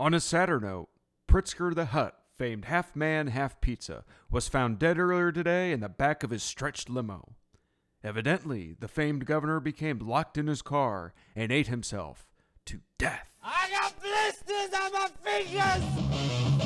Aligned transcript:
On 0.00 0.14
a 0.14 0.20
sadder 0.20 0.60
note, 0.60 0.90
Pritzker 1.26 1.74
the 1.74 1.86
Hut, 1.86 2.16
famed 2.38 2.66
half 2.66 2.94
man, 2.94 3.26
half 3.26 3.60
pizza, 3.60 4.04
was 4.30 4.46
found 4.46 4.78
dead 4.78 4.96
earlier 4.96 5.32
today 5.32 5.72
in 5.72 5.80
the 5.80 5.88
back 5.88 6.22
of 6.22 6.30
his 6.30 6.44
stretched 6.44 6.88
limo. 6.88 7.34
Evidently, 8.04 8.76
the 8.78 8.86
famed 8.86 9.26
governor 9.26 9.58
became 9.58 9.98
locked 9.98 10.38
in 10.38 10.46
his 10.46 10.62
car 10.62 11.14
and 11.34 11.50
ate 11.50 11.66
himself 11.66 12.28
to 12.66 12.82
death. 12.96 13.32
I 13.42 13.68
got 13.72 14.00
blisters 14.00 14.80
on 14.80 14.92
my 14.92 15.08
fingers! 15.24 16.57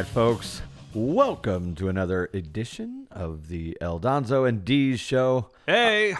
Right, 0.00 0.08
folks. 0.08 0.62
Welcome 0.94 1.74
to 1.74 1.90
another 1.90 2.30
edition 2.32 3.06
of 3.10 3.48
the 3.48 3.76
Eldonzo 3.82 4.48
and 4.48 4.64
D's 4.64 4.98
show. 4.98 5.50
Hey! 5.66 6.14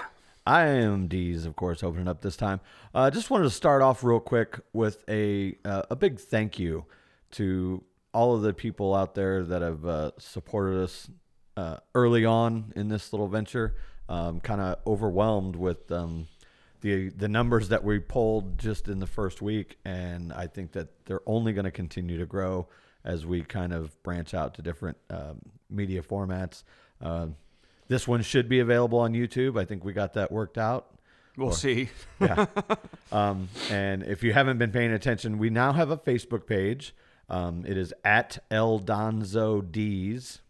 I 0.47 0.67
am 0.67 1.09
D's, 1.09 1.47
of 1.47 1.57
course, 1.57 1.83
opening 1.83 2.07
up 2.07 2.21
this 2.21 2.37
time. 2.37 2.61
Uh, 2.95 3.11
just 3.11 3.31
wanted 3.31 3.45
to 3.45 3.51
start 3.51 3.81
off 3.81 4.05
real 4.05 4.21
quick 4.21 4.61
with 4.75 5.03
a 5.09 5.57
uh, 5.65 5.85
a 5.89 5.97
big 5.97 6.21
thank 6.21 6.59
you 6.59 6.85
to 7.31 7.83
all 8.13 8.35
of 8.35 8.43
the 8.43 8.53
people 8.53 8.95
out 8.95 9.15
there 9.15 9.45
that 9.45 9.63
have 9.63 9.87
uh, 9.87 10.11
supported 10.19 10.83
us 10.83 11.09
uh, 11.57 11.79
early 11.95 12.27
on 12.27 12.75
in 12.77 12.89
this 12.89 13.15
little 13.15 13.29
venture. 13.29 13.77
Um, 14.11 14.41
kind 14.41 14.61
of 14.61 14.77
overwhelmed 14.87 15.57
with 15.57 15.91
um, 15.91 16.29
the 16.83 17.09
the 17.09 17.29
numbers 17.29 17.71
that 17.71 17.83
we 17.83 17.99
pulled 17.99 18.59
just 18.59 18.89
in 18.89 18.99
the 18.99 19.07
first 19.07 19.41
week, 19.41 19.79
and 19.87 20.35
I 20.35 20.49
think 20.49 20.73
that 20.73 21.07
they're 21.07 21.23
only 21.25 21.55
going 21.55 21.65
to 21.65 21.71
continue 21.71 22.19
to 22.19 22.27
grow 22.27 22.69
as 23.05 23.25
we 23.25 23.43
kind 23.43 23.73
of 23.73 24.01
branch 24.03 24.35
out 24.35 24.55
to 24.55 24.63
different 24.63 24.97
um, 25.11 25.41
media 25.69 26.03
formats. 26.03 26.63
Uh, 27.01 27.29
this 27.89 28.07
one 28.07 28.23
should 28.23 28.49
be 28.49 28.61
available 28.61 28.99
on 28.99 29.13
YouTube. 29.15 29.59
I 29.59 29.65
think 29.65 29.85
we 29.85 29.93
got 29.93 30.15
that 30.15 30.31
worked 30.31 30.59
out. 30.59 30.95
We'll 31.37 31.53
see. 31.53 31.89
Yeah. 32.21 32.47
um, 33.13 33.49
and 33.71 34.03
if 34.03 34.23
you 34.23 34.33
haven't 34.35 34.59
been 34.59 34.73
paying 34.73 34.93
attention, 34.93 35.39
we 35.39 35.49
now 35.49 35.73
have 35.73 35.91
a 35.91 35.97
Facebook 35.97 36.47
page. 36.47 36.95
Um, 37.31 37.65
it 37.67 37.79
is 37.79 37.95
at 38.05 38.39
Eldonzo 38.51 39.73
D's. 39.73 40.41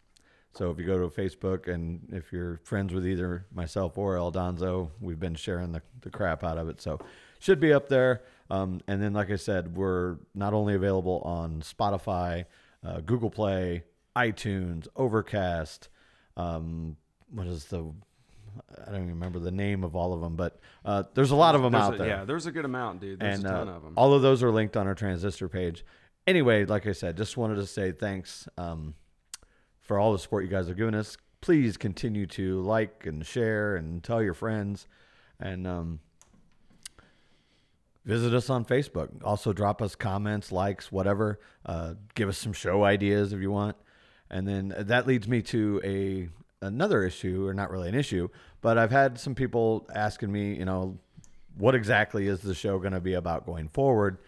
So 0.53 0.69
if 0.69 0.77
you 0.79 0.85
go 0.85 0.97
to 0.99 1.07
Facebook 1.07 1.67
and 1.73 2.09
if 2.11 2.33
you're 2.33 2.59
friends 2.63 2.93
with 2.93 3.07
either 3.07 3.45
myself 3.53 3.97
or 3.97 4.15
Eldonzo, 4.15 4.89
we've 4.99 5.19
been 5.19 5.35
sharing 5.35 5.71
the, 5.71 5.81
the 6.01 6.09
crap 6.09 6.43
out 6.43 6.57
of 6.57 6.67
it. 6.67 6.81
So 6.81 6.99
should 7.39 7.59
be 7.61 7.71
up 7.71 7.87
there. 7.87 8.21
Um, 8.51 8.81
and 8.87 9.01
then, 9.01 9.13
like 9.13 9.31
I 9.31 9.37
said, 9.37 9.77
we're 9.77 10.17
not 10.35 10.53
only 10.53 10.75
available 10.75 11.21
on 11.23 11.61
Spotify, 11.61 12.45
uh, 12.85 12.99
Google 12.99 13.29
Play, 13.29 13.85
iTunes, 14.15 14.87
Overcast. 14.97 15.87
Um, 16.35 16.97
what 17.33 17.47
is 17.47 17.65
the 17.65 17.93
I 18.77 18.85
don't 18.87 18.95
even 18.95 19.09
remember 19.09 19.39
the 19.39 19.51
name 19.51 19.85
of 19.85 19.95
all 19.95 20.13
of 20.13 20.19
them, 20.19 20.35
but 20.35 20.59
uh, 20.83 21.03
there's 21.13 21.31
a 21.31 21.35
lot 21.35 21.55
of 21.55 21.61
them 21.61 21.71
There's 21.71 21.83
out 21.83 21.95
a- 21.95 21.97
there 21.97 22.07
Yeah, 22.07 22.25
there's 22.25 22.45
a 22.45 22.51
good 22.51 22.65
amount, 22.65 22.99
dude. 22.99 23.21
There's 23.21 23.37
and 23.37 23.45
a 23.45 23.49
ton 23.49 23.69
uh, 23.69 23.73
of 23.77 23.83
them. 23.83 23.93
all 23.95 24.13
of 24.13 24.21
those 24.21 24.43
are 24.43 24.51
linked 24.51 24.75
on 24.75 24.85
our 24.85 24.95
transistor 24.95 25.47
page. 25.47 25.85
Anyway, 26.27 26.65
like 26.65 26.85
I 26.85 26.91
said, 26.91 27.15
just 27.15 27.37
wanted 27.37 27.55
to 27.55 27.65
say 27.65 27.93
thanks 27.93 28.49
um, 28.57 28.95
for 29.79 29.97
all 29.97 30.11
the 30.11 30.19
support 30.19 30.43
you 30.43 30.49
guys 30.49 30.67
have 30.67 30.77
given 30.77 30.93
us. 30.93 31.15
Please 31.39 31.77
continue 31.77 32.27
to 32.27 32.61
like 32.61 33.05
and 33.05 33.25
share 33.25 33.77
and 33.77 34.03
tell 34.03 34.21
your 34.21 34.33
friends, 34.33 34.87
and 35.39 35.65
um, 35.65 35.99
visit 38.05 38.33
us 38.33 38.49
on 38.49 38.65
Facebook. 38.65 39.09
Also, 39.23 39.53
drop 39.53 39.81
us 39.81 39.95
comments, 39.95 40.51
likes, 40.51 40.91
whatever. 40.91 41.39
Uh, 41.65 41.95
give 42.15 42.29
us 42.29 42.37
some 42.37 42.53
show 42.53 42.83
ideas 42.83 43.33
if 43.33 43.41
you 43.41 43.51
want. 43.51 43.77
And 44.29 44.47
then 44.47 44.73
that 44.77 45.07
leads 45.07 45.27
me 45.27 45.41
to 45.43 45.81
a 45.83 46.29
another 46.65 47.03
issue, 47.03 47.47
or 47.47 47.53
not 47.53 47.71
really 47.71 47.89
an 47.89 47.95
issue, 47.95 48.29
but 48.61 48.77
I've 48.77 48.91
had 48.91 49.19
some 49.19 49.33
people 49.33 49.89
asking 49.93 50.31
me, 50.31 50.55
you 50.55 50.65
know, 50.65 50.99
what 51.57 51.75
exactly 51.75 52.27
is 52.27 52.41
the 52.41 52.53
show 52.53 52.79
going 52.79 52.93
to 52.93 53.01
be 53.01 53.13
about 53.13 53.45
going 53.45 53.67
forward? 53.67 54.19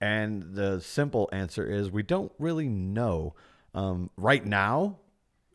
And 0.00 0.54
the 0.54 0.80
simple 0.80 1.28
answer 1.32 1.66
is 1.66 1.90
we 1.90 2.02
don't 2.02 2.30
really 2.38 2.68
know. 2.68 3.34
Um, 3.74 4.10
right 4.16 4.44
now, 4.44 4.98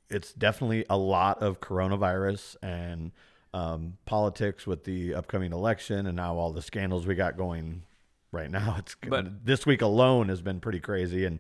it's 0.10 0.34
definitely 0.34 0.86
a 0.90 0.98
lot 0.98 1.42
of 1.42 1.62
coronavirus 1.62 2.58
and 2.62 3.12
um, 3.54 3.98
politics 4.06 4.66
with 4.66 4.84
the 4.84 5.14
upcoming 5.14 5.52
election 5.54 6.06
and 6.08 6.16
now 6.16 6.36
all 6.36 6.52
the 6.52 6.62
scandals 6.62 7.06
we 7.06 7.16
got 7.16 7.38
going 7.38 7.84
right 8.32 8.50
now. 8.50 8.76
It's 8.80 8.96
But- 9.08 9.46
this 9.46 9.66
week 9.66 9.82
alone 9.82 10.30
has 10.30 10.42
been 10.42 10.60
pretty 10.60 10.80
crazy, 10.80 11.26
and 11.26 11.40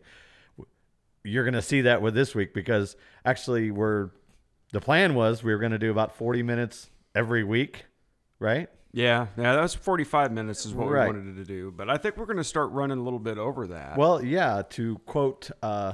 you're 1.23 1.43
going 1.43 1.53
to 1.53 1.61
see 1.61 1.81
that 1.81 2.01
with 2.01 2.13
this 2.13 2.35
week 2.35 2.53
because 2.53 2.95
actually 3.25 3.71
we're 3.71 4.09
the 4.71 4.81
plan 4.81 5.13
was 5.15 5.43
we 5.43 5.53
were 5.53 5.59
going 5.59 5.71
to 5.71 5.79
do 5.79 5.91
about 5.91 6.15
40 6.17 6.43
minutes 6.43 6.89
every 7.15 7.43
week, 7.43 7.85
right? 8.39 8.69
yeah, 8.95 9.27
yeah, 9.37 9.55
that 9.55 9.61
was 9.61 9.73
45 9.73 10.31
minutes 10.31 10.65
is 10.67 10.73
what 10.73 10.87
Right. 10.87 11.09
we 11.11 11.17
wanted 11.17 11.35
to 11.37 11.43
do. 11.45 11.71
But 11.75 11.89
I 11.89 11.97
think 11.97 12.15
we're 12.17 12.25
going 12.27 12.37
to 12.37 12.43
start 12.43 12.69
running 12.71 12.97
a 12.99 13.01
little 13.01 13.19
bit 13.19 13.37
over 13.39 13.65
that. 13.67 13.97
Well, 13.97 14.23
yeah, 14.23 14.61
to 14.71 14.97
quote 15.07 15.49
uh, 15.63 15.93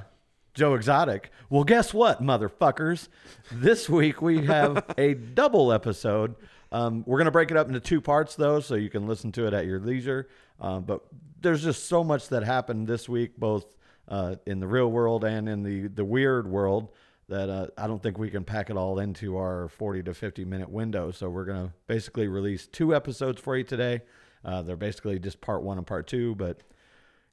Joe 0.60 0.74
Exotic, 0.74 1.32
well, 1.50 1.64
guess 1.64 1.94
what, 1.94 2.22
motherfuckers? 2.22 3.08
This 3.50 3.88
week 3.88 4.22
we 4.22 4.46
have 4.46 4.84
a 4.98 5.14
double 5.14 5.72
episode. 5.72 6.36
Um, 6.74 7.06
we're 7.08 7.18
going 7.18 7.28
to 7.28 7.32
break 7.32 7.50
it 7.50 7.56
up 7.56 7.70
into 7.70 7.80
two 7.80 8.02
parts, 8.02 8.36
though, 8.36 8.60
so 8.60 8.76
you 8.76 8.90
can 8.90 9.08
listen 9.08 9.32
to 9.32 9.48
it 9.48 9.54
at 9.54 9.66
your 9.66 9.80
leisure. 9.80 10.28
Um, 10.60 10.84
but 10.84 11.06
there's 11.40 11.64
just 11.64 11.88
so 11.88 12.04
much 12.04 12.28
that 12.28 12.44
happened 12.44 12.88
this 12.88 13.08
week, 13.08 13.38
both 13.38 13.68
uh, 14.10 14.36
in 14.46 14.60
the 14.60 14.68
real 14.68 14.92
world 14.92 15.24
and 15.24 15.48
in 15.48 15.64
the, 15.64 15.88
the 15.88 16.04
weird 16.04 16.46
world, 16.46 16.90
that 17.30 17.50
uh, 17.50 17.68
I 17.78 17.88
don't 17.88 18.04
think 18.04 18.18
we 18.18 18.30
can 18.30 18.44
pack 18.44 18.70
it 18.70 18.76
all 18.76 19.00
into 19.00 19.38
our 19.38 19.70
40 19.70 20.04
to 20.04 20.14
50 20.14 20.44
minute 20.44 20.70
window. 20.70 21.12
So 21.12 21.30
we're 21.30 21.46
going 21.46 21.68
to 21.68 21.74
basically 21.88 22.28
release 22.28 22.68
two 22.68 22.94
episodes 22.94 23.40
for 23.40 23.56
you 23.56 23.64
today. 23.64 24.02
Uh, 24.44 24.62
they're 24.62 24.76
basically 24.76 25.20
just 25.20 25.40
part 25.40 25.64
one 25.64 25.78
and 25.78 25.88
part 25.88 26.06
two, 26.06 26.36
but 26.36 26.64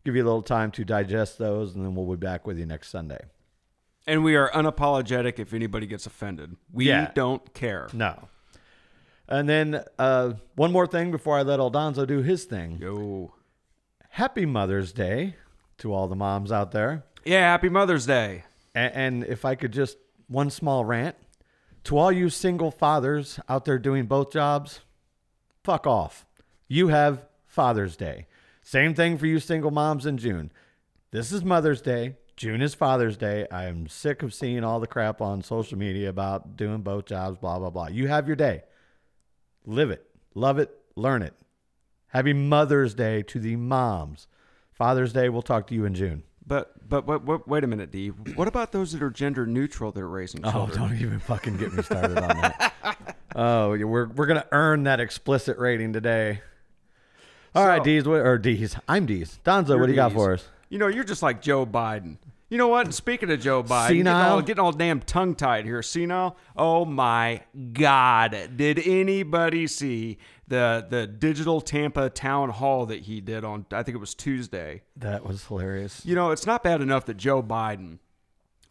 give 0.07 0.17
you 0.17 0.23
a 0.23 0.25
little 0.25 0.43
time 0.43 0.71
to 0.73 0.85
digest 0.85 1.37
those, 1.39 1.75
and 1.75 1.85
then 1.85 1.95
we'll 1.95 2.07
be 2.17 2.25
back 2.25 2.47
with 2.47 2.59
you 2.59 2.65
next 2.67 2.89
Sunday. 2.91 3.21
and 4.09 4.23
we 4.23 4.37
are 4.37 4.49
unapologetic 4.53 5.41
if 5.41 5.53
anybody 5.53 5.85
gets 5.87 6.07
offended. 6.07 6.55
We 6.73 6.87
Yeah. 6.87 7.11
don't 7.13 7.53
care. 7.55 7.89
No. 7.93 8.29
And 9.29 9.49
then 9.49 9.83
uh, 9.99 10.35
one 10.55 10.71
more 10.71 10.87
thing 10.87 11.11
before 11.11 11.37
I 11.37 11.43
let 11.43 11.59
Aldonzo 11.59 12.07
do 12.07 12.23
his 12.23 12.45
thing. 12.45 12.79
Yo. 12.81 13.35
Happy 14.11 14.47
Mother's 14.47 14.93
Day 14.93 15.35
to 15.79 15.93
all 15.93 16.07
the 16.07 16.15
moms 16.15 16.53
out 16.53 16.71
there. 16.71 17.03
Yeah, 17.25 17.41
happy 17.41 17.69
Mother's 17.69 18.07
Day. 18.07 18.45
And, 18.77 18.95
and 18.95 19.25
if 19.25 19.45
I 19.45 19.57
could 19.57 19.73
just 19.73 19.99
one 20.29 20.51
small 20.51 20.85
rant 20.85 21.17
to 21.85 21.99
all 21.99 22.13
you 22.13 22.31
single 22.31 22.71
fathers 22.71 23.41
out 23.49 23.65
there 23.65 23.79
doing 23.81 24.07
both 24.07 24.31
jobs, 24.33 24.81
fuck 25.65 25.85
off. 25.85 26.25
You 26.69 26.89
have 26.89 27.25
Father's 27.47 27.97
Day. 27.97 28.29
Same 28.67 28.95
thing 28.95 29.17
for 29.17 29.27
you 29.27 29.39
single 29.39 29.71
moms 29.71 30.07
in 30.07 30.19
June. 30.19 30.51
This 31.13 31.31
is 31.31 31.45
Mother's 31.45 31.81
Day. 31.81 32.17
June 32.35 32.61
is 32.61 32.75
Father's 32.75 33.17
Day. 33.17 33.47
I 33.49 33.67
am 33.67 33.87
sick 33.87 34.25
of 34.25 34.35
seeing 34.35 34.65
all 34.65 34.81
the 34.81 34.89
crap 34.89 35.21
on 35.21 35.41
social 35.41 35.79
media 35.79 36.09
about 36.09 36.57
doing 36.57 36.81
both 36.81 37.07
jobs, 37.07 37.39
blah, 37.39 37.61
blah, 37.61 37.71
blah. 37.71 37.87
You 37.87 38.09
have 38.09 38.27
your 38.27 38.35
day. 38.35 38.65
Live 39.67 39.93
it, 39.93 40.05
love 40.35 40.59
it, 40.59 40.77
learn 40.97 41.23
it. 41.23 41.35
Happy 42.09 42.33
Mother's 42.33 42.93
Day 42.93 43.23
to 43.23 43.39
the 43.39 43.55
moms. 43.55 44.27
Father's 44.73 45.13
Day, 45.13 45.29
we'll 45.29 45.43
talk 45.43 45.69
to 45.69 45.75
you 45.77 45.85
in 45.85 45.95
June. 45.95 46.25
But 46.45 46.89
but 46.89 47.07
wait, 47.07 47.23
wait, 47.23 47.47
wait 47.47 47.63
a 47.63 47.69
minute, 47.69 47.93
D. 47.93 48.09
What 48.09 48.49
about 48.49 48.73
those 48.73 48.91
that 48.91 49.03
are 49.03 49.11
gender 49.11 49.47
neutral 49.47 49.93
that 49.93 50.01
are 50.01 50.09
raising 50.09 50.45
oh, 50.45 50.51
children? 50.51 50.79
Oh, 50.83 50.89
don't 50.89 51.01
even 51.01 51.21
fucking 51.21 51.57
get 51.59 51.73
me 51.73 51.85
started 51.85 52.19
on 52.19 52.37
that. 52.41 52.73
Oh, 53.39 53.77
we're 53.77 54.09
we're 54.09 54.27
gonna 54.27 54.47
earn 54.51 54.85
that 54.85 54.99
explicit 54.99 55.59
rating 55.59 55.93
today. 55.93 56.41
All 57.57 57.67
right, 57.67 57.81
So- 57.81 57.85
D's 57.85 58.05
what 58.07 58.21
or 58.21 58.39
D's. 58.39 58.77
I'm 58.87 59.07
D's. 59.07 59.41
Donzo, 59.45 59.79
what 59.81 59.87
do 59.87 59.93
you 59.93 59.97
got 59.97 60.09
D's. 60.11 60.17
for 60.17 60.35
us? 60.35 60.49
You 60.69 60.79
know, 60.79 60.89
you're 60.89 61.05
just 61.05 61.23
like 61.23 61.41
Joe 61.41 61.65
Biden. 61.65 62.19
You 62.49 62.59
know 62.59 62.69
what? 62.69 62.95
Speaking 62.95 63.29
of 63.33 63.41
Joe 63.41 63.65
Biden, 63.65 63.89
getting 63.89 64.07
all, 64.07 64.41
getting 64.43 64.63
all 64.63 64.71
damn 64.73 65.01
tongue 65.01 65.35
tied 65.35 65.65
here. 65.65 65.83
Senile. 65.83 66.37
Oh 66.57 66.85
my 66.85 67.41
God! 67.73 68.51
Did 68.57 68.79
anybody 68.87 69.67
see 69.67 70.19
the 70.47 70.87
the 70.89 71.09
digital 71.09 71.61
Tampa 71.61 72.09
town 72.09 72.51
hall 72.51 72.87
that 72.87 73.01
he 73.01 73.21
did 73.21 73.45
on? 73.45 73.67
I 73.73 73.83
think 73.83 73.97
it 73.97 74.01
was 74.01 74.15
Tuesday. 74.15 74.83
That 74.97 75.25
was 75.27 75.45
hilarious. 75.47 76.07
You 76.07 76.15
know, 76.15 76.31
it's 76.31 76.47
not 76.47 76.63
bad 76.63 76.81
enough 76.81 77.05
that 77.07 77.17
Joe 77.17 77.43
Biden 77.43 77.99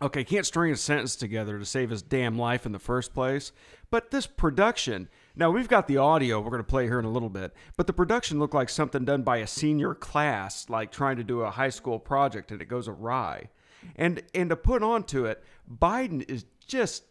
Okay, 0.02 0.26
can't 0.26 0.46
string 0.46 0.74
a 0.74 0.76
sentence 0.76 1.16
together 1.16 1.58
to 1.58 1.66
save 1.66 1.90
his 1.90 2.02
damn 2.02 2.38
life 2.38 2.66
in 2.66 2.74
the 2.74 2.80
first 2.80 3.14
place. 3.14 3.54
But 3.90 4.12
this 4.12 4.28
production, 4.28 5.08
now 5.36 5.52
we've 5.52 5.70
got 5.70 5.88
the 5.88 5.98
audio 5.98 6.42
we're 6.42 6.50
going 6.50 6.62
to 6.62 6.68
play 6.68 6.86
here 6.86 7.00
in 7.00 7.06
a 7.06 7.12
little 7.12 7.30
bit, 7.30 7.54
but 7.78 7.88
the 7.88 7.94
production 7.94 8.38
looked 8.38 8.54
like 8.54 8.68
something 8.68 9.06
done 9.06 9.24
by 9.24 9.38
a 9.38 9.48
senior 9.48 9.96
class, 9.96 10.70
like 10.70 10.92
trying 10.92 11.16
to 11.16 11.24
do 11.24 11.42
a 11.42 11.52
high 11.52 11.70
school 11.70 11.98
project 11.98 12.52
and 12.52 12.62
it 12.62 12.66
goes 12.66 12.88
awry. 12.88 13.50
And 13.96 14.24
and 14.34 14.50
to 14.50 14.56
put 14.56 14.84
onto 14.84 15.26
it, 15.26 15.44
Biden 15.72 16.30
is 16.30 16.46
just 16.66 17.04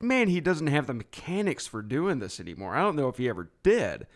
man, 0.00 0.28
he 0.28 0.40
doesn't 0.40 0.66
have 0.66 0.86
the 0.86 0.94
mechanics 0.94 1.66
for 1.66 1.82
doing 1.82 2.18
this 2.18 2.40
anymore. 2.40 2.74
I 2.74 2.80
don't 2.80 2.96
know 2.96 3.08
if 3.08 3.18
he 3.18 3.28
ever 3.28 3.50
did, 3.62 4.06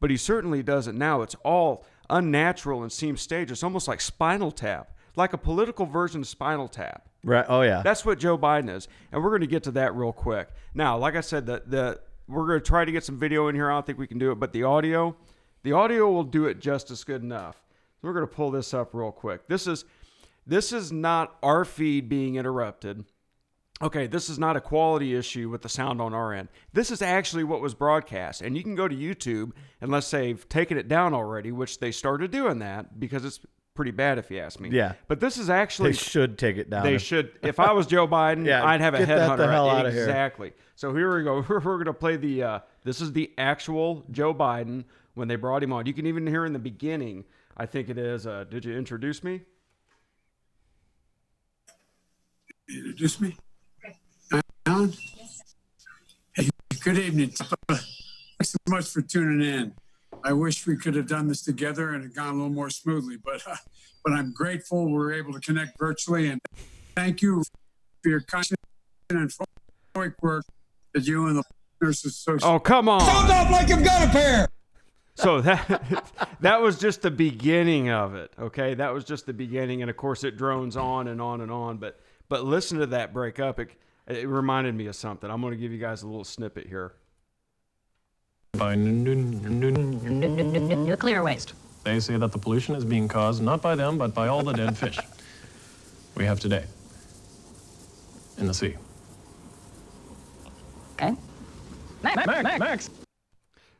but 0.00 0.10
he 0.10 0.16
certainly 0.16 0.62
doesn't 0.62 0.98
now. 0.98 1.22
It's 1.22 1.36
all 1.44 1.84
unnatural 2.10 2.82
and 2.82 2.90
seems 2.90 3.20
staged. 3.20 3.50
It's 3.50 3.62
almost 3.62 3.88
like 3.88 4.00
Spinal 4.00 4.50
Tap, 4.50 4.96
like 5.18 5.32
a 5.32 5.38
political 5.38 5.84
version 5.84 6.20
of 6.20 6.28
Spinal 6.28 6.68
Tap. 6.68 7.08
Right. 7.24 7.44
Oh 7.48 7.62
yeah. 7.62 7.82
That's 7.82 8.04
what 8.04 8.18
Joe 8.18 8.38
Biden 8.38 8.74
is, 8.74 8.88
and 9.12 9.22
we're 9.22 9.30
going 9.30 9.42
to 9.42 9.48
get 9.48 9.64
to 9.64 9.72
that 9.72 9.94
real 9.94 10.12
quick. 10.12 10.48
Now, 10.72 10.96
like 10.96 11.16
I 11.16 11.20
said, 11.20 11.44
the 11.44 11.62
the 11.66 12.00
we're 12.28 12.46
going 12.46 12.60
to 12.60 12.64
try 12.64 12.84
to 12.84 12.92
get 12.92 13.04
some 13.04 13.18
video 13.18 13.48
in 13.48 13.54
here. 13.54 13.70
I 13.70 13.74
don't 13.74 13.84
think 13.84 13.98
we 13.98 14.06
can 14.06 14.18
do 14.18 14.30
it, 14.30 14.36
but 14.36 14.52
the 14.52 14.62
audio, 14.62 15.16
the 15.62 15.72
audio 15.72 16.10
will 16.10 16.24
do 16.24 16.46
it 16.46 16.60
just 16.60 16.90
as 16.90 17.02
good 17.02 17.22
enough. 17.22 17.56
So 18.00 18.06
we're 18.06 18.12
going 18.12 18.28
to 18.28 18.32
pull 18.32 18.50
this 18.50 18.72
up 18.72 18.94
real 18.94 19.10
quick. 19.10 19.48
This 19.48 19.66
is 19.66 19.84
this 20.46 20.72
is 20.72 20.92
not 20.92 21.36
our 21.42 21.64
feed 21.64 22.08
being 22.08 22.36
interrupted. 22.36 23.04
Okay, 23.80 24.06
this 24.06 24.28
is 24.28 24.38
not 24.38 24.56
a 24.56 24.60
quality 24.60 25.14
issue 25.14 25.48
with 25.48 25.62
the 25.62 25.68
sound 25.68 26.00
on 26.00 26.12
our 26.14 26.32
end. 26.32 26.48
This 26.72 26.90
is 26.90 27.00
actually 27.00 27.44
what 27.44 27.60
was 27.60 27.74
broadcast. 27.74 28.42
And 28.42 28.56
you 28.56 28.62
can 28.62 28.74
go 28.74 28.88
to 28.88 28.94
YouTube 28.94 29.52
unless 29.80 30.10
they've 30.10 30.48
taken 30.48 30.76
it 30.76 30.88
down 30.88 31.14
already, 31.14 31.52
which 31.52 31.78
they 31.78 31.92
started 31.92 32.32
doing 32.32 32.58
that 32.58 32.98
because 32.98 33.24
it's 33.24 33.38
pretty 33.78 33.92
bad 33.92 34.18
if 34.18 34.28
you 34.28 34.40
ask 34.40 34.58
me. 34.58 34.70
Yeah. 34.70 34.94
But 35.06 35.20
this 35.20 35.38
is 35.38 35.48
actually 35.48 35.92
they 35.92 35.96
should 35.98 36.36
take 36.36 36.56
it 36.56 36.68
down. 36.68 36.82
they 36.82 36.96
If- 36.96 37.02
should. 37.02 37.30
If 37.44 37.60
I 37.60 37.70
was 37.70 37.86
Joe 37.86 38.08
Biden, 38.08 38.44
Yeah, 38.52 38.64
I'd 38.66 38.80
have 38.80 38.94
a 38.94 38.98
headhunter. 38.98 39.36
the 39.36 39.46
hell 39.46 39.70
outta 39.70 39.92
here. 39.92 40.00
exactly. 40.02 40.52
So 40.74 40.92
here 40.92 41.16
we 41.16 41.22
go. 41.22 41.44
We're 41.48 41.60
going 41.60 41.84
to 41.84 41.92
play 41.94 42.16
the. 42.16 42.42
Uh, 42.42 42.58
this 42.82 43.00
is 43.00 43.12
the 43.12 43.30
actual 43.38 44.04
Joe 44.10 44.34
Biden 44.34 44.82
when 45.14 45.28
they 45.28 45.36
brought 45.36 45.62
him 45.62 45.72
on. 45.72 45.86
You 45.86 45.94
can 45.94 46.06
even 46.06 46.26
hear 46.26 46.44
in 46.44 46.52
the 46.52 46.58
beginning. 46.58 47.24
I 47.56 47.66
think 47.66 47.88
it 47.88 47.98
is. 47.98 48.26
Uh, 48.26 48.44
did 48.50 48.64
you 48.64 48.76
introduce 48.76 49.22
me? 49.22 49.42
introduce 52.68 53.20
me? 53.20 53.36
Alan? 54.66 54.92
Hey, 56.34 56.48
good 56.82 56.98
evening. 56.98 57.30
Thanks 57.30 58.50
so 58.50 58.58
much 58.68 58.86
for 58.90 59.02
tuning 59.02 59.46
in. 59.48 59.72
I 60.24 60.32
wish 60.32 60.66
we 60.66 60.76
could 60.76 60.94
have 60.94 61.06
done 61.06 61.28
this 61.28 61.42
together 61.42 61.90
and 61.90 62.04
it 62.04 62.14
gone 62.14 62.28
a 62.28 62.32
little 62.32 62.48
more 62.50 62.70
smoothly, 62.70 63.16
but 63.16 63.42
uh, 63.46 63.56
but 64.04 64.12
I'm 64.12 64.32
grateful 64.32 64.90
we're 64.90 65.12
able 65.12 65.32
to 65.32 65.40
connect 65.40 65.78
virtually 65.78 66.28
and 66.28 66.40
thank 66.94 67.22
you 67.22 67.42
for 68.02 68.08
your 68.08 68.20
constant 68.20 68.58
and 69.10 69.32
heroic 69.94 70.14
work 70.22 70.44
that 70.94 71.06
you 71.06 71.26
and 71.26 71.36
the 71.36 71.44
Nurses 71.80 72.12
Association. 72.12 72.54
Oh 72.54 72.58
come 72.58 72.88
on! 72.88 73.00
Sound 73.00 73.30
off 73.30 73.50
like 73.50 73.68
you've 73.68 73.84
got 73.84 74.08
a 74.08 74.10
pair. 74.10 74.48
So 75.14 75.40
that 75.40 76.12
that 76.40 76.60
was 76.60 76.78
just 76.78 77.02
the 77.02 77.10
beginning 77.10 77.90
of 77.90 78.14
it. 78.14 78.32
Okay, 78.38 78.74
that 78.74 78.92
was 78.92 79.04
just 79.04 79.26
the 79.26 79.32
beginning, 79.32 79.82
and 79.82 79.90
of 79.90 79.96
course 79.96 80.24
it 80.24 80.36
drones 80.36 80.76
on 80.76 81.08
and 81.08 81.20
on 81.20 81.40
and 81.40 81.50
on. 81.50 81.78
But 81.78 82.00
but 82.28 82.44
listen 82.44 82.78
to 82.78 82.86
that 82.86 83.12
break 83.12 83.40
up. 83.40 83.58
It, 83.58 83.70
it 84.06 84.28
reminded 84.28 84.74
me 84.74 84.86
of 84.86 84.96
something. 84.96 85.30
I'm 85.30 85.40
going 85.40 85.52
to 85.52 85.58
give 85.58 85.72
you 85.72 85.78
guys 85.78 86.02
a 86.02 86.06
little 86.06 86.24
snippet 86.24 86.66
here. 86.66 86.94
By 88.52 88.72
n- 88.72 89.06
n- 89.06 89.64
n- 89.64 90.24
n- 90.72 90.84
Nuclear 90.84 91.22
waste. 91.22 91.52
They 91.84 92.00
say 92.00 92.16
that 92.16 92.32
the 92.32 92.38
pollution 92.38 92.74
is 92.74 92.84
being 92.84 93.08
caused 93.08 93.42
not 93.42 93.62
by 93.62 93.74
them, 93.74 93.98
but 93.98 94.14
by 94.14 94.28
all 94.28 94.42
the 94.42 94.52
dead 94.52 94.76
fish 94.76 94.98
we 96.14 96.24
have 96.24 96.40
today 96.40 96.64
in 98.38 98.46
the 98.46 98.54
sea. 98.54 98.74
Okay. 100.94 101.14
Max, 102.02 102.26
Max, 102.26 102.58
Max. 102.58 102.90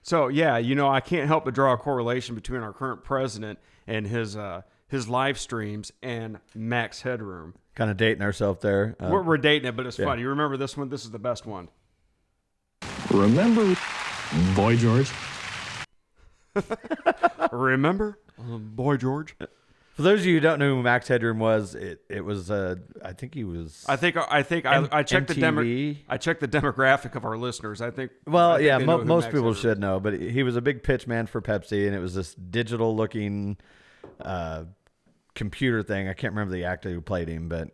So 0.02 0.28
yeah, 0.28 0.58
you 0.58 0.74
know, 0.74 0.88
I 0.88 1.00
can't 1.00 1.26
help 1.26 1.44
but 1.44 1.54
draw 1.54 1.72
a 1.72 1.76
correlation 1.76 2.34
between 2.34 2.60
our 2.62 2.72
current 2.72 3.04
president 3.04 3.58
and 3.86 4.06
his 4.06 4.36
uh, 4.36 4.62
his 4.86 5.08
live 5.08 5.38
streams 5.38 5.92
and 6.02 6.38
Max 6.54 7.02
Headroom. 7.02 7.54
kind 7.74 7.90
of 7.90 7.96
dating 7.96 8.22
ourselves 8.22 8.60
there. 8.62 8.96
Uh, 9.00 9.08
we're, 9.10 9.22
we're 9.22 9.36
dating 9.38 9.68
it, 9.68 9.76
but 9.76 9.86
it's 9.86 9.96
funny. 9.96 10.22
You 10.22 10.28
remember 10.30 10.56
this 10.56 10.76
one? 10.76 10.88
This 10.88 11.04
is 11.04 11.10
the 11.10 11.18
best 11.18 11.44
one. 11.46 11.68
Remember, 13.10 13.74
Boy 14.54 14.76
George? 14.76 15.10
Remember, 17.52 18.18
uh, 18.38 18.58
boy 18.58 18.96
George? 18.96 19.36
for 19.94 20.02
those 20.02 20.20
of 20.20 20.26
you 20.26 20.34
who 20.34 20.40
don't 20.40 20.58
know 20.58 20.74
who 20.76 20.82
Max 20.82 21.08
Headroom 21.08 21.38
was, 21.38 21.74
it 21.74 22.02
it 22.08 22.24
was 22.24 22.50
uh, 22.50 22.76
I 23.04 23.12
think 23.12 23.34
he 23.34 23.44
was. 23.44 23.84
I 23.88 23.96
think 23.96 24.16
I 24.16 24.42
think 24.42 24.66
I, 24.66 24.76
M- 24.76 24.88
I 24.90 25.02
checked 25.02 25.28
the 25.28 25.34
demo, 25.34 25.62
I 26.08 26.16
checked 26.18 26.40
the 26.40 26.48
demographic 26.48 27.14
of 27.14 27.24
our 27.24 27.36
listeners. 27.36 27.80
I 27.80 27.90
think. 27.90 28.10
I 28.26 28.30
Well, 28.30 28.56
think 28.56 28.66
yeah, 28.66 28.78
mo- 28.78 29.04
most 29.04 29.24
Max 29.24 29.34
people 29.34 29.54
Headroom 29.54 29.54
should 29.54 29.78
know, 29.78 30.00
but 30.00 30.14
he 30.20 30.42
was 30.42 30.56
a 30.56 30.60
big 30.60 30.82
pitch 30.82 31.06
man 31.06 31.26
for 31.26 31.40
Pepsi, 31.40 31.86
and 31.86 31.94
it 31.94 32.00
was 32.00 32.14
this 32.14 32.34
digital 32.34 32.94
looking 32.96 33.56
uh, 34.20 34.64
computer 35.34 35.82
thing. 35.82 36.08
I 36.08 36.12
can't 36.12 36.32
remember 36.32 36.52
the 36.54 36.64
actor 36.64 36.90
who 36.90 37.00
played 37.00 37.28
him, 37.28 37.48
but 37.48 37.70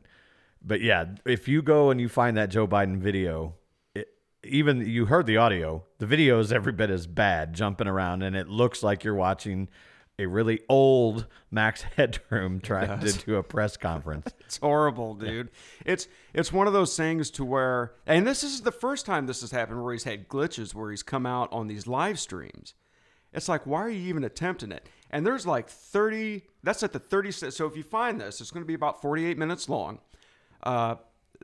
but 0.63 0.81
yeah, 0.83 1.07
if 1.25 1.49
you 1.49 1.63
go 1.63 1.91
and 1.91 2.01
you 2.01 2.09
find 2.09 2.37
that 2.37 2.51
Joe 2.51 2.67
Biden 2.67 2.99
video, 2.99 3.49
it, 3.49 3.64
even 4.47 4.87
you 4.87 5.07
heard 5.07 5.27
the 5.27 5.37
audio, 5.37 5.85
the 5.99 6.07
video 6.07 6.39
is 6.41 6.53
every 6.53 6.73
bit 6.73 6.91
as 6.91 7.07
bad, 7.07 7.55
jumping 7.55 7.87
around, 7.87 8.23
and 8.23 8.37
it 8.37 8.49
looks 8.49 8.83
like 8.83 9.05
you're 9.05 9.15
watching 9.15 9.69
a 10.19 10.27
really 10.27 10.61
old 10.69 11.27
Max 11.51 11.83
Headroom 11.97 12.61
trying 12.61 13.01
to 13.01 13.13
do 13.13 13.37
a 13.37 13.43
press 13.43 13.77
conference. 13.77 14.33
It's 14.45 14.59
horrible, 14.59 15.15
dude. 15.15 15.51
It's 15.85 16.07
it's 16.33 16.53
one 16.53 16.69
of 16.69 16.73
those 16.73 16.97
things 16.97 17.31
to 17.33 17.45
where, 17.45 17.95
and 18.07 18.25
this 18.25 18.45
is 18.45 18.61
the 18.61 18.71
first 18.71 19.05
time 19.05 19.27
this 19.27 19.41
has 19.41 19.51
happened 19.51 19.83
where 19.83 19.93
he's 19.93 20.05
had 20.05 20.29
glitches 20.29 20.75
where 20.75 20.91
he's 20.91 21.03
come 21.03 21.27
out 21.27 21.53
on 21.53 21.67
these 21.67 21.89
live 21.89 22.21
streams. 22.21 22.75
It's 23.33 23.49
like, 23.49 23.67
why 23.67 23.81
are 23.81 23.91
you 23.91 24.07
even 24.09 24.23
attempting 24.23 24.71
it? 24.71 24.89
And 25.11 25.27
there's 25.27 25.47
like 25.47 25.69
30. 25.69 26.43
That's 26.63 26.85
at 26.85 26.93
the 26.93 27.01
30. 27.01 27.33
So 27.33 27.67
if 27.67 27.77
you 27.77 27.83
find 27.83 28.21
this, 28.21 28.41
it's 28.41 28.53
going 28.53 28.63
to 28.63 28.67
be 28.67 28.75
about 28.75 29.03
48 29.03 29.37
minutes 29.39 29.69
long. 29.69 29.99
Uh, 30.63 30.97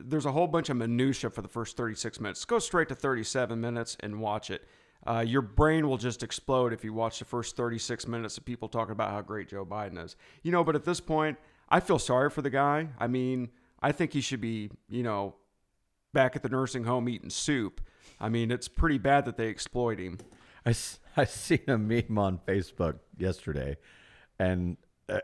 there's 0.05 0.25
a 0.25 0.31
whole 0.31 0.47
bunch 0.47 0.69
of 0.69 0.77
minutia 0.77 1.29
for 1.29 1.41
the 1.41 1.47
first 1.47 1.77
36 1.77 2.19
minutes. 2.19 2.45
Go 2.45 2.59
straight 2.59 2.89
to 2.89 2.95
37 2.95 3.59
minutes 3.59 3.97
and 3.99 4.19
watch 4.19 4.49
it. 4.49 4.67
Uh, 5.05 5.23
your 5.25 5.41
brain 5.41 5.87
will 5.87 5.97
just 5.97 6.21
explode 6.21 6.73
if 6.73 6.83
you 6.83 6.93
watch 6.93 7.19
the 7.19 7.25
first 7.25 7.55
36 7.55 8.07
minutes 8.07 8.37
of 8.37 8.45
people 8.45 8.67
talking 8.67 8.91
about 8.91 9.09
how 9.11 9.21
great 9.21 9.49
Joe 9.49 9.65
Biden 9.65 10.03
is. 10.03 10.15
You 10.43 10.51
know, 10.51 10.63
but 10.63 10.75
at 10.75 10.85
this 10.85 10.99
point, 10.99 11.37
I 11.69 11.79
feel 11.79 11.97
sorry 11.97 12.29
for 12.29 12.41
the 12.41 12.49
guy. 12.49 12.89
I 12.99 13.07
mean, 13.07 13.49
I 13.81 13.91
think 13.91 14.13
he 14.13 14.21
should 14.21 14.41
be, 14.41 14.69
you 14.89 15.01
know, 15.01 15.35
back 16.13 16.35
at 16.35 16.43
the 16.43 16.49
nursing 16.49 16.83
home 16.83 17.09
eating 17.09 17.29
soup. 17.29 17.81
I 18.19 18.29
mean, 18.29 18.51
it's 18.51 18.67
pretty 18.67 18.99
bad 18.99 19.25
that 19.25 19.37
they 19.37 19.49
exploit 19.49 19.99
him. 19.99 20.19
I, 20.65 20.75
I 21.17 21.25
seen 21.25 21.63
a 21.67 21.77
meme 21.77 22.17
on 22.17 22.39
Facebook 22.47 22.99
yesterday, 23.17 23.77
and 24.37 24.77
uh, 25.09 25.19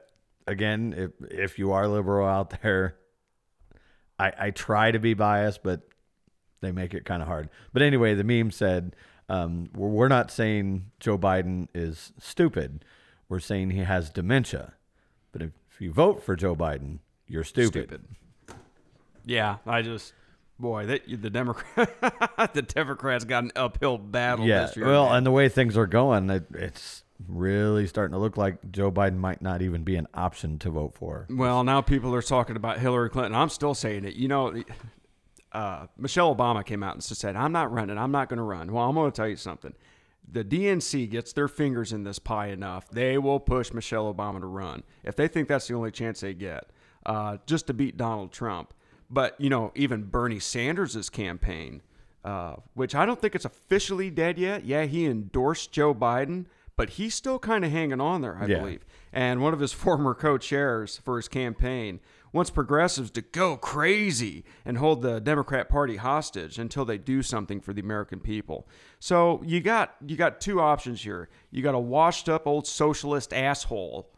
again, 0.47 0.93
if 0.97 1.11
if 1.31 1.59
you 1.59 1.71
are 1.71 1.87
liberal 1.87 2.27
out 2.27 2.61
there, 2.61 2.97
I 4.19 4.33
I 4.39 4.51
try 4.51 4.91
to 4.91 4.99
be 4.99 5.13
biased, 5.13 5.63
but 5.63 5.81
they 6.61 6.71
make 6.71 6.93
it 6.93 7.05
kind 7.05 7.21
of 7.21 7.27
hard. 7.27 7.49
But 7.73 7.81
anyway, 7.81 8.15
the 8.15 8.23
meme 8.23 8.51
said, 8.51 8.95
um, 9.29 9.69
we're, 9.75 9.89
"We're 9.89 10.07
not 10.07 10.31
saying 10.31 10.91
Joe 10.99 11.17
Biden 11.17 11.67
is 11.73 12.13
stupid. 12.19 12.83
We're 13.29 13.39
saying 13.39 13.71
he 13.71 13.79
has 13.79 14.09
dementia. 14.09 14.73
But 15.31 15.41
if, 15.41 15.51
you 15.79 15.91
vote 15.91 16.23
for 16.23 16.35
Joe 16.35 16.55
Biden, 16.55 16.99
you're 17.27 17.43
stupid." 17.43 18.03
Yeah, 19.25 19.57
I 19.65 19.81
just 19.81 20.13
boy, 20.59 20.85
that 20.87 21.01
the 21.07 21.29
Democrat 21.29 22.53
the 22.53 22.61
Democrats 22.61 23.25
got 23.25 23.43
an 23.43 23.51
uphill 23.55 23.97
battle 23.97 24.45
Yeah. 24.45 24.65
this 24.65 24.75
year. 24.77 24.87
Well, 24.87 25.07
man. 25.07 25.17
and 25.17 25.25
the 25.25 25.31
way 25.31 25.49
things 25.49 25.77
are 25.77 25.87
going, 25.87 26.29
it, 26.29 26.45
it's 26.53 27.03
really 27.27 27.87
starting 27.87 28.13
to 28.13 28.19
look 28.19 28.37
like 28.37 28.71
Joe 28.71 28.91
Biden 28.91 29.17
might 29.17 29.41
not 29.41 29.61
even 29.61 29.83
be 29.83 29.95
an 29.95 30.07
option 30.13 30.59
to 30.59 30.69
vote 30.69 30.93
for. 30.95 31.25
Well, 31.29 31.63
now 31.63 31.81
people 31.81 32.13
are 32.13 32.21
talking 32.21 32.55
about 32.55 32.79
Hillary 32.79 33.09
Clinton. 33.09 33.35
I'm 33.35 33.49
still 33.49 33.73
saying 33.73 34.05
it. 34.05 34.15
You 34.15 34.27
know, 34.27 34.63
uh, 35.51 35.87
Michelle 35.97 36.35
Obama 36.35 36.65
came 36.65 36.83
out 36.83 36.93
and 36.93 37.03
said, 37.03 37.35
"I'm 37.35 37.51
not 37.51 37.71
running. 37.71 37.97
I'm 37.97 38.11
not 38.11 38.29
going 38.29 38.37
to 38.37 38.43
run." 38.43 38.71
Well, 38.71 38.87
I'm 38.87 38.95
going 38.95 39.11
to 39.11 39.15
tell 39.15 39.27
you 39.27 39.35
something. 39.35 39.73
The 40.29 40.43
DNC 40.43 41.09
gets 41.09 41.31
their 41.31 41.47
fingers 41.47 41.93
in 41.93 42.03
this 42.03 42.19
pie 42.19 42.47
enough, 42.47 42.89
they 42.89 43.17
will 43.17 43.39
push 43.39 43.71
Michelle 43.71 44.13
Obama 44.13 44.41
to 44.41 44.45
run 44.45 44.83
if 45.03 45.15
they 45.15 45.27
think 45.29 45.47
that's 45.47 45.67
the 45.67 45.73
only 45.73 45.89
chance 45.91 46.19
they 46.19 46.33
get, 46.33 46.69
uh, 47.05 47.37
just 47.45 47.67
to 47.67 47.73
beat 47.73 47.95
Donald 47.95 48.33
Trump. 48.33 48.73
But 49.09 49.39
you 49.39 49.49
know, 49.49 49.71
even 49.73 50.03
Bernie 50.03 50.39
Sanders' 50.39 51.09
campaign, 51.09 51.81
uh, 52.25 52.57
which 52.73 52.93
I 52.93 53.05
don't 53.05 53.21
think 53.21 53.35
it's 53.35 53.45
officially 53.45 54.09
dead 54.09 54.37
yet. 54.37 54.65
Yeah, 54.65 54.83
he 54.83 55.05
endorsed 55.05 55.71
Joe 55.71 55.95
Biden, 55.95 56.45
but 56.77 56.91
he's 56.91 57.13
still 57.13 57.39
kind 57.39 57.65
of 57.65 57.71
hanging 57.71 57.99
on 57.99 58.21
there, 58.21 58.37
I 58.41 58.45
Yeah. 58.45 58.59
believe. 58.59 58.85
And 59.11 59.41
one 59.41 59.53
of 59.53 59.59
his 59.59 59.73
former 59.83 60.13
co-chairs 60.13 61.01
for 61.03 61.17
his 61.17 61.27
campaign 61.27 61.99
wants 62.31 62.51
progressives 62.51 63.09
to 63.11 63.21
go 63.21 63.57
crazy 63.57 64.45
and 64.63 64.77
hold 64.77 65.01
the 65.01 65.19
Democrat 65.19 65.67
Party 65.69 65.95
hostage 65.97 66.59
until 66.59 66.85
they 66.85 66.97
do 66.97 67.21
something 67.23 67.59
for 67.59 67.73
the 67.73 67.81
American 67.81 68.19
people. 68.19 68.67
So 68.99 69.41
you 69.45 69.59
got 69.59 69.95
you 70.05 70.15
got 70.15 70.39
two 70.39 70.61
options 70.61 71.01
here. 71.03 71.29
You 71.51 71.63
got 71.63 71.73
a 71.75 71.79
washed 71.79 72.29
up 72.29 72.45
old 72.45 72.67
socialist 72.67 73.33
asshole 73.33 74.09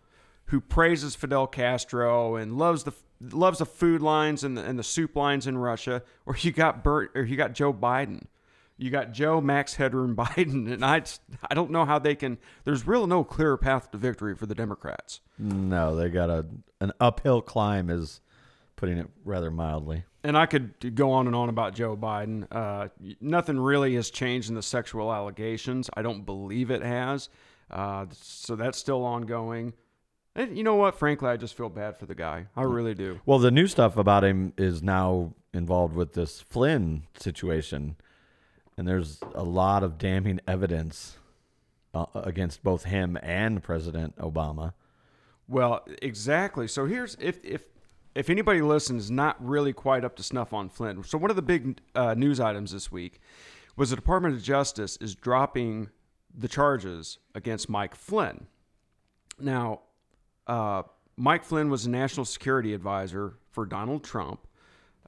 who 0.46 0.60
praises 0.60 1.16
Fidel 1.16 1.48
Castro 1.48 2.36
and 2.36 2.58
loves 2.58 2.84
the 2.84 2.94
loves 3.22 3.60
the 3.60 3.66
food 3.66 4.01
lines 4.01 4.44
and 4.44 4.58
the, 4.58 4.63
and 4.63 4.80
the 4.80 4.84
soup 4.84 5.16
lines 5.16 5.46
in 5.48 5.58
Russia, 5.58 6.01
or 6.25 6.36
you 6.39 6.51
got 6.51 6.84
Bert, 6.84 7.12
or 7.16 7.24
you 7.24 7.38
got 7.38 7.54
Joe 7.54 7.74
Biden. 7.74 8.24
You 8.80 8.90
got 8.90 9.12
Joe 9.12 9.42
Max 9.42 9.76
Headroom 9.76 10.16
Biden, 10.16 10.72
and 10.72 10.84
I 10.84 11.04
I 11.50 11.54
don't 11.54 11.70
know 11.72 11.86
how 11.86 12.00
they 12.00 12.16
can. 12.16 12.38
There's 12.64 12.88
real 12.88 13.06
no 13.08 13.24
clear 13.24 13.58
path 13.58 13.92
to 13.92 13.98
victory 13.98 14.36
for 14.36 14.46
the 14.46 14.56
Democrats. 14.56 15.22
No, 15.38 15.96
they 15.96 16.10
got 16.10 16.30
a 16.30 16.46
an 16.82 16.94
uphill 17.00 17.42
climb, 17.42 17.90
is 17.90 18.22
putting 18.78 18.98
it 18.98 19.08
rather 19.26 19.52
mildly. 19.52 20.06
and 20.24 20.38
I 20.38 20.46
could 20.46 20.96
go 20.96 21.12
on 21.12 21.28
and 21.28 21.36
on 21.36 21.50
about 21.50 21.76
Joe 21.76 21.98
Biden. 21.98 22.48
Uh, 22.52 22.88
nothing 23.20 23.60
really 23.60 23.96
has 23.96 24.10
changed 24.10 24.48
in 24.50 24.56
the 24.56 24.62
sexual 24.64 25.12
allegations. 25.14 25.90
I 25.94 26.02
don't 26.02 26.26
believe 26.26 26.72
it 26.72 26.82
has. 26.82 27.28
Uh, 27.70 28.06
so 28.14 28.56
that's 28.56 28.78
still 28.78 29.04
ongoing. 29.04 29.74
And 30.36 30.58
you 30.58 30.64
know 30.64 30.76
what? 30.76 30.96
Frankly, 30.98 31.28
I 31.30 31.36
just 31.36 31.56
feel 31.58 31.68
bad 31.70 31.98
for 31.98 32.06
the 32.06 32.16
guy. 32.16 32.46
I 32.56 32.64
really 32.64 32.94
do. 32.94 33.20
Well, 33.26 33.40
the 33.40 33.52
new 33.52 33.68
stuff 33.68 33.98
about 33.98 34.24
him 34.24 34.54
is 34.58 34.82
now 34.82 35.34
involved 35.54 35.94
with 35.96 36.14
this 36.14 36.40
Flynn 36.40 37.04
situation, 37.20 37.96
and 38.80 38.88
there's 38.88 39.20
a 39.36 39.44
lot 39.44 39.84
of 39.84 39.98
damning 39.98 40.40
evidence 40.48 41.18
uh, 41.94 42.06
against 42.14 42.64
both 42.64 42.86
him 42.86 43.18
and 43.22 43.62
President 43.62 44.16
Obama. 44.16 44.72
Well, 45.50 45.86
exactly. 46.02 46.66
So 46.70 46.86
here's 46.86 47.18
if 47.20 47.44
if 47.44 47.66
if 48.16 48.30
anybody 48.30 48.62
listens 48.62 49.12
not 49.12 49.36
really 49.46 49.74
quite 49.74 50.06
up 50.06 50.16
to 50.16 50.24
snuff 50.24 50.54
on 50.54 50.70
Flynn. 50.70 51.04
So 51.04 51.18
one 51.18 51.30
of 51.30 51.36
the 51.36 51.42
big 51.42 51.82
uh, 51.94 52.14
news 52.14 52.40
items 52.40 52.72
this 52.72 52.90
week 52.90 53.20
was 53.76 53.90
the 53.90 53.98
Department 53.98 54.36
of 54.36 54.42
Justice 54.42 54.98
is 55.02 55.14
dropping 55.14 55.90
the 56.34 56.48
charges 56.48 57.18
against 57.36 57.68
Mike 57.68 57.96
Flynn. 57.96 58.48
Now, 59.38 59.82
uh, 60.48 60.84
Mike 61.18 61.44
Flynn 61.44 61.70
was 61.70 61.86
a 61.86 61.90
national 61.90 62.26
security 62.26 62.74
advisor 62.74 63.34
for 63.52 63.66
Donald 63.66 64.06
Trump. 64.06 64.48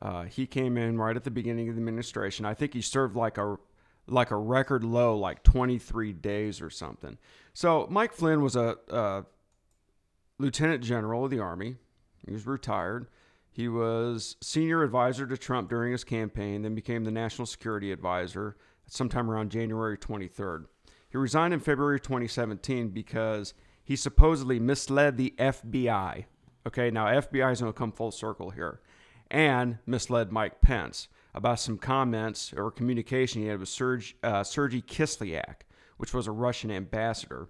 Uh, 0.02 0.24
he 0.24 0.48
came 0.48 0.78
in 0.78 0.98
right 0.98 1.16
at 1.16 1.24
the 1.24 1.32
beginning 1.32 1.70
of 1.70 1.76
the 1.76 1.80
administration. 1.80 2.46
I 2.46 2.54
think 2.54 2.74
he 2.74 2.82
served 2.82 3.16
like 3.16 3.38
a 3.38 3.58
like 4.08 4.32
a 4.32 4.36
record 4.36 4.84
low, 4.84 5.16
like 5.16 5.44
23 5.44 6.12
days 6.14 6.60
or 6.60 6.70
something. 6.70 7.18
So 7.54 7.88
Mike 7.90 8.14
Flynn 8.14 8.42
was 8.42 8.56
a, 8.56 8.78
a 8.90 9.24
lieutenant 10.40 10.84
general 10.84 11.24
of 11.26 11.32
the 11.32 11.40
army. 11.40 11.78
He 12.26 12.34
was 12.34 12.48
retired. 12.48 13.08
He 13.52 13.68
was 13.68 14.38
senior 14.42 14.84
advisor 14.84 15.28
to 15.28 15.38
Trump 15.38 15.70
during 15.70 15.92
his 15.92 16.04
campaign, 16.04 16.62
then 16.62 16.74
became 16.74 17.04
the 17.04 17.12
national 17.12 17.46
security 17.46 17.92
advisor 17.92 18.58
sometime 18.88 19.30
around 19.30 19.52
January 19.52 19.98
23rd. 19.98 20.66
He 21.10 21.18
resigned 21.18 21.54
in 21.54 21.60
February 21.60 22.00
2017 22.00 22.90
because 22.90 23.54
he 23.84 23.96
supposedly 23.96 24.60
misled 24.60 25.18
the 25.18 25.34
FBI. 25.38 26.26
Okay, 26.66 26.92
now 26.92 27.08
FBI 27.08 27.52
is 27.52 27.62
going 27.62 27.74
to 27.74 27.78
come 27.78 27.92
full 27.92 28.12
circle 28.12 28.52
here, 28.52 28.80
and 29.32 29.78
misled 29.86 30.32
Mike 30.32 30.62
Pence 30.62 31.08
about 31.34 31.60
some 31.60 31.78
comments 31.78 32.54
or 32.56 32.70
communication 32.70 33.42
he 33.42 33.48
had 33.48 33.60
with 33.60 33.70
Serge, 33.70 34.16
uh, 34.22 34.44
Sergei 34.44 34.82
Kislyak, 34.82 35.62
which 35.98 36.14
was 36.14 36.28
a 36.28 36.32
Russian 36.32 36.70
ambassador. 36.70 37.48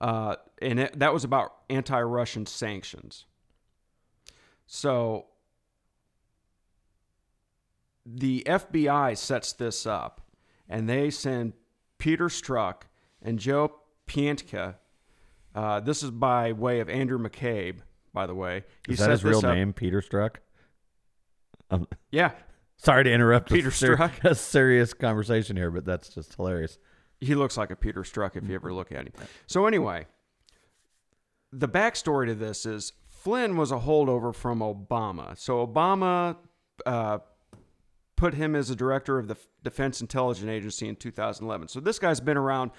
Uh, 0.00 0.36
and 0.60 0.80
it, 0.80 0.98
that 0.98 1.12
was 1.12 1.24
about 1.24 1.54
anti 1.70 2.00
Russian 2.00 2.46
sanctions. 2.46 3.24
So 4.66 5.26
the 8.04 8.42
FBI 8.46 9.16
sets 9.16 9.52
this 9.52 9.86
up, 9.86 10.20
and 10.68 10.88
they 10.88 11.10
send 11.10 11.52
Peter 11.98 12.26
Strzok 12.26 12.82
and 13.22 13.38
Joe 13.38 13.74
Pientka. 14.06 14.76
Uh, 15.54 15.80
this 15.80 16.02
is 16.02 16.10
by 16.10 16.52
way 16.52 16.80
of 16.80 16.88
Andrew 16.88 17.18
McCabe, 17.18 17.78
by 18.12 18.26
the 18.26 18.34
way. 18.34 18.64
He 18.86 18.92
Is 18.92 18.98
that 19.00 19.10
his 19.10 19.24
real 19.24 19.38
up- 19.38 19.44
name, 19.44 19.72
Peter 19.72 20.00
Struck? 20.02 20.40
Um, 21.70 21.86
Yeah, 22.10 22.32
sorry 22.76 23.04
to 23.04 23.12
interrupt. 23.12 23.50
Peter 23.50 23.68
a, 23.68 23.72
ser- 23.72 23.96
Strzok? 23.96 24.24
a 24.24 24.34
serious 24.34 24.94
conversation 24.94 25.56
here, 25.56 25.70
but 25.70 25.84
that's 25.84 26.08
just 26.08 26.34
hilarious. 26.34 26.78
he 27.20 27.34
looks 27.34 27.56
like 27.56 27.70
a 27.70 27.76
Peter 27.76 28.04
Struck 28.04 28.36
if 28.36 28.48
you 28.48 28.54
ever 28.54 28.72
look 28.72 28.90
at 28.92 29.06
him. 29.06 29.12
So 29.46 29.66
anyway, 29.66 30.06
the 31.52 31.68
backstory 31.68 32.26
to 32.26 32.34
this 32.34 32.66
is 32.66 32.92
Flynn 33.08 33.56
was 33.56 33.72
a 33.72 33.78
holdover 33.78 34.34
from 34.34 34.60
Obama. 34.60 35.36
So 35.38 35.66
Obama 35.66 36.36
uh, 36.86 37.18
put 38.16 38.34
him 38.34 38.54
as 38.54 38.70
a 38.70 38.76
director 38.76 39.18
of 39.18 39.28
the 39.28 39.36
Defense 39.64 40.00
Intelligence 40.00 40.48
Agency 40.48 40.88
in 40.88 40.96
2011. 40.96 41.68
So 41.68 41.80
this 41.80 41.98
guy's 41.98 42.20
been 42.20 42.36
around 42.36 42.70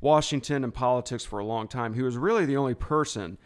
Washington 0.00 0.62
and 0.64 0.74
politics 0.74 1.24
for 1.24 1.38
a 1.38 1.44
long 1.44 1.66
time. 1.68 1.94
He 1.94 2.02
was 2.02 2.16
really 2.16 2.44
the 2.44 2.56
only 2.56 2.74
person 2.74 3.38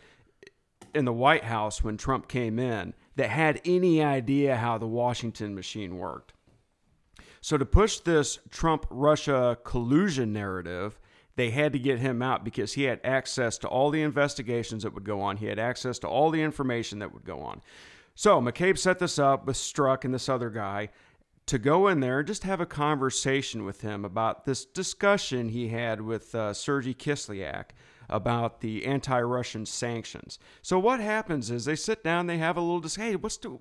in 0.94 1.04
the 1.04 1.12
White 1.12 1.44
House 1.44 1.84
when 1.84 1.96
Trump 1.96 2.26
came 2.26 2.58
in 2.58 2.94
that 3.16 3.30
had 3.30 3.60
any 3.64 4.02
idea 4.02 4.56
how 4.56 4.78
the 4.78 4.86
Washington 4.86 5.54
machine 5.54 5.98
worked. 5.98 6.32
So 7.40 7.56
to 7.56 7.64
push 7.64 7.98
this 7.98 8.38
Trump 8.50 8.86
Russia 8.90 9.58
collusion 9.64 10.32
narrative, 10.32 10.98
they 11.36 11.50
had 11.50 11.72
to 11.72 11.78
get 11.78 11.98
him 11.98 12.20
out 12.20 12.44
because 12.44 12.74
he 12.74 12.82
had 12.84 13.00
access 13.02 13.56
to 13.58 13.68
all 13.68 13.90
the 13.90 14.02
investigations 14.02 14.82
that 14.82 14.92
would 14.92 15.04
go 15.04 15.20
on. 15.20 15.38
He 15.38 15.46
had 15.46 15.58
access 15.58 15.98
to 16.00 16.08
all 16.08 16.30
the 16.30 16.42
information 16.42 16.98
that 16.98 17.14
would 17.14 17.24
go 17.24 17.40
on. 17.40 17.62
So 18.14 18.40
McCabe 18.40 18.76
set 18.76 18.98
this 18.98 19.18
up 19.18 19.46
with 19.46 19.56
Strzok 19.56 20.04
and 20.04 20.12
this 20.12 20.28
other 20.28 20.50
guy 20.50 20.90
to 21.46 21.58
go 21.58 21.88
in 21.88 22.00
there 22.00 22.18
and 22.18 22.28
just 22.28 22.44
have 22.44 22.60
a 22.60 22.66
conversation 22.66 23.64
with 23.64 23.80
him 23.80 24.04
about 24.04 24.44
this 24.44 24.64
discussion 24.64 25.48
he 25.48 25.68
had 25.68 26.00
with 26.00 26.34
uh, 26.34 26.52
Sergei 26.52 26.94
Kislyak 26.94 27.70
about 28.10 28.60
the 28.60 28.84
anti-Russian 28.84 29.64
sanctions. 29.64 30.38
So 30.60 30.78
what 30.78 31.00
happens 31.00 31.50
is 31.50 31.64
they 31.64 31.76
sit 31.76 32.04
down, 32.04 32.26
they 32.26 32.38
have 32.38 32.56
a 32.56 32.60
little 32.60 32.80
dis- 32.80 32.96
hey, 32.96 33.16
what's 33.16 33.38
the 33.38 33.58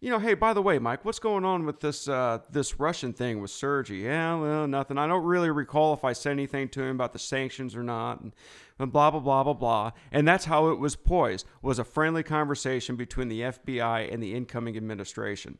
you 0.00 0.08
know, 0.08 0.18
hey, 0.18 0.32
by 0.32 0.54
the 0.54 0.62
way, 0.62 0.78
Mike, 0.78 1.04
what's 1.04 1.18
going 1.18 1.44
on 1.44 1.66
with 1.66 1.80
this 1.80 2.08
uh, 2.08 2.38
this 2.50 2.80
Russian 2.80 3.12
thing 3.12 3.42
with 3.42 3.50
Sergey? 3.50 3.96
Yeah, 3.96 4.36
well, 4.36 4.66
nothing. 4.66 4.96
I 4.96 5.06
don't 5.06 5.24
really 5.24 5.50
recall 5.50 5.92
if 5.92 6.04
I 6.04 6.14
said 6.14 6.32
anything 6.32 6.70
to 6.70 6.82
him 6.82 6.96
about 6.96 7.12
the 7.12 7.18
sanctions 7.18 7.76
or 7.76 7.82
not, 7.82 8.22
and, 8.22 8.32
and 8.78 8.90
blah 8.90 9.10
blah 9.10 9.20
blah 9.20 9.44
blah 9.44 9.52
blah. 9.52 9.90
And 10.10 10.26
that's 10.26 10.46
how 10.46 10.70
it 10.70 10.78
was 10.78 10.96
poised. 10.96 11.44
Was 11.60 11.78
a 11.78 11.84
friendly 11.84 12.22
conversation 12.22 12.96
between 12.96 13.28
the 13.28 13.42
FBI 13.42 14.10
and 14.10 14.22
the 14.22 14.34
incoming 14.34 14.74
administration. 14.78 15.58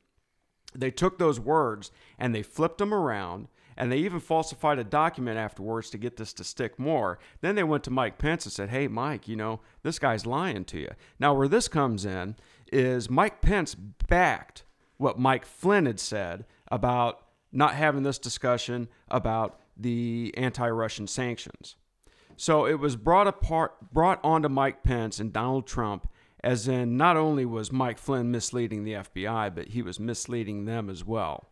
They 0.75 0.90
took 0.90 1.18
those 1.18 1.38
words 1.38 1.90
and 2.18 2.34
they 2.34 2.42
flipped 2.42 2.78
them 2.78 2.94
around, 2.94 3.49
and 3.80 3.90
they 3.90 3.96
even 3.96 4.20
falsified 4.20 4.78
a 4.78 4.84
document 4.84 5.38
afterwards 5.38 5.88
to 5.88 5.96
get 5.96 6.18
this 6.18 6.34
to 6.34 6.44
stick 6.44 6.78
more. 6.78 7.18
Then 7.40 7.54
they 7.54 7.62
went 7.62 7.82
to 7.84 7.90
Mike 7.90 8.18
Pence 8.18 8.44
and 8.44 8.52
said, 8.52 8.68
"Hey, 8.68 8.88
Mike, 8.88 9.26
you 9.26 9.37
know 9.37 9.60
this 9.82 9.99
guy's 9.99 10.26
lying 10.26 10.66
to 10.66 10.78
you." 10.78 10.90
Now, 11.18 11.32
where 11.32 11.49
this 11.49 11.66
comes 11.66 12.04
in 12.04 12.37
is 12.70 13.08
Mike 13.08 13.40
Pence 13.40 13.75
backed 13.75 14.64
what 14.99 15.18
Mike 15.18 15.46
Flynn 15.46 15.87
had 15.87 15.99
said 15.99 16.44
about 16.68 17.22
not 17.52 17.75
having 17.75 18.02
this 18.02 18.18
discussion 18.18 18.87
about 19.08 19.58
the 19.78 20.34
anti-Russian 20.37 21.06
sanctions. 21.06 21.76
So 22.37 22.66
it 22.66 22.78
was 22.78 22.96
brought 22.96 23.26
apart, 23.26 23.92
brought 23.94 24.20
onto 24.22 24.50
Mike 24.50 24.82
Pence 24.82 25.18
and 25.18 25.32
Donald 25.32 25.66
Trump, 25.66 26.06
as 26.44 26.68
in 26.68 26.99
not 26.99 27.16
only 27.16 27.46
was 27.46 27.72
Mike 27.72 27.96
Flynn 27.96 28.30
misleading 28.30 28.84
the 28.84 28.96
FBI, 28.96 29.49
but 29.49 29.68
he 29.68 29.80
was 29.80 29.99
misleading 29.99 30.66
them 30.66 30.90
as 30.90 31.02
well. 31.02 31.50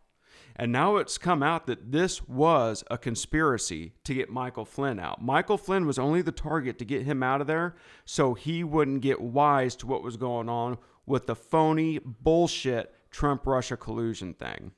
And 0.59 0.73
now 0.73 0.97
it's 0.97 1.17
come 1.17 1.41
out 1.41 1.67
that 1.67 1.93
this 1.93 2.27
was 2.27 2.83
a 2.91 2.97
conspiracy 2.97 3.93
to 4.03 4.13
get 4.13 4.29
Michael 4.29 4.65
Flynn 4.65 4.99
out. 4.99 5.23
Michael 5.23 5.57
Flynn 5.57 5.87
was 5.87 5.97
only 5.97 6.21
the 6.21 6.33
target 6.33 6.77
to 6.79 6.85
get 6.85 7.03
him 7.03 7.23
out 7.23 7.39
of 7.39 7.47
there 7.47 7.77
so 8.03 8.33
he 8.33 8.65
wouldn't 8.65 8.99
get 8.99 9.21
wise 9.21 9.77
to 9.77 9.87
what 9.87 10.03
was 10.03 10.17
going 10.17 10.49
on 10.49 10.77
with 11.05 11.27
the 11.27 11.35
phony 11.35 11.99
bullshit 11.99 12.93
Trump 13.09 13.47
Russia 13.47 13.77
collusion 13.77 14.33
thing. 14.33 14.73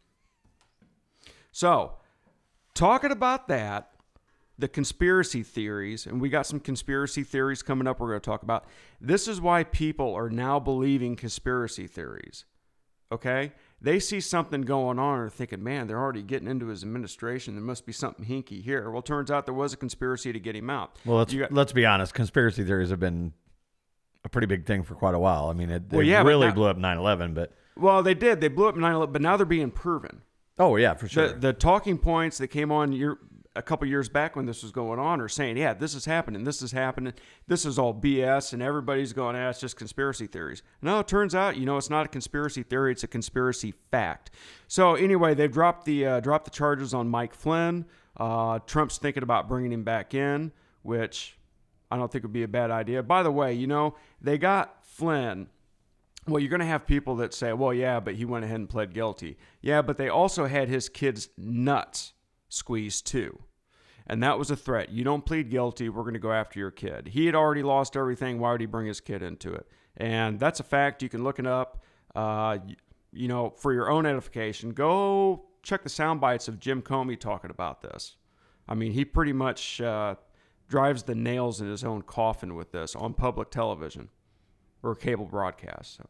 So, 1.52 1.94
talking 2.76 3.12
about 3.12 3.48
that, 3.48 3.90
the 4.60 4.68
conspiracy 4.68 5.42
theories, 5.42 6.06
and 6.06 6.22
we 6.22 6.30
got 6.30 6.46
some 6.46 6.60
conspiracy 6.60 7.24
theories 7.24 7.64
coming 7.64 7.88
up 7.88 8.00
we're 8.00 8.10
going 8.10 8.22
to 8.22 8.30
talk 8.30 8.44
about. 8.44 8.66
This 9.02 9.28
is 9.28 9.42
why 9.42 9.64
people 9.64 10.14
are 10.14 10.30
now 10.30 10.60
believing 10.60 11.16
conspiracy 11.16 11.88
theories. 11.88 12.46
Okay? 13.12 13.52
They 13.84 14.00
see 14.00 14.20
something 14.20 14.62
going 14.62 15.00
on 15.00 15.16
and 15.18 15.26
are 15.28 15.30
thinking, 15.30 15.64
man, 15.64 15.88
they're 15.88 15.98
already 16.00 16.22
getting 16.22 16.48
into 16.48 16.68
his 16.68 16.84
administration. 16.84 17.56
There 17.56 17.64
must 17.64 17.86
be 17.86 17.92
something 17.92 18.26
hinky 18.26 18.62
here. 18.64 18.92
Well, 18.92 19.02
turns 19.02 19.32
out 19.32 19.46
there 19.46 19.56
was 19.56 19.74
a 19.74 19.78
conspiracy 19.78 20.32
to 20.32 20.40
get 20.40 20.56
him 20.56 20.70
out. 20.70 20.98
Well, 21.04 21.18
let's 21.18 21.34
got- 21.34 21.52
let's 21.52 21.74
be 21.74 21.86
honest. 21.86 22.14
Conspiracy 22.14 22.64
theories 22.64 22.92
have 22.92 23.00
been 23.00 23.34
a 24.24 24.30
pretty 24.30 24.46
big 24.46 24.68
thing 24.68 24.84
for 24.84 24.94
quite 24.94 25.16
a 25.16 25.20
while. 25.20 25.48
I 25.50 25.54
mean, 25.54 25.72
it, 25.72 25.84
Well, 25.92 26.04
yeah, 26.04 26.22
really 26.22 26.48
now- 26.48 26.54
blew 26.54 26.66
up 26.68 26.78
9/11, 26.78 27.34
but 27.34 27.54
Well, 27.76 28.04
they 28.04 28.14
did. 28.14 28.40
They 28.40 28.50
blew 28.50 28.68
up 28.68 28.76
9 28.76 28.94
11, 28.94 29.12
but 29.14 29.22
now 29.24 29.36
they're 29.36 29.46
being 29.48 29.72
proven. 29.72 30.22
oh 30.60 30.76
yeah, 30.76 30.94
for 30.94 31.08
sure. 31.08 31.30
The, 31.30 31.40
the 31.40 31.54
talking 31.54 31.98
points 31.98 32.38
that 32.38 32.50
came 32.50 32.72
on 32.72 32.92
year, 32.92 33.18
a 33.56 33.62
couple 33.62 33.88
years 33.88 34.08
back 34.08 34.36
when 34.36 34.46
this 34.46 34.64
was 34.64 34.72
going 34.72 35.00
on 35.00 35.20
are 35.20 35.28
saying, 35.28 35.58
yeah, 35.58 35.74
this 35.74 35.94
is 35.94 36.06
happening, 36.06 36.46
this 36.46 36.62
is 36.62 36.72
happening, 36.72 37.14
this 37.48 37.66
is 37.66 37.78
all 37.78 37.94
BS, 37.94 38.54
and 38.54 38.62
everybody's 38.62 39.12
going, 39.12 39.36
ah, 39.36 39.50
it's 39.50 39.60
just 39.60 39.76
conspiracy 39.76 40.26
theories. 40.26 40.64
No, 40.82 41.00
it 41.00 41.08
turns 41.08 41.36
out, 41.36 41.58
you 41.58 41.66
know, 41.66 41.78
it's 41.78 41.90
not 41.90 42.06
a 42.06 42.10
conspiracy 42.10 42.64
theory, 42.64 42.94
it's 42.94 43.04
a 43.04 43.08
conspiracy 43.08 43.74
fact. 43.92 44.32
So 44.68 44.96
anyway, 44.96 45.34
they've 45.34 45.52
dropped 45.52 45.86
the 45.86 46.06
uh, 46.06 46.20
dropped 46.22 46.46
the 46.46 46.52
charges 46.52 46.94
on 46.94 47.10
Mike 47.10 47.34
Flynn. 47.34 47.86
Uh, 48.16 48.60
Trump's 48.60 48.98
thinking 48.98 49.24
about 49.24 49.50
bringing 49.50 49.74
him 49.74 49.84
back 49.84 50.14
in, 50.14 50.54
which 50.84 51.38
I 51.90 51.98
don't 51.98 52.10
think 52.10 52.24
would 52.24 52.34
be 52.34 52.44
a 52.44 52.48
bad 52.48 52.72
idea. 52.72 53.04
By 53.04 53.22
the 53.22 53.32
way, 53.32 53.54
you 53.54 53.68
know, 53.68 53.96
they 54.22 54.38
got 54.38 54.86
Flynn. 54.86 55.48
Well, 56.28 56.40
you're 56.40 56.50
going 56.50 56.60
to 56.60 56.66
have 56.68 56.86
people 56.86 57.16
that 57.18 57.34
say, 57.34 57.52
well, 57.52 57.74
yeah, 57.74 58.00
but 58.00 58.14
he 58.16 58.26
went 58.26 58.46
ahead 58.46 58.60
and 58.60 58.70
pled 58.70 58.94
guilty. 58.94 59.38
Yeah, 59.60 59.82
but 59.82 59.98
they 59.98 60.08
also 60.08 60.46
had 60.46 60.70
his 60.70 60.88
kid's 60.88 61.30
nuts 61.36 62.14
squeezed 62.52 63.08
two. 63.08 63.44
And 64.06 64.22
that 64.24 64.38
was 64.38 64.52
a 64.52 64.56
threat. 64.56 64.90
You 64.90 65.04
don't 65.04 65.26
plead 65.26 65.50
guilty, 65.50 65.88
we're 65.90 66.04
going 66.04 66.14
to 66.14 66.20
go 66.20 66.34
after 66.34 66.60
your 66.60 66.72
kid. 66.72 67.10
He 67.10 67.26
had 67.26 67.36
already 67.36 67.64
lost 67.64 67.96
everything. 67.96 68.40
Why 68.40 68.52
would 68.52 68.62
he 68.62 68.68
bring 68.68 68.88
his 68.88 69.00
kid 69.00 69.22
into 69.22 69.54
it? 69.54 69.68
And 69.96 70.40
that's 70.40 70.60
a 70.60 70.64
fact. 70.64 71.02
You 71.02 71.10
can 71.10 71.24
look 71.24 71.40
it 71.40 71.48
up. 71.48 71.84
Uh, 72.14 72.58
you 73.14 73.28
know, 73.28 73.50
for 73.50 73.74
your 73.74 73.90
own 73.90 74.06
edification, 74.06 74.72
go 74.72 75.46
check 75.64 75.84
the 75.84 75.90
sound 75.90 76.20
bites 76.20 76.48
of 76.48 76.60
Jim 76.60 76.82
Comey 76.82 77.18
talking 77.18 77.52
about 77.52 77.82
this. 77.82 78.18
I 78.68 78.76
mean, 78.76 78.92
he 78.92 79.06
pretty 79.06 79.34
much 79.34 79.80
uh, 79.80 80.16
drives 80.68 81.04
the 81.04 81.16
nails 81.16 81.62
in 81.62 81.70
his 81.70 81.84
own 81.84 82.02
coffin 82.02 82.56
with 82.56 82.72
this 82.72 82.96
on 82.96 83.14
public 83.14 83.50
television 83.50 84.10
or 84.84 84.96
cable 84.96 85.26
broadcast. 85.26 85.98
So, 85.98 86.06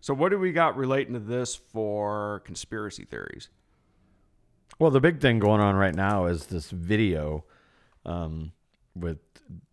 so 0.00 0.14
what 0.14 0.30
do 0.30 0.38
we 0.38 0.52
got 0.52 0.76
relating 0.76 1.14
to 1.14 1.20
this 1.20 1.54
for 1.54 2.42
conspiracy 2.44 3.04
theories? 3.04 3.50
Well, 4.80 4.90
the 4.90 4.98
big 4.98 5.20
thing 5.20 5.40
going 5.40 5.60
on 5.60 5.74
right 5.74 5.94
now 5.94 6.24
is 6.24 6.46
this 6.46 6.70
video 6.70 7.44
um, 8.06 8.52
with 8.96 9.18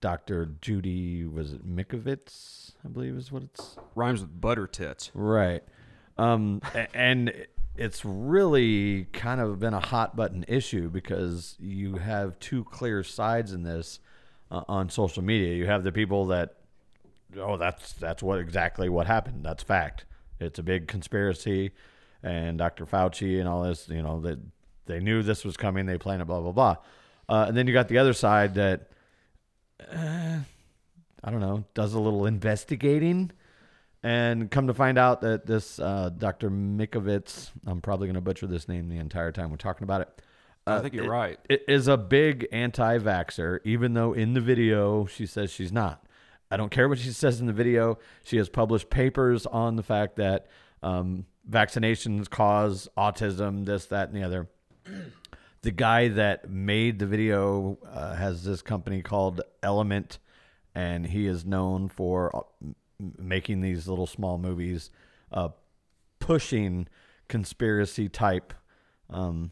Dr. 0.02 0.50
Judy, 0.60 1.24
was 1.24 1.54
it 1.54 1.66
Mikovits? 1.66 2.74
I 2.84 2.90
believe 2.90 3.16
is 3.16 3.32
what 3.32 3.44
it's. 3.44 3.78
Rhymes 3.96 4.20
with 4.20 4.42
butter 4.42 4.68
tits. 4.68 5.10
Right. 5.14 5.64
Um, 6.18 6.62
and 6.94 7.32
it's 7.78 8.04
really 8.04 9.06
kind 9.14 9.40
of 9.40 9.60
been 9.60 9.74
a 9.74 9.80
hot 9.80 10.18
button 10.18 10.44
issue 10.46 10.90
because 10.90 11.56
you 11.58 11.96
have 11.96 12.38
two 12.40 12.66
clear 12.66 13.02
sides 13.02 13.54
in 13.54 13.64
this 13.64 14.02
uh, 14.52 14.64
on 14.68 14.90
social 14.90 15.24
media. 15.24 15.56
You 15.56 15.68
have 15.68 15.86
the 15.86 15.94
people 15.94 16.26
that, 16.26 16.58
oh, 17.38 17.56
that's 17.56 17.94
that's 17.94 18.22
what 18.22 18.40
exactly 18.40 18.90
what 18.90 19.08
happened. 19.08 19.46
That's 19.46 19.64
fact. 19.64 20.04
It's 20.42 20.60
a 20.60 20.64
big 20.64 20.90
conspiracy, 20.90 21.72
and 22.22 22.58
Dr. 22.58 22.86
Fauci 22.86 23.40
and 23.40 23.48
all 23.48 23.64
this. 23.64 23.88
You 23.88 24.02
know 24.02 24.20
that 24.20 24.40
they 24.88 25.00
knew 25.00 25.22
this 25.24 25.46
was 25.46 25.58
coming. 25.58 25.86
They 25.86 25.98
planned 25.98 26.22
it. 26.22 26.26
Blah 26.26 26.42
blah 26.42 26.52
blah. 26.52 26.76
Uh, 27.30 27.46
and 27.48 27.58
then 27.58 27.68
you 27.68 27.74
got 27.74 27.90
the 27.90 27.98
other 27.98 28.14
side 28.14 28.56
that, 28.56 28.90
uh, 29.92 30.40
I 31.24 31.32
don't 31.32 31.42
know, 31.42 31.66
does 31.74 31.94
a 31.94 32.00
little 32.00 32.26
investigating 32.26 33.32
and 34.04 34.50
come 34.50 34.68
to 34.68 34.74
find 34.74 34.98
out 34.98 35.22
that 35.22 35.46
this 35.46 35.80
uh, 35.80 36.10
Dr. 36.18 36.50
Mikovits, 36.50 37.50
I'm 37.66 37.82
probably 37.82 38.08
going 38.08 38.16
to 38.16 38.22
butcher 38.22 38.48
this 38.48 38.70
name 38.70 38.88
the 38.88 38.98
entire 38.98 39.32
time 39.34 39.50
we're 39.52 39.58
talking 39.58 39.84
about 39.84 40.02
it. 40.02 40.22
I 40.66 40.80
think 40.82 40.94
you're 40.94 41.06
it- 41.06 41.10
right. 41.10 41.40
It 41.50 41.64
is 41.68 41.88
a 41.88 41.98
big 41.98 42.48
anti 42.52 42.98
vaxxer, 43.00 43.60
even 43.64 43.94
though 43.94 44.14
in 44.14 44.34
the 44.34 44.42
video 44.42 45.06
she 45.06 45.26
says 45.26 45.52
she's 45.52 45.72
not. 45.72 46.04
I 46.50 46.56
don't 46.58 46.70
care 46.72 46.88
what 46.88 47.00
she 47.00 47.12
says 47.12 47.42
in 47.42 47.48
the 47.48 47.54
video. 47.54 48.00
She 48.24 48.38
has 48.38 48.48
published 48.48 48.90
papers 48.90 49.46
on 49.46 49.76
the 49.76 49.84
fact 49.84 50.16
that 50.18 50.48
um, 50.82 51.26
vaccinations 51.50 52.30
cause 52.30 52.88
autism, 52.98 53.66
this, 53.66 53.86
that, 53.88 54.10
and 54.10 54.18
the 54.18 54.24
other. 54.24 54.48
The 55.64 55.72
guy 55.72 56.08
that 56.10 56.50
made 56.50 57.00
the 57.00 57.08
video 57.08 57.78
uh, 57.86 58.16
has 58.16 58.44
this 58.44 58.62
company 58.62 59.02
called 59.02 59.42
Element, 59.64 60.20
and 60.76 61.06
he 61.06 61.26
is 61.26 61.44
known 61.44 61.90
for 61.90 62.34
uh, 62.34 62.68
making 63.18 63.62
these 63.62 63.88
little 63.88 64.08
small 64.08 64.38
movies, 64.38 64.92
uh, 65.32 65.50
pushing 66.20 66.88
conspiracy 67.28 68.08
type 68.08 68.54
um, 69.10 69.52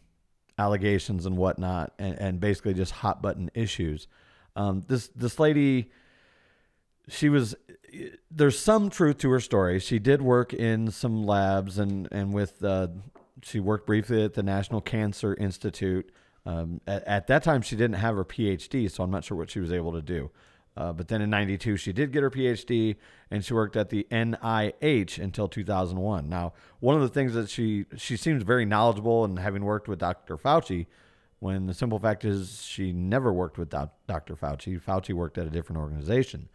allegations 0.57 1.25
and 1.25 1.35
whatnot, 1.37 1.91
and, 1.97 2.17
and 2.19 2.39
basically 2.39 2.75
just 2.75 2.93
hot 2.93 3.21
button 3.21 3.49
issues. 3.53 4.07
Um, 4.55 4.83
this 4.87 5.07
this 5.09 5.39
lady, 5.39 5.91
she 7.09 7.29
was. 7.29 7.55
There's 8.29 8.59
some 8.59 8.89
truth 8.89 9.17
to 9.17 9.29
her 9.31 9.39
story. 9.39 9.79
She 9.79 9.99
did 9.99 10.21
work 10.21 10.53
in 10.53 10.91
some 10.91 11.25
labs 11.25 11.79
and 11.79 12.07
and 12.11 12.31
with. 12.31 12.63
Uh, 12.63 12.87
she 13.43 13.59
worked 13.59 13.85
briefly 13.85 14.23
at 14.23 14.33
the 14.33 14.43
National 14.43 14.81
Cancer 14.81 15.33
Institute. 15.35 16.11
Um, 16.45 16.81
at, 16.87 17.03
at 17.07 17.27
that 17.27 17.43
time, 17.43 17.61
she 17.61 17.75
didn't 17.75 17.97
have 17.97 18.15
her 18.15 18.25
PhD, 18.25 18.89
so 18.89 19.03
I'm 19.03 19.11
not 19.11 19.23
sure 19.23 19.37
what 19.37 19.49
she 19.49 19.59
was 19.59 19.71
able 19.71 19.93
to 19.93 20.01
do. 20.01 20.31
Uh, 20.77 20.91
but 20.91 21.07
then 21.07 21.21
in 21.21 21.29
'92, 21.29 21.77
she 21.77 21.93
did 21.93 22.11
get 22.11 22.21
her 22.21 22.29
PhD, 22.29 22.97
and 23.31 23.45
she 23.45 23.53
worked 23.53 23.77
at 23.77 23.89
the 23.89 24.05
NIH 24.11 25.19
until 25.19 25.47
2001. 25.47 26.27
Now, 26.27 26.53
one 26.79 26.95
of 26.95 27.01
the 27.01 27.07
things 27.07 27.33
that 27.33 27.49
she 27.49 27.85
she 27.95 28.17
seems 28.17 28.43
very 28.43 28.65
knowledgeable, 28.65 29.23
and 29.23 29.39
having 29.39 29.63
worked 29.63 29.87
with 29.87 29.99
Dr. 29.99 30.37
Fauci, 30.37 30.87
when 31.39 31.67
the 31.67 31.73
simple 31.73 31.97
fact 31.97 32.25
is 32.25 32.61
she 32.61 32.91
never 32.91 33.31
worked 33.31 33.57
with 33.57 33.69
Dr. 33.69 34.35
Fauci. 34.35 34.81
Fauci 34.81 35.13
worked 35.13 35.37
at 35.37 35.47
a 35.47 35.49
different 35.49 35.79
organization, 35.79 36.49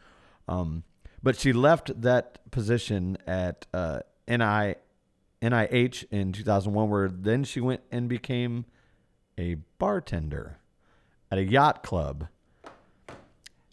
um, 0.48 0.84
but 1.22 1.38
she 1.38 1.54
left 1.54 2.02
that 2.02 2.50
position 2.50 3.16
at 3.26 3.66
uh, 3.72 4.00
NI, 4.28 4.74
NIH 5.42 6.04
in 6.10 6.32
2001, 6.32 6.90
where 6.90 7.08
then 7.08 7.44
she 7.44 7.60
went 7.60 7.80
and 7.90 8.08
became 8.08 8.66
a 9.38 9.56
bartender 9.78 10.58
at 11.30 11.38
a 11.38 11.44
yacht 11.44 11.82
club. 11.82 12.28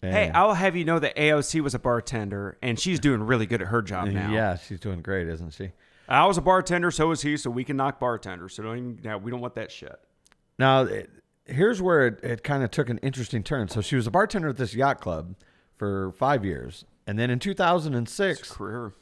Hey, 0.00 0.30
I'll 0.30 0.54
have 0.54 0.76
you 0.76 0.84
know 0.84 1.00
that 1.00 1.16
AOC 1.16 1.60
was 1.60 1.74
a 1.74 1.78
bartender, 1.78 2.56
and 2.62 2.78
she's 2.78 3.00
doing 3.00 3.22
really 3.22 3.46
good 3.46 3.60
at 3.60 3.68
her 3.68 3.82
job 3.82 4.08
now. 4.08 4.30
Yeah, 4.30 4.56
she's 4.56 4.78
doing 4.78 5.02
great, 5.02 5.26
isn't 5.28 5.54
she? 5.54 5.72
I 6.08 6.24
was 6.24 6.38
a 6.38 6.40
bartender, 6.40 6.90
so 6.90 7.08
was 7.08 7.22
he, 7.22 7.36
so 7.36 7.50
we 7.50 7.64
can 7.64 7.76
knock 7.76 7.98
bartenders. 7.98 8.54
So 8.54 8.62
don't 8.62 8.78
even, 8.78 9.00
yeah, 9.02 9.16
we 9.16 9.30
don't 9.30 9.40
want 9.40 9.56
that 9.56 9.70
shit. 9.72 9.98
Now, 10.58 10.82
it, 10.82 11.10
here's 11.44 11.82
where 11.82 12.06
it, 12.06 12.20
it 12.22 12.44
kind 12.44 12.62
of 12.62 12.70
took 12.70 12.88
an 12.88 12.98
interesting 12.98 13.42
turn. 13.42 13.68
So 13.68 13.80
she 13.80 13.96
was 13.96 14.06
a 14.06 14.10
bartender 14.10 14.48
at 14.48 14.56
this 14.56 14.74
yacht 14.74 15.00
club 15.00 15.34
for 15.76 16.12
five 16.12 16.44
years. 16.44 16.84
And 17.06 17.18
then 17.18 17.30
in 17.30 17.38
2006, 17.38 18.52
Career. 18.52 18.94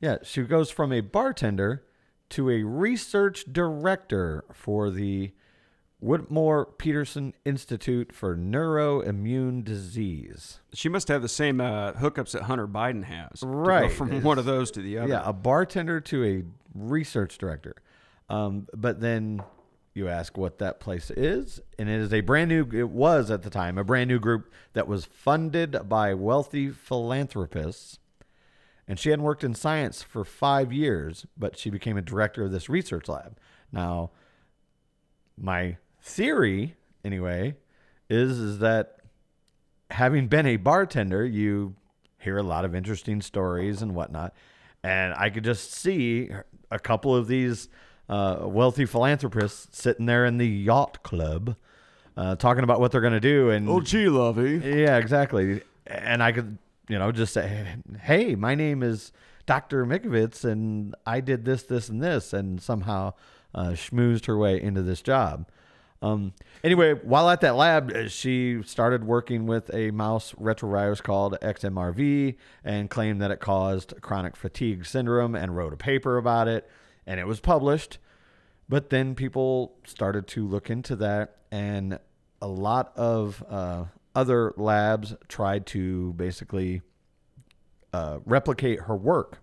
yeah, 0.00 0.18
she 0.22 0.42
goes 0.42 0.70
from 0.70 0.92
a 0.92 1.00
bartender 1.00 1.84
to 2.32 2.50
a 2.50 2.62
research 2.62 3.44
director 3.52 4.44
for 4.52 4.90
the 4.90 5.32
Whittemore 6.00 6.66
Peterson 6.66 7.32
Institute 7.44 8.12
for 8.12 8.36
Neuroimmune 8.36 9.62
Disease. 9.64 10.58
She 10.74 10.88
must 10.88 11.08
have 11.08 11.22
the 11.22 11.28
same 11.28 11.60
uh, 11.60 11.92
hookups 11.92 12.32
that 12.32 12.42
Hunter 12.42 12.66
Biden 12.66 13.04
has. 13.04 13.42
Right. 13.42 13.92
from 13.92 14.08
It's- 14.08 14.24
one 14.24 14.38
of 14.38 14.44
those 14.44 14.70
to 14.72 14.82
the 14.82 14.98
other. 14.98 15.08
Yeah, 15.08 15.22
a 15.24 15.32
bartender 15.32 16.00
to 16.00 16.24
a 16.24 16.42
research 16.74 17.38
director. 17.38 17.76
Um, 18.28 18.66
but 18.74 19.00
then 19.00 19.42
you 19.94 20.08
ask 20.08 20.36
what 20.38 20.58
that 20.58 20.80
place 20.80 21.10
is, 21.10 21.60
and 21.78 21.88
it 21.88 22.00
is 22.00 22.12
a 22.14 22.22
brand 22.22 22.48
new. 22.48 22.66
It 22.72 22.88
was 22.88 23.30
at 23.30 23.42
the 23.42 23.50
time 23.50 23.76
a 23.78 23.84
brand 23.84 24.08
new 24.08 24.18
group 24.18 24.50
that 24.72 24.88
was 24.88 25.04
funded 25.04 25.88
by 25.88 26.14
wealthy 26.14 26.70
philanthropists. 26.70 27.98
And 28.88 28.98
she 28.98 29.10
hadn't 29.10 29.24
worked 29.24 29.44
in 29.44 29.54
science 29.54 30.02
for 30.02 30.24
five 30.24 30.72
years, 30.72 31.24
but 31.38 31.56
she 31.58 31.70
became 31.70 31.96
a 31.96 32.02
director 32.02 32.44
of 32.44 32.50
this 32.52 32.68
research 32.68 33.08
lab. 33.08 33.38
Now, 33.70 34.10
my 35.38 35.76
theory, 36.00 36.74
anyway, 37.04 37.54
is 38.10 38.38
is 38.38 38.58
that 38.58 38.96
having 39.90 40.26
been 40.28 40.46
a 40.46 40.56
bartender, 40.56 41.24
you 41.24 41.74
hear 42.18 42.38
a 42.38 42.42
lot 42.42 42.64
of 42.64 42.74
interesting 42.74 43.20
stories 43.20 43.82
and 43.82 43.94
whatnot. 43.94 44.34
And 44.82 45.14
I 45.14 45.30
could 45.30 45.44
just 45.44 45.72
see 45.72 46.30
a 46.70 46.78
couple 46.78 47.14
of 47.14 47.28
these 47.28 47.68
uh, 48.08 48.40
wealthy 48.42 48.84
philanthropists 48.84 49.78
sitting 49.80 50.06
there 50.06 50.24
in 50.24 50.38
the 50.38 50.46
yacht 50.46 51.02
club 51.02 51.56
uh, 52.16 52.34
talking 52.36 52.64
about 52.64 52.80
what 52.80 52.90
they're 52.92 53.00
going 53.00 53.12
to 53.12 53.20
do. 53.20 53.50
And 53.50 53.68
Oh, 53.68 53.80
gee, 53.80 54.08
lovey. 54.08 54.60
yeah, 54.64 54.98
exactly. 54.98 55.62
And 55.86 56.22
I 56.22 56.32
could, 56.32 56.58
you 56.88 56.98
know, 56.98 57.12
just 57.12 57.32
say, 57.32 57.76
hey, 58.00 58.34
my 58.34 58.54
name 58.54 58.82
is 58.82 59.12
Dr. 59.46 59.84
Mikovits, 59.84 60.44
and 60.44 60.94
I 61.06 61.20
did 61.20 61.44
this, 61.44 61.62
this, 61.64 61.88
and 61.88 62.02
this, 62.02 62.32
and 62.32 62.60
somehow 62.60 63.14
uh, 63.54 63.70
schmoozed 63.70 64.26
her 64.26 64.36
way 64.36 64.60
into 64.60 64.82
this 64.82 65.02
job. 65.02 65.48
Um, 66.02 66.32
anyway, 66.64 66.94
while 66.94 67.30
at 67.30 67.40
that 67.42 67.54
lab, 67.54 67.92
uh, 67.92 68.08
she 68.08 68.60
started 68.64 69.04
working 69.04 69.46
with 69.46 69.72
a 69.72 69.92
mouse 69.92 70.32
retrovirus 70.32 71.00
called 71.00 71.38
XMRV 71.40 72.36
and 72.64 72.90
claimed 72.90 73.22
that 73.22 73.30
it 73.30 73.38
caused 73.38 73.94
chronic 74.00 74.34
fatigue 74.34 74.84
syndrome 74.84 75.36
and 75.36 75.56
wrote 75.56 75.72
a 75.72 75.76
paper 75.76 76.16
about 76.16 76.48
it. 76.48 76.68
And 77.06 77.20
it 77.20 77.26
was 77.26 77.38
published. 77.38 77.98
But 78.68 78.90
then 78.90 79.14
people 79.14 79.74
started 79.84 80.26
to 80.28 80.46
look 80.46 80.70
into 80.70 80.96
that, 80.96 81.36
and 81.50 81.98
a 82.40 82.46
lot 82.46 82.92
of 82.96 83.44
uh, 83.48 83.84
other 84.14 84.52
labs 84.56 85.14
tried 85.28 85.66
to 85.66 86.12
basically 86.14 86.82
uh, 87.92 88.18
replicate 88.24 88.80
her 88.80 88.96
work, 88.96 89.40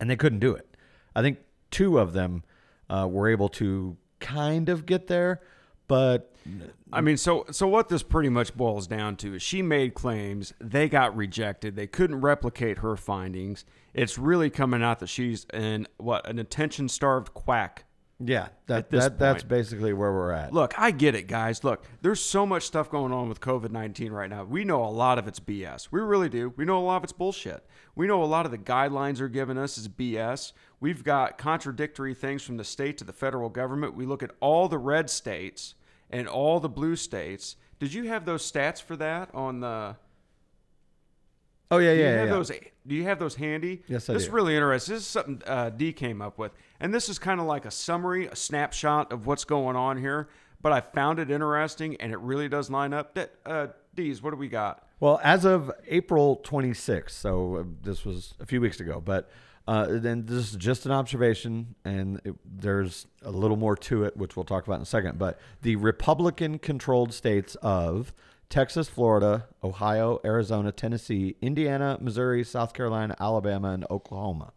and 0.00 0.10
they 0.10 0.16
couldn't 0.16 0.40
do 0.40 0.54
it. 0.54 0.76
I 1.14 1.22
think 1.22 1.38
two 1.70 1.98
of 1.98 2.12
them 2.12 2.44
uh, 2.88 3.08
were 3.10 3.28
able 3.28 3.48
to 3.50 3.96
kind 4.20 4.68
of 4.68 4.86
get 4.86 5.06
there, 5.06 5.40
but 5.86 6.34
I 6.92 7.00
mean, 7.00 7.16
so 7.16 7.44
so 7.50 7.66
what 7.66 7.88
this 7.88 8.02
pretty 8.02 8.28
much 8.28 8.56
boils 8.56 8.86
down 8.86 9.16
to 9.16 9.34
is 9.34 9.42
she 9.42 9.62
made 9.62 9.94
claims, 9.94 10.54
they 10.60 10.88
got 10.88 11.16
rejected, 11.16 11.76
they 11.76 11.86
couldn't 11.86 12.20
replicate 12.20 12.78
her 12.78 12.96
findings. 12.96 13.64
It's 13.92 14.18
really 14.18 14.50
coming 14.50 14.82
out 14.82 15.00
that 15.00 15.08
she's 15.08 15.46
an 15.50 15.86
what 15.98 16.26
an 16.28 16.38
attention 16.38 16.88
starved 16.88 17.34
quack 17.34 17.84
Yeah, 18.20 18.48
that, 18.66 18.90
that 18.90 19.16
that's 19.16 19.44
basically 19.44 19.92
where 19.92 20.12
we're 20.12 20.32
at. 20.32 20.52
Look, 20.52 20.74
I 20.76 20.90
get 20.90 21.14
it, 21.14 21.28
guys. 21.28 21.62
Look, 21.62 21.84
there's 22.02 22.20
so 22.20 22.44
much 22.44 22.64
stuff 22.64 22.90
going 22.90 23.12
on 23.12 23.28
with 23.28 23.40
COVID 23.40 23.70
19 23.70 24.10
right 24.10 24.28
now. 24.28 24.42
We 24.42 24.64
know 24.64 24.84
a 24.84 24.90
lot 24.90 25.18
of 25.18 25.28
it's 25.28 25.38
BS. 25.38 25.88
We 25.92 26.00
really 26.00 26.28
do. 26.28 26.52
We 26.56 26.64
know 26.64 26.80
a 26.80 26.82
lot 26.82 26.96
of 26.96 27.04
it's 27.04 27.12
bullshit. 27.12 27.64
We 27.94 28.08
know 28.08 28.22
a 28.22 28.26
lot 28.26 28.44
of 28.44 28.50
the 28.50 28.58
guidelines 28.58 29.20
are 29.20 29.28
giving 29.28 29.56
us 29.56 29.78
is 29.78 29.88
BS. 29.88 30.52
We've 30.80 31.04
got 31.04 31.38
contradictory 31.38 32.12
things 32.12 32.42
from 32.42 32.56
the 32.56 32.64
state 32.64 32.98
to 32.98 33.04
the 33.04 33.12
federal 33.12 33.50
government. 33.50 33.94
We 33.94 34.04
look 34.04 34.24
at 34.24 34.32
all 34.40 34.66
the 34.66 34.78
red 34.78 35.10
states 35.10 35.74
and 36.10 36.26
all 36.26 36.58
the 36.58 36.68
blue 36.68 36.96
states. 36.96 37.54
Did 37.78 37.94
you 37.94 38.04
have 38.08 38.24
those 38.24 38.50
stats 38.50 38.82
for 38.82 38.96
that 38.96 39.32
on 39.32 39.60
the. 39.60 39.96
Oh 41.70 41.78
yeah, 41.78 41.92
yeah. 41.92 41.94
Do 41.94 41.98
you 41.98 42.04
yeah, 42.04 42.16
have 42.16 42.28
yeah. 42.28 42.34
those? 42.34 42.52
Do 42.86 42.94
you 42.94 43.04
have 43.04 43.18
those 43.18 43.34
handy? 43.34 43.82
Yes, 43.86 44.08
I 44.08 44.14
This 44.14 44.22
do. 44.24 44.28
is 44.28 44.32
really 44.32 44.54
interesting. 44.54 44.94
This 44.94 45.02
is 45.02 45.08
something 45.08 45.42
uh, 45.46 45.70
D 45.70 45.92
came 45.92 46.22
up 46.22 46.38
with, 46.38 46.52
and 46.80 46.92
this 46.94 47.08
is 47.08 47.18
kind 47.18 47.40
of 47.40 47.46
like 47.46 47.64
a 47.64 47.70
summary, 47.70 48.26
a 48.26 48.36
snapshot 48.36 49.12
of 49.12 49.26
what's 49.26 49.44
going 49.44 49.76
on 49.76 49.98
here. 49.98 50.28
But 50.60 50.72
I 50.72 50.80
found 50.80 51.18
it 51.20 51.30
interesting, 51.30 51.96
and 51.96 52.12
it 52.12 52.18
really 52.18 52.48
does 52.48 52.68
line 52.70 52.92
up. 52.92 53.14
That 53.14 53.34
uh, 53.46 53.66
D's, 53.94 54.22
what 54.22 54.30
do 54.30 54.36
we 54.36 54.48
got? 54.48 54.84
Well, 55.00 55.20
as 55.22 55.44
of 55.44 55.70
April 55.86 56.40
26th, 56.44 57.10
so 57.10 57.56
uh, 57.56 57.64
this 57.82 58.04
was 58.04 58.34
a 58.40 58.46
few 58.46 58.60
weeks 58.60 58.80
ago, 58.80 59.00
but 59.00 59.30
uh, 59.68 59.86
then 59.90 60.24
this 60.24 60.50
is 60.50 60.56
just 60.56 60.86
an 60.86 60.92
observation, 60.92 61.74
and 61.84 62.20
it, 62.24 62.34
there's 62.44 63.06
a 63.22 63.30
little 63.30 63.56
more 63.56 63.76
to 63.76 64.02
it, 64.04 64.16
which 64.16 64.34
we'll 64.34 64.44
talk 64.44 64.66
about 64.66 64.76
in 64.76 64.82
a 64.82 64.86
second. 64.86 65.18
But 65.18 65.38
the 65.62 65.76
Republican 65.76 66.58
controlled 66.58 67.12
states 67.12 67.54
of 67.56 68.12
Texas, 68.48 68.88
Florida, 68.88 69.48
Ohio, 69.62 70.18
Arizona, 70.24 70.72
Tennessee, 70.72 71.36
Indiana, 71.42 71.98
Missouri, 72.00 72.42
South 72.44 72.72
Carolina, 72.72 73.14
Alabama, 73.20 73.68
and 73.70 73.84
Oklahoma, 73.90 74.52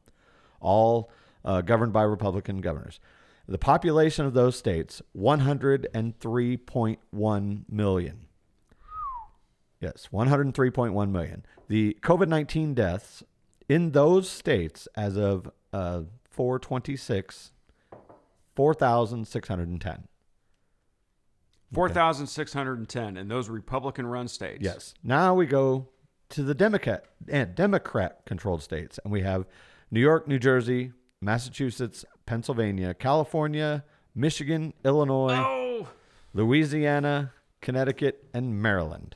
all 0.60 1.12
uh, 1.44 1.62
governed 1.62 1.92
by 1.92 2.04
Republican 2.04 2.62
governors. 2.62 3.00
The 3.48 3.58
population 3.58 4.26
of 4.26 4.34
those 4.34 4.56
states, 4.56 5.02
103.1 5.18 7.64
million. 7.70 8.28
Yes, 9.82 10.08
103.1 10.14 11.12
million. 11.12 11.46
The 11.68 11.98
COVID 12.02 12.28
19 12.28 12.74
deaths 12.74 13.24
in 13.68 13.92
those 13.92 14.30
states 14.30 14.88
as 14.96 15.18
of 15.18 15.52
uh, 15.74 16.04
426, 16.30 17.52
4,610. 18.56 20.08
4,610 21.74 23.18
in 23.18 23.28
those 23.28 23.50
Republican 23.50 24.06
run 24.06 24.28
states. 24.28 24.60
Yes. 24.62 24.94
Now 25.04 25.34
we 25.34 25.46
go 25.46 25.88
to 26.30 26.44
the 26.44 26.54
Democrat 26.54 27.06
and 27.28 27.56
Democrat 27.56 28.22
controlled 28.26 28.62
states, 28.64 29.00
and 29.04 29.12
we 29.12 29.22
have 29.22 29.46
New 29.90 30.00
York, 30.02 30.28
New 30.28 30.40
Jersey, 30.40 30.92
Massachusetts, 31.22 32.06
Pennsylvania, 32.26 32.94
California, 32.94 33.84
Michigan, 34.16 34.74
Illinois, 34.86 35.36
Oh, 35.38 35.88
Louisiana, 36.34 37.34
Connecticut, 37.62 38.26
and 38.34 38.62
Maryland. 38.62 39.16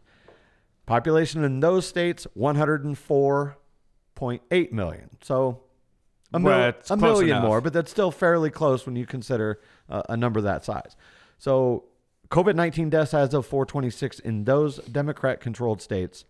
Population 0.85 1.43
in 1.43 1.59
those 1.61 1.87
states 1.87 2.27
104.8 2.37 4.71
million. 4.71 5.09
So 5.21 5.61
a, 6.33 6.39
Well, 6.39 6.73
a 6.89 6.97
million 6.97 7.29
enough. 7.37 7.43
more, 7.43 7.61
but 7.61 7.73
that's 7.73 7.91
still 7.91 8.11
fairly 8.11 8.49
close 8.49 8.85
when 8.85 8.95
you 8.95 9.05
consider 9.05 9.59
uh, 9.89 10.03
a 10.09 10.17
number 10.17 10.41
that 10.41 10.63
size. 10.65 10.95
So 11.37 11.85
COVID 12.35 12.55
19 12.55 12.89
deaths 12.89 13.13
as 13.13 13.33
of 13.33 13.45
426 13.45 14.19
in 14.19 14.43
those 14.43 14.79
Democrat 14.79 15.39
controlled 15.39 15.81
states 15.81 16.25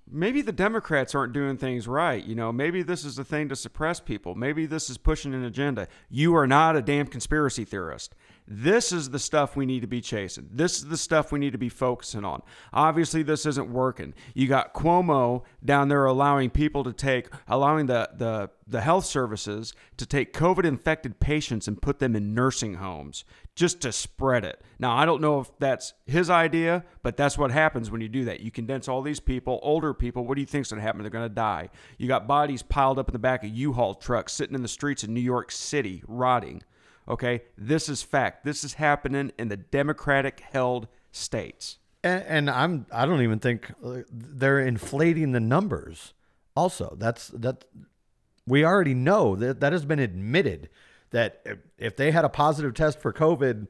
maybe 0.10 0.42
the 0.42 0.54
Democrats 0.54 1.14
aren't 1.14 1.34
doing 1.34 1.58
things 1.58 1.90
right. 1.90 2.24
You 2.24 2.36
know, 2.36 2.54
maybe 2.54 2.84
this 2.84 3.04
is 3.04 3.20
a 3.20 3.26
thing 3.26 3.50
to 3.50 3.56
suppress 3.58 4.00
people. 4.00 4.34
Maybe 4.34 4.66
this 4.66 4.90
is 4.90 4.98
pushing 4.98 5.34
an 5.34 5.44
agenda. 5.44 5.90
You 6.10 6.34
are 6.36 6.48
not 6.48 6.78
a 6.78 6.82
damn 6.82 7.08
conspiracy 7.08 7.66
theorist. 7.66 8.16
This 8.52 8.92
is 8.92 9.12
the 9.12 9.20
stuff 9.20 9.56
we 9.56 9.68
need 9.68 9.82
to 9.82 9.88
be 9.88 10.02
chasing. 10.02 10.50
This 10.52 10.80
is 10.80 10.88
the 10.88 10.98
stuff 10.98 11.32
we 11.32 11.38
need 11.38 11.52
to 11.52 11.60
be 11.60 11.70
focusing 11.70 12.26
on. 12.26 12.42
Obviously, 12.74 13.22
this 13.22 13.46
isn't 13.46 13.72
working. 13.72 14.16
You 14.34 14.48
got 14.48 14.74
Cuomo 14.74 15.44
down 15.64 15.88
there 15.88 16.06
allowing 16.06 16.50
people 16.50 16.84
to 16.84 16.92
take, 16.92 17.28
allowing 17.48 17.86
the, 17.86 18.10
the, 18.18 18.50
the 18.66 18.82
health 18.82 19.06
services 19.06 19.76
to 19.98 20.06
take 20.08 20.34
COVID 20.34 20.66
infected 20.66 21.20
patients 21.20 21.68
and 21.68 21.80
put 21.80 22.00
them 22.00 22.16
in 22.16 22.34
nursing 22.34 22.76
homes 22.76 23.24
just 23.54 23.82
to 23.82 23.92
spread 23.92 24.44
it. 24.44 24.64
Now, 24.80 24.98
I 24.98 25.06
don't 25.06 25.22
know 25.22 25.42
if 25.42 25.52
that's 25.60 25.94
his 26.08 26.32
idea, 26.32 26.86
but 27.04 27.18
that's 27.18 27.38
what 27.38 27.52
happens 27.52 27.92
when 27.92 28.02
you 28.02 28.10
do 28.10 28.26
that. 28.26 28.40
You 28.40 28.50
condense 28.50 28.88
all 28.88 29.04
these 29.04 29.20
people, 29.20 29.60
older 29.62 29.94
people. 29.94 30.26
What 30.26 30.34
do 30.34 30.42
you 30.42 30.48
think's 30.48 30.72
going 30.72 30.80
to 30.80 30.86
happen? 30.86 31.04
They're 31.04 31.12
going 31.12 31.30
to 31.30 31.36
die. 31.36 31.70
You 32.00 32.08
got 32.08 32.26
bodies 32.26 32.64
piled 32.64 32.98
up 32.98 33.10
in 33.10 33.14
the 33.14 33.20
back 33.20 33.44
of 33.44 33.52
U-Haul 33.52 33.94
trucks 33.94 34.34
sitting 34.34 34.56
in 34.56 34.64
the 34.64 34.68
streets 34.68 35.04
of 35.04 35.10
New 35.10 35.20
York 35.20 35.52
City, 35.52 36.02
rotting. 36.08 36.64
Okay, 37.10 37.42
this 37.58 37.90
is 37.90 38.04
fact. 38.04 38.46
This 38.46 38.64
is 38.64 38.76
happening 38.76 39.32
in 39.40 39.48
the 39.48 39.58
Democratic 39.58 40.42
held 40.42 40.88
states. 41.12 41.80
And, 42.04 42.24
and 42.28 42.50
I'm 42.50 42.86
I 42.92 43.06
don't 43.06 43.22
even 43.24 43.40
think 43.40 43.72
uh, 43.84 44.02
they're 44.12 44.60
inflating 44.60 45.32
the 45.32 45.40
numbers. 45.40 46.14
Also, 46.56 46.96
that's 47.00 47.30
that 47.30 47.66
we 48.46 48.64
already 48.64 48.94
know 48.94 49.36
that 49.36 49.60
that 49.60 49.74
has 49.74 49.86
been 49.86 50.00
admitted 50.00 50.70
that 51.10 51.42
if, 51.46 51.58
if 51.78 51.96
they 51.96 52.12
had 52.12 52.26
a 52.26 52.30
positive 52.30 52.74
test 52.74 53.00
for 53.00 53.12
COVID 53.12 53.68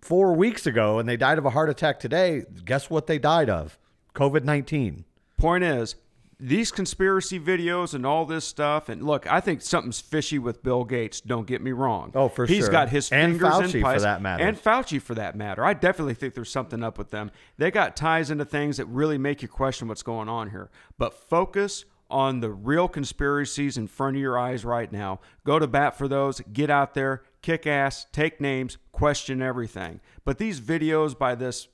four 0.00 0.32
weeks 0.32 0.66
ago 0.66 0.98
and 0.98 1.08
they 1.08 1.16
died 1.16 1.38
of 1.38 1.44
a 1.44 1.50
heart 1.50 1.68
attack 1.68 1.98
today, 1.98 2.44
guess 2.64 2.88
what 2.88 3.08
they 3.08 3.18
died 3.18 3.50
of? 3.50 3.78
COVID 4.14 4.44
nineteen. 4.44 5.04
Point 5.36 5.64
is, 5.64 5.96
these 6.40 6.72
conspiracy 6.72 7.38
videos 7.38 7.94
and 7.94 8.06
all 8.06 8.24
this 8.24 8.44
stuff, 8.44 8.88
and 8.88 9.02
look, 9.02 9.30
I 9.30 9.40
think 9.40 9.62
something's 9.62 10.00
fishy 10.00 10.38
with 10.38 10.62
Bill 10.62 10.84
Gates. 10.84 11.20
Don't 11.20 11.46
get 11.46 11.60
me 11.62 11.72
wrong. 11.72 12.12
Oh, 12.14 12.28
for 12.28 12.46
He's 12.46 12.56
sure. 12.56 12.64
He's 12.64 12.68
got 12.68 12.88
his 12.88 13.10
And 13.12 13.32
fingers 13.32 13.52
Fauci, 13.52 13.74
in 13.74 13.82
for 13.82 14.00
that 14.00 14.22
matter. 14.22 14.44
and 14.44 14.56
Fauci 14.56 15.00
for 15.00 15.14
that 15.14 15.36
matter. 15.36 15.64
I 15.64 15.74
definitely 15.74 16.14
think 16.14 16.34
there's 16.34 16.50
something 16.50 16.82
up 16.82 16.98
with 16.98 17.10
them. 17.10 17.30
They 17.58 17.70
got 17.70 17.96
ties 17.96 18.30
into 18.30 18.44
things 18.44 18.78
that 18.78 18.86
really 18.86 19.18
make 19.18 19.42
you 19.42 19.48
question 19.48 19.88
what's 19.88 20.02
going 20.02 20.28
on 20.28 20.50
here. 20.50 20.70
But 20.98 21.14
focus 21.14 21.84
on 22.10 22.40
the 22.40 22.50
real 22.50 22.88
conspiracies 22.88 23.76
in 23.76 23.86
front 23.86 24.16
of 24.16 24.22
your 24.22 24.38
eyes 24.38 24.64
right 24.64 24.90
now. 24.90 25.20
Go 25.44 25.58
to 25.58 25.66
bat 25.66 25.96
for 25.96 26.08
those. 26.08 26.40
Get 26.52 26.68
out 26.68 26.94
there, 26.94 27.22
kick 27.40 27.66
ass, 27.66 28.06
take 28.12 28.40
names, 28.40 28.78
question 28.90 29.40
everything. 29.40 30.00
But 30.24 30.38
these 30.38 30.60
videos 30.60 31.16
by 31.16 31.34
this 31.36 31.68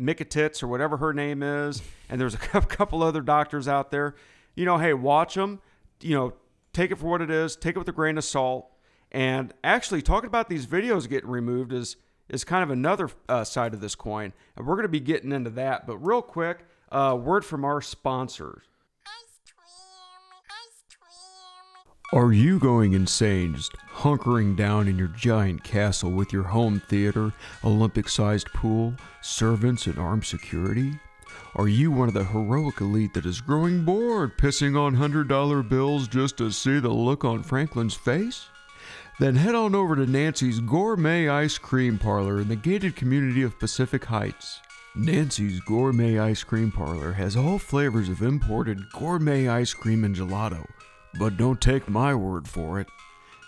Mikatits 0.00 0.62
or 0.62 0.66
whatever 0.68 0.96
her 0.96 1.12
name 1.12 1.42
is, 1.42 1.82
and 2.12 2.20
there's 2.20 2.34
a 2.34 2.38
couple 2.60 3.02
other 3.02 3.22
doctors 3.22 3.66
out 3.66 3.90
there. 3.90 4.14
You 4.54 4.66
know, 4.66 4.76
hey, 4.76 4.92
watch 4.92 5.34
them. 5.34 5.60
You 6.02 6.14
know, 6.14 6.34
take 6.74 6.90
it 6.90 6.98
for 6.98 7.06
what 7.06 7.22
it 7.22 7.30
is. 7.30 7.56
Take 7.56 7.74
it 7.74 7.78
with 7.78 7.88
a 7.88 7.92
grain 7.92 8.18
of 8.18 8.24
salt. 8.24 8.70
And 9.10 9.52
actually, 9.64 10.02
talking 10.02 10.28
about 10.28 10.48
these 10.48 10.66
videos 10.66 11.08
getting 11.08 11.30
removed 11.30 11.72
is 11.72 11.96
is 12.28 12.44
kind 12.44 12.62
of 12.62 12.70
another 12.70 13.10
uh, 13.28 13.44
side 13.44 13.74
of 13.74 13.80
this 13.80 13.94
coin, 13.94 14.32
and 14.56 14.66
we're 14.66 14.74
going 14.74 14.84
to 14.84 14.88
be 14.88 15.00
getting 15.00 15.32
into 15.32 15.50
that. 15.50 15.86
But 15.86 15.96
real 15.98 16.22
quick, 16.22 16.66
uh, 16.90 17.18
word 17.20 17.44
from 17.44 17.64
our 17.64 17.80
sponsors. 17.80 18.64
Are 22.12 22.32
you 22.32 22.58
going 22.58 22.92
insane 22.92 23.54
just 23.54 23.72
hunkering 23.94 24.54
down 24.54 24.86
in 24.86 24.98
your 24.98 25.08
giant 25.08 25.64
castle 25.64 26.10
with 26.10 26.30
your 26.30 26.42
home 26.42 26.82
theater, 26.88 27.32
Olympic 27.64 28.06
sized 28.06 28.48
pool, 28.48 28.94
servants, 29.22 29.86
and 29.86 29.98
armed 29.98 30.26
security? 30.26 30.92
Are 31.54 31.68
you 31.68 31.90
one 31.90 32.08
of 32.08 32.14
the 32.14 32.24
heroic 32.24 32.80
elite 32.80 33.14
that 33.14 33.26
is 33.26 33.40
growing 33.40 33.84
bored 33.84 34.38
pissing 34.38 34.78
on 34.78 34.96
$100 34.96 35.68
bills 35.68 36.08
just 36.08 36.38
to 36.38 36.50
see 36.50 36.78
the 36.78 36.88
look 36.88 37.24
on 37.24 37.42
Franklin's 37.42 37.94
face? 37.94 38.48
Then 39.20 39.36
head 39.36 39.54
on 39.54 39.74
over 39.74 39.94
to 39.94 40.06
Nancy's 40.06 40.60
Gourmet 40.60 41.28
Ice 41.28 41.58
Cream 41.58 41.98
Parlor 41.98 42.40
in 42.40 42.48
the 42.48 42.56
gated 42.56 42.96
community 42.96 43.42
of 43.42 43.58
Pacific 43.58 44.04
Heights. 44.06 44.60
Nancy's 44.94 45.60
Gourmet 45.60 46.18
Ice 46.18 46.42
Cream 46.42 46.70
Parlor 46.70 47.12
has 47.12 47.36
all 47.36 47.58
flavors 47.58 48.08
of 48.08 48.20
imported 48.20 48.90
gourmet 48.92 49.48
ice 49.48 49.72
cream 49.72 50.04
and 50.04 50.14
gelato. 50.14 50.66
But 51.18 51.38
don't 51.38 51.60
take 51.60 51.88
my 51.88 52.14
word 52.14 52.46
for 52.46 52.78
it. 52.78 52.88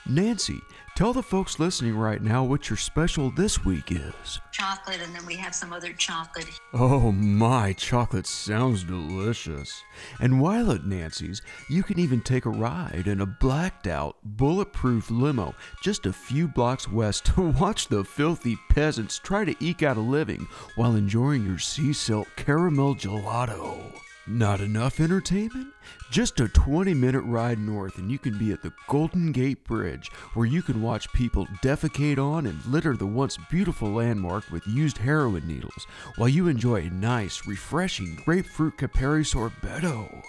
Nancy, 0.07 0.61
tell 0.97 1.13
the 1.13 1.23
folks 1.23 1.59
listening 1.59 1.97
right 1.97 2.23
now 2.23 2.45
what 2.45 2.71
your 2.71 2.77
special 2.77 3.31
this 3.31 3.65
week 3.65 3.91
is. 3.91 4.41
chocolate, 4.53 5.01
and 5.03 5.15
then 5.15 5.27
we 5.27 5.35
have 5.35 5.55
some 5.55 5.73
other 5.73 5.93
chocolate. 5.93 6.49
Oh 6.73 7.11
my, 7.11 7.73
chocolate 7.73 8.27
sounds 8.27 8.85
delicious. 8.85 9.83
And 10.21 10.41
while 10.41 10.71
at 10.71 10.87
Nancy's, 10.87 11.43
you 11.69 11.83
can 11.83 11.99
even 11.99 12.21
take 12.21 12.47
a 12.47 12.51
ride 12.51 13.07
in 13.07 13.21
a 13.21 13.27
blacked 13.27 13.87
out, 13.87 14.17
bulletproof 14.23 15.11
limo 15.11 15.55
just 15.83 16.07
a 16.07 16.13
few 16.13 16.47
blocks 16.47 16.89
west 16.89 17.27
to 17.27 17.43
watch 17.61 17.89
the 17.89 18.05
filthy 18.05 18.57
peasants 18.71 19.19
try 19.19 19.45
to 19.45 19.57
eke 19.61 19.83
out 19.83 19.97
a 19.97 20.01
living 20.01 20.47
while 20.77 20.95
enjoying 20.95 21.45
your 21.45 21.59
sea 21.59 21.93
salt 21.93 22.29
caramel 22.37 22.95
gelato. 22.95 23.93
Not 24.27 24.63
enough 24.63 25.01
entertainment? 25.01 25.75
Just 26.11 26.41
a 26.41 26.49
20 26.49 26.95
minute 26.95 27.21
ride 27.21 27.59
north, 27.59 27.99
and 27.99 28.11
you 28.11 28.19
can 28.19 28.39
be 28.39 28.53
at 28.53 28.63
the 28.63 28.73
Golden 28.89 29.33
Gate 29.33 29.63
Bridge, 29.65 30.11
where 30.33 30.47
you 30.47 30.63
can 30.63 30.81
watch 30.81 31.13
people 31.13 31.47
defecate 31.63 32.17
on 32.17 32.47
and 32.47 32.65
litter 32.65 32.97
the 32.97 33.07
once 33.07 33.37
beautiful 33.51 33.91
landmark 33.91 34.51
with 34.51 34.67
used 34.67 34.97
heroin 34.97 35.47
needles, 35.47 35.87
while 36.17 36.31
you 36.31 36.49
enjoy 36.49 36.77
a 36.77 36.91
nice, 36.91 37.47
refreshing 37.47 38.15
grapefruit 38.25 38.79
Capri 38.79 39.25
sorbetto. 39.25 40.23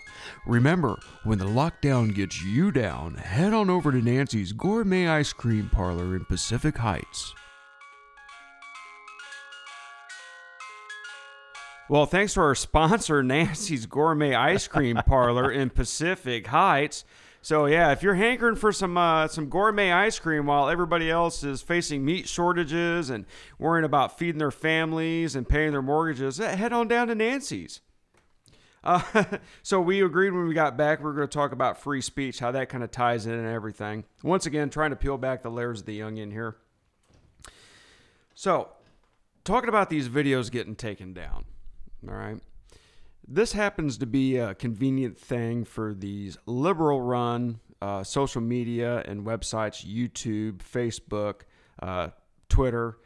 Remember, 0.46 1.00
when 1.24 1.38
the 1.38 1.46
lockdown 1.46 2.14
gets 2.14 2.44
you 2.44 2.74
down, 2.74 3.16
head 3.16 3.54
on 3.54 3.70
over 3.70 3.94
to 3.94 4.02
Nancy's 4.02 4.52
Gourmet 4.52 5.08
Ice 5.08 5.32
Cream 5.32 5.70
Parlor 5.72 6.18
in 6.18 6.26
Pacific 6.26 6.76
Heights. 6.78 7.34
Well, 11.88 12.08
thanks 12.08 12.34
to 12.34 12.42
our 12.42 12.56
sponsor, 12.56 13.22
Nancy's 13.24 13.86
Gourmet 13.86 14.34
Ice 14.34 14.68
Cream 14.68 15.00
Parlor 15.06 15.52
in 15.52 15.70
Pacific 15.70 16.48
Heights. 16.48 17.06
So 17.44 17.68
yeah, 17.68 17.92
if 17.92 18.02
you're 18.02 18.16
hankering 18.16 18.56
for 18.56 18.72
some 18.72 18.98
uh, 18.98 19.28
some 19.28 19.50
gourmet 19.50 19.92
ice 19.92 20.18
cream 20.18 20.48
while 20.48 20.68
everybody 20.68 21.12
else 21.12 21.44
is 21.44 21.62
facing 21.62 22.04
meat 22.04 22.28
shortages 22.28 23.12
and 23.12 23.28
worrying 23.60 23.86
about 23.86 24.18
feeding 24.18 24.40
their 24.40 24.50
families 24.50 25.36
and 25.36 25.48
paying 25.48 25.74
their 25.74 25.84
mortgages, 25.84 26.40
eh, 26.40 26.56
head 26.56 26.74
on 26.74 26.88
down 26.88 27.08
to 27.10 27.14
Nancy's. 27.14 27.82
Uh, 28.84 29.26
so 29.62 29.80
we 29.80 30.02
agreed 30.02 30.32
when 30.32 30.48
we 30.48 30.56
got 30.56 30.76
back 30.76 31.04
we 31.04 31.06
are 31.06 31.14
going 31.14 31.28
to 31.28 31.32
talk 31.32 31.52
about 31.52 31.80
free 31.80 32.02
speech, 32.02 32.40
how 32.40 32.50
that 32.50 32.68
kind 32.68 32.84
of 32.84 32.90
ties 32.90 33.28
in 33.28 33.34
and 33.34 33.48
everything. 33.48 34.06
Once 34.24 34.48
again, 34.48 34.72
trying 34.72 34.90
to 34.90 34.96
peel 34.96 35.20
back 35.20 35.44
the 35.44 35.52
layers 35.52 35.82
of 35.82 35.86
the 35.86 36.02
onion 36.02 36.32
here. 36.32 36.56
So, 38.34 38.70
talking 39.44 39.70
about 39.70 39.92
these 39.92 40.10
videos 40.10 40.50
getting 40.50 40.76
taken 40.76 41.14
down. 41.14 41.46
All 42.08 42.16
right. 42.16 42.40
This 43.28 43.54
happens 43.54 43.98
to 43.98 44.06
be 44.06 44.38
a 44.38 44.54
convenient 44.54 45.18
thing 45.18 45.66
for 45.66 45.94
these 45.94 46.38
liberal 46.46 47.02
run 47.02 47.60
uh, 47.82 48.04
social 48.04 48.42
media 48.42 49.04
and 49.06 49.26
websites, 49.26 49.86
YouTube, 49.86 50.58
Facebook, 50.58 51.42
uh, 51.82 52.10
Twitter. 52.50 52.98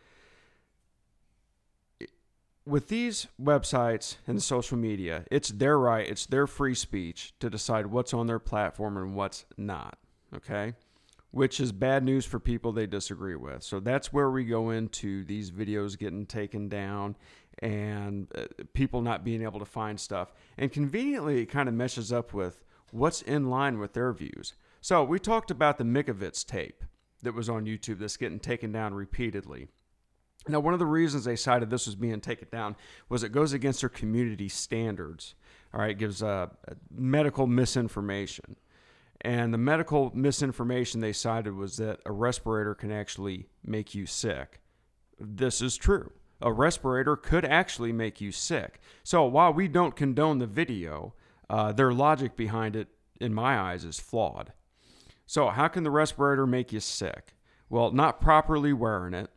With 2.66 2.88
these 2.88 3.28
websites 3.42 4.18
and 4.28 4.44
social 4.44 4.78
media, 4.78 5.26
it's 5.32 5.50
their 5.50 5.80
right, 5.80 6.08
it's 6.08 6.28
their 6.28 6.46
free 6.46 6.76
speech 6.76 7.34
to 7.40 7.50
decide 7.50 7.88
what's 7.88 8.14
on 8.14 8.28
their 8.28 8.40
platform 8.40 8.98
and 8.98 9.16
what's 9.16 9.46
not. 9.58 9.98
Okay 10.36 10.74
which 11.32 11.60
is 11.60 11.72
bad 11.72 12.04
news 12.04 12.26
for 12.26 12.40
people 12.40 12.72
they 12.72 12.88
disagree 12.88 13.36
with. 13.36 13.64
So 13.64 13.80
that's 13.80 14.12
where 14.12 14.32
we 14.32 14.46
go 14.46 14.72
into 14.72 15.24
these 15.24 15.52
videos 15.52 15.98
getting 15.98 16.26
taken 16.26 16.68
down 16.70 17.16
and 17.62 18.28
uh, 18.36 18.46
people 18.74 19.02
not 19.02 19.24
being 19.24 19.42
able 19.42 19.60
to 19.60 19.66
find 19.66 20.00
stuff. 20.00 20.34
And 20.58 20.72
conveniently, 20.72 21.42
it 21.42 21.48
kind 21.48 21.70
of 21.70 21.76
meshes 21.76 22.12
up 22.12 22.34
with 22.34 22.64
what's 22.92 23.22
in 23.22 23.50
line 23.50 23.80
with 23.80 23.94
their 23.94 24.12
views. 24.14 24.54
So 24.82 25.04
we 25.04 25.20
talked 25.20 25.52
about 25.52 25.78
the 25.78 25.84
Mikovits 25.84 26.46
tape 26.46 26.84
that 27.22 27.34
was 27.34 27.50
on 27.50 27.66
YouTube 27.66 28.00
that's 28.00 28.18
getting 28.18 28.40
taken 28.40 28.72
down 28.72 28.94
repeatedly. 28.94 29.68
Now, 30.48 30.62
one 30.62 30.74
of 30.74 30.80
the 30.80 30.86
reasons 30.86 31.26
they 31.26 31.36
cited 31.36 31.70
this 31.70 31.86
was 31.86 31.96
being 31.96 32.22
taken 32.22 32.48
down 32.52 32.78
was 33.10 33.24
it 33.24 33.34
goes 33.34 33.52
against 33.52 33.82
their 33.82 33.90
community 33.90 34.48
standards. 34.48 35.36
All 35.74 35.82
right, 35.82 35.92
it 35.92 36.00
gives 36.00 36.24
uh, 36.24 36.48
medical 36.90 37.46
misinformation. 37.46 38.56
And 39.22 39.54
the 39.54 39.58
medical 39.58 40.12
misinformation 40.16 41.02
they 41.02 41.12
cited 41.12 41.54
was 41.54 41.76
that 41.78 42.00
a 42.06 42.12
respirator 42.12 42.74
can 42.74 42.90
actually 42.90 43.50
make 43.66 43.94
you 43.94 44.06
sick. 44.06 44.62
This 45.20 45.62
is 45.62 45.76
true. 45.76 46.12
A 46.42 46.54
respirator 46.54 47.16
could 47.16 47.46
actually 47.46 47.92
make 47.92 48.22
you 48.22 48.32
sick. 48.32 48.80
So 49.04 49.26
while 49.26 49.54
we 49.54 49.68
don't 49.68 49.96
condone 49.96 50.40
the 50.40 50.48
video, 50.48 51.14
uh, 51.50 51.72
their 51.72 51.94
logic 51.94 52.36
behind 52.36 52.76
it, 52.76 52.88
in 53.20 53.34
my 53.34 53.60
eyes, 53.60 53.84
is 53.84 54.00
flawed. 54.00 54.54
So, 55.26 55.50
how 55.50 55.68
can 55.68 55.84
the 55.84 55.92
respirator 55.92 56.48
make 56.48 56.72
you 56.72 56.80
sick? 56.80 57.36
Well, 57.70 57.92
not 57.92 58.22
properly 58.22 58.74
wearing 58.74 59.14
it, 59.14 59.30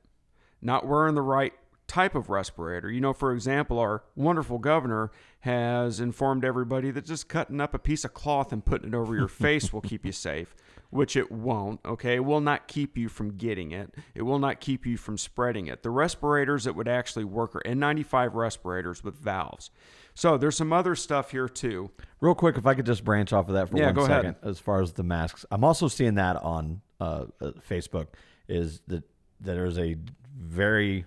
not 0.63 0.87
wearing 0.87 1.15
the 1.15 1.23
right 1.23 1.53
type 1.93 2.15
of 2.15 2.31
respirator. 2.31 2.91
You 2.91 3.03
know, 3.03 3.13
for 3.13 3.33
example, 3.35 3.79
our 3.79 4.03
wonderful 4.17 4.59
governor 4.59 5.11
has 5.41 6.01
informed 6.01 6.43
everybody 6.43 6.91
that 6.91 7.05
just 7.05 7.29
cutting 7.29 7.61
up 7.61 7.75
a 7.75 7.79
piece 7.79 8.03
of 8.03 8.15
cloth 8.15 8.51
and 8.51 8.65
putting 8.65 8.89
it 8.89 8.95
over 8.95 9.15
your 9.15 9.29
face 9.47 9.75
will 9.75 9.83
keep 9.83 10.07
you 10.07 10.13
safe, 10.13 10.55
which 10.89 11.17
it 11.17 11.31
won't, 11.31 11.81
okay? 11.85 12.15
It 12.15 12.25
will 12.25 12.41
not 12.41 12.67
keep 12.67 12.97
you 12.97 13.11
from 13.11 13.37
getting 13.37 13.73
it. 13.73 13.95
It 14.15 14.23
will 14.23 14.39
not 14.39 14.59
keep 14.59 14.87
you 14.87 14.97
from 14.97 15.19
spreading 15.19 15.67
it. 15.67 15.83
The 15.83 15.91
respirators 15.91 16.65
that 16.65 16.75
would 16.75 16.89
actually 16.89 17.25
work 17.27 17.55
are 17.55 17.61
N95 17.67 18.33
respirators 18.33 19.05
with 19.05 19.17
valves. 19.17 19.71
So 20.15 20.39
there's 20.39 20.57
some 20.57 20.73
other 20.73 20.95
stuff 20.95 21.31
here 21.33 21.49
too. 21.49 21.91
Real 22.23 22.35
quick, 22.35 22.57
if 22.57 22.65
I 22.65 22.73
could 22.73 22.87
just 22.87 23.05
branch 23.05 23.35
off 23.35 23.49
of 23.49 23.55
that 23.55 23.69
for 23.69 23.77
Yeah, 23.77 23.93
one 23.93 24.07
second, 24.07 24.31
ahead. 24.31 24.37
as 24.43 24.59
far 24.59 24.81
as 24.81 24.93
the 24.95 25.03
masks, 25.03 25.45
I'm 25.51 25.63
also 25.63 25.89
seeing 25.89 26.15
that 26.15 26.37
on 26.37 26.81
uh, 27.01 27.27
uh, 27.39 27.51
Facebook. 27.69 28.07
Is 28.49 28.81
that 28.87 29.03
that 29.41 29.55
there's 29.55 29.79
a 29.79 29.97
very 30.39 31.05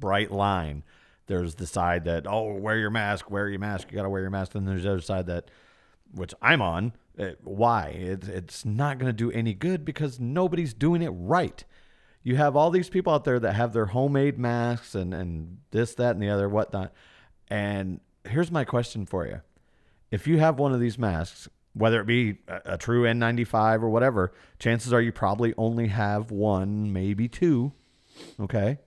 bright 0.00 0.30
line. 0.30 0.84
There's 1.26 1.56
the 1.56 1.66
side 1.66 2.04
that 2.04 2.26
oh, 2.26 2.54
wear 2.54 2.78
your 2.78 2.90
mask, 2.90 3.30
wear 3.30 3.48
your 3.48 3.58
mask, 3.58 3.90
you 3.90 3.96
got 3.96 4.04
to 4.04 4.08
wear 4.08 4.22
your 4.22 4.30
mask. 4.30 4.54
And 4.54 4.66
there's 4.66 4.82
the 4.82 4.92
other 4.92 5.00
side 5.00 5.26
that, 5.26 5.50
which 6.12 6.34
I'm 6.40 6.62
on. 6.62 6.92
Uh, 7.18 7.30
why? 7.42 7.88
It's 7.88 8.28
it's 8.28 8.64
not 8.64 8.98
going 8.98 9.10
to 9.10 9.16
do 9.16 9.30
any 9.32 9.52
good 9.52 9.84
because 9.84 10.18
nobody's 10.18 10.72
doing 10.72 11.02
it 11.02 11.10
right. 11.10 11.64
You 12.22 12.36
have 12.36 12.56
all 12.56 12.70
these 12.70 12.88
people 12.88 13.12
out 13.12 13.24
there 13.24 13.40
that 13.40 13.54
have 13.54 13.72
their 13.72 13.86
homemade 13.86 14.38
masks 14.38 14.94
and 14.94 15.12
and 15.12 15.58
this, 15.70 15.94
that, 15.96 16.12
and 16.12 16.22
the 16.22 16.30
other, 16.30 16.48
whatnot. 16.48 16.92
And 17.48 18.00
here's 18.24 18.50
my 18.50 18.64
question 18.64 19.04
for 19.04 19.26
you: 19.26 19.40
If 20.10 20.26
you 20.26 20.38
have 20.38 20.58
one 20.58 20.72
of 20.72 20.80
these 20.80 20.98
masks, 20.98 21.48
whether 21.74 22.00
it 22.00 22.06
be 22.06 22.38
a, 22.46 22.74
a 22.74 22.78
true 22.78 23.02
N95 23.04 23.82
or 23.82 23.88
whatever, 23.88 24.32
chances 24.58 24.92
are 24.92 25.00
you 25.00 25.12
probably 25.12 25.54
only 25.56 25.88
have 25.88 26.30
one, 26.30 26.92
maybe 26.92 27.28
two. 27.28 27.72
Okay. 28.40 28.78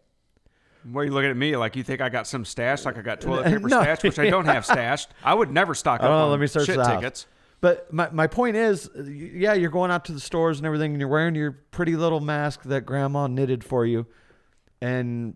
Why 0.83 1.01
are 1.01 1.05
you 1.05 1.11
looking 1.11 1.29
at 1.29 1.37
me 1.37 1.55
like 1.57 1.75
you 1.75 1.83
think 1.83 2.01
I 2.01 2.09
got 2.09 2.25
some 2.27 2.43
stash, 2.45 2.85
like 2.85 2.97
I 2.97 3.01
got 3.01 3.21
toilet 3.21 3.45
paper 3.45 3.67
No. 3.67 3.81
stashed, 3.81 4.03
which 4.03 4.19
I 4.19 4.29
don't 4.29 4.45
have 4.45 4.65
stashed. 4.65 5.09
I 5.23 5.33
would 5.33 5.51
never 5.51 5.73
stock 5.75 6.01
up 6.01 6.07
Oh, 6.09 6.13
on 6.25 6.31
let 6.31 6.39
me 6.39 6.47
search 6.47 6.65
shit 6.67 6.83
tickets. 6.83 7.27
But 7.61 7.93
my, 7.93 8.09
my 8.11 8.25
point 8.27 8.55
is, 8.55 8.89
yeah, 9.05 9.53
you're 9.53 9.69
going 9.69 9.91
out 9.91 10.05
to 10.05 10.11
the 10.13 10.19
stores 10.19 10.57
and 10.57 10.65
everything, 10.65 10.93
and 10.93 10.99
you're 10.99 11.07
wearing 11.09 11.35
your 11.35 11.51
pretty 11.51 11.95
little 11.95 12.19
mask 12.19 12.63
that 12.63 12.87
grandma 12.87 13.27
knitted 13.27 13.63
for 13.63 13.85
you, 13.85 14.07
and 14.81 15.35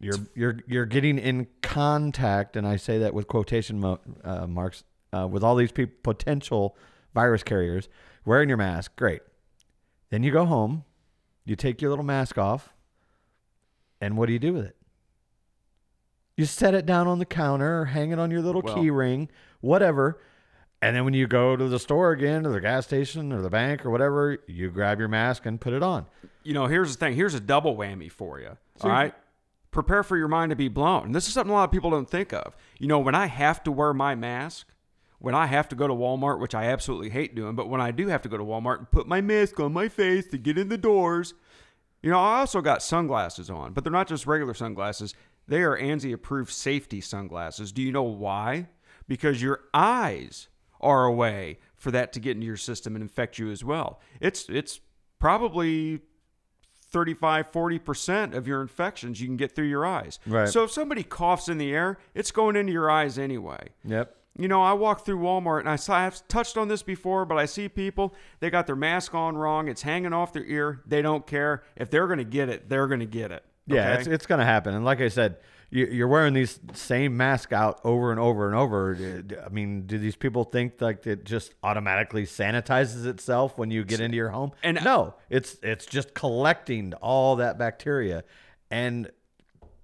you're 0.00 0.16
you're 0.34 0.58
you're 0.66 0.84
getting 0.86 1.18
in 1.18 1.46
contact, 1.62 2.56
and 2.56 2.66
I 2.66 2.76
say 2.76 2.98
that 2.98 3.14
with 3.14 3.26
quotation 3.26 3.80
mo- 3.80 4.00
uh, 4.22 4.46
marks, 4.46 4.84
uh, 5.14 5.26
with 5.26 5.42
all 5.42 5.56
these 5.56 5.72
people, 5.72 5.94
potential 6.02 6.76
virus 7.14 7.42
carriers, 7.42 7.88
wearing 8.26 8.48
your 8.50 8.58
mask. 8.58 8.94
Great. 8.96 9.22
Then 10.10 10.22
you 10.22 10.32
go 10.32 10.44
home, 10.44 10.84
you 11.46 11.56
take 11.56 11.80
your 11.80 11.88
little 11.90 12.04
mask 12.04 12.36
off, 12.36 12.74
and 14.00 14.16
what 14.16 14.26
do 14.26 14.32
you 14.32 14.38
do 14.38 14.52
with 14.52 14.64
it? 14.66 14.76
You 16.36 16.46
set 16.46 16.74
it 16.74 16.86
down 16.86 17.06
on 17.06 17.18
the 17.18 17.26
counter 17.26 17.82
or 17.82 17.84
hang 17.86 18.10
it 18.12 18.18
on 18.18 18.30
your 18.30 18.40
little 18.40 18.62
Well- 18.62 18.74
key 18.74 18.90
ring, 18.90 19.28
whatever. 19.60 20.20
And 20.82 20.96
then 20.96 21.04
when 21.04 21.12
you 21.12 21.26
go 21.26 21.56
to 21.56 21.68
the 21.68 21.78
store 21.78 22.10
again, 22.12 22.46
or 22.46 22.52
the 22.52 22.60
gas 22.60 22.86
station, 22.86 23.32
or 23.34 23.42
the 23.42 23.50
bank, 23.50 23.84
or 23.84 23.90
whatever, 23.90 24.38
you 24.46 24.70
grab 24.70 24.98
your 24.98 25.08
mask 25.08 25.44
and 25.44 25.60
put 25.60 25.74
it 25.74 25.82
on. 25.82 26.06
You 26.42 26.54
know, 26.54 26.66
here's 26.66 26.96
the 26.96 26.98
thing. 26.98 27.14
Here's 27.14 27.34
a 27.34 27.40
double 27.40 27.76
whammy 27.76 28.10
for 28.10 28.40
you. 28.40 28.56
all 28.80 28.88
right. 28.90 29.14
Prepare 29.72 30.02
for 30.02 30.16
your 30.16 30.26
mind 30.28 30.50
to 30.50 30.56
be 30.56 30.68
blown. 30.68 31.04
And 31.04 31.14
this 31.14 31.28
is 31.28 31.34
something 31.34 31.50
a 31.50 31.54
lot 31.54 31.64
of 31.64 31.70
people 31.70 31.90
don't 31.90 32.08
think 32.08 32.32
of. 32.32 32.56
You 32.78 32.88
know, 32.88 32.98
when 32.98 33.14
I 33.14 33.26
have 33.26 33.62
to 33.64 33.70
wear 33.70 33.92
my 33.92 34.14
mask, 34.14 34.66
when 35.18 35.34
I 35.34 35.46
have 35.46 35.68
to 35.68 35.76
go 35.76 35.86
to 35.86 35.92
Walmart, 35.94 36.40
which 36.40 36.54
I 36.54 36.64
absolutely 36.64 37.10
hate 37.10 37.34
doing, 37.34 37.54
but 37.54 37.68
when 37.68 37.80
I 37.82 37.90
do 37.90 38.08
have 38.08 38.22
to 38.22 38.28
go 38.30 38.38
to 38.38 38.42
Walmart 38.42 38.78
and 38.78 38.90
put 38.90 39.06
my 39.06 39.20
mask 39.20 39.60
on 39.60 39.74
my 39.74 39.86
face 39.88 40.26
to 40.28 40.38
get 40.38 40.56
in 40.56 40.70
the 40.70 40.78
doors, 40.78 41.34
you 42.02 42.10
know, 42.10 42.18
I 42.18 42.40
also 42.40 42.60
got 42.60 42.82
sunglasses 42.82 43.50
on, 43.50 43.72
but 43.72 43.84
they're 43.84 43.92
not 43.92 44.08
just 44.08 44.26
regular 44.26 44.54
sunglasses. 44.54 45.14
They 45.46 45.62
are 45.62 45.76
ANSI 45.76 46.12
approved 46.12 46.52
safety 46.52 47.00
sunglasses. 47.00 47.72
Do 47.72 47.82
you 47.82 47.92
know 47.92 48.02
why? 48.02 48.68
Because 49.08 49.42
your 49.42 49.60
eyes 49.74 50.48
are 50.80 51.04
a 51.04 51.12
way 51.12 51.58
for 51.74 51.90
that 51.90 52.12
to 52.14 52.20
get 52.20 52.32
into 52.36 52.46
your 52.46 52.56
system 52.56 52.94
and 52.94 53.02
infect 53.02 53.38
you 53.38 53.50
as 53.50 53.64
well. 53.64 54.00
It's 54.20 54.48
it's 54.48 54.80
probably 55.18 56.00
35 56.90 57.52
40% 57.52 58.34
of 58.34 58.48
your 58.48 58.60
infections 58.60 59.20
you 59.20 59.26
can 59.26 59.36
get 59.36 59.54
through 59.54 59.66
your 59.66 59.86
eyes. 59.86 60.18
Right. 60.26 60.48
So 60.48 60.64
if 60.64 60.70
somebody 60.70 61.02
coughs 61.02 61.48
in 61.48 61.58
the 61.58 61.72
air, 61.72 61.98
it's 62.14 62.30
going 62.30 62.56
into 62.56 62.72
your 62.72 62.90
eyes 62.90 63.18
anyway. 63.18 63.68
Yep. 63.84 64.16
You 64.40 64.48
know, 64.48 64.62
I 64.62 64.72
walk 64.72 65.04
through 65.04 65.18
Walmart 65.18 65.60
and 65.60 65.68
I 65.68 65.76
saw, 65.76 65.94
I've 65.94 66.26
touched 66.28 66.56
on 66.56 66.68
this 66.68 66.82
before, 66.82 67.24
but 67.26 67.36
I 67.36 67.44
see 67.44 67.68
people, 67.68 68.14
they 68.40 68.48
got 68.48 68.66
their 68.66 68.76
mask 68.76 69.14
on 69.14 69.36
wrong. 69.36 69.68
It's 69.68 69.82
hanging 69.82 70.12
off 70.12 70.32
their 70.32 70.44
ear. 70.44 70.80
They 70.86 71.02
don't 71.02 71.26
care. 71.26 71.62
If 71.76 71.90
they're 71.90 72.06
going 72.06 72.18
to 72.18 72.24
get 72.24 72.48
it, 72.48 72.68
they're 72.68 72.86
going 72.86 73.00
to 73.00 73.06
get 73.06 73.32
it. 73.32 73.44
Yeah, 73.66 73.94
it's 73.94 74.08
it's 74.08 74.26
gonna 74.26 74.44
happen. 74.44 74.74
And 74.74 74.84
like 74.84 75.00
I 75.00 75.08
said, 75.08 75.36
you, 75.70 75.86
you're 75.86 76.08
wearing 76.08 76.34
these 76.34 76.58
same 76.72 77.16
mask 77.16 77.52
out 77.52 77.80
over 77.84 78.10
and 78.10 78.18
over 78.18 78.46
and 78.46 78.56
over. 78.56 78.96
I 79.44 79.48
mean, 79.48 79.86
do 79.86 79.98
these 79.98 80.16
people 80.16 80.44
think 80.44 80.80
like 80.80 81.06
it 81.06 81.24
just 81.24 81.54
automatically 81.62 82.24
sanitizes 82.24 83.06
itself 83.06 83.56
when 83.58 83.70
you 83.70 83.84
get 83.84 84.00
into 84.00 84.16
your 84.16 84.30
home? 84.30 84.52
And- 84.62 84.82
no, 84.84 85.14
it's 85.28 85.56
it's 85.62 85.86
just 85.86 86.14
collecting 86.14 86.94
all 86.94 87.36
that 87.36 87.58
bacteria, 87.58 88.24
and 88.70 89.10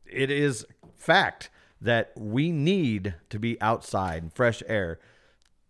it 0.04 0.30
is 0.30 0.66
fact 0.96 1.50
that 1.86 2.10
we 2.16 2.50
need 2.50 3.14
to 3.30 3.38
be 3.38 3.60
outside 3.60 4.22
and 4.22 4.32
fresh 4.32 4.60
air. 4.66 4.98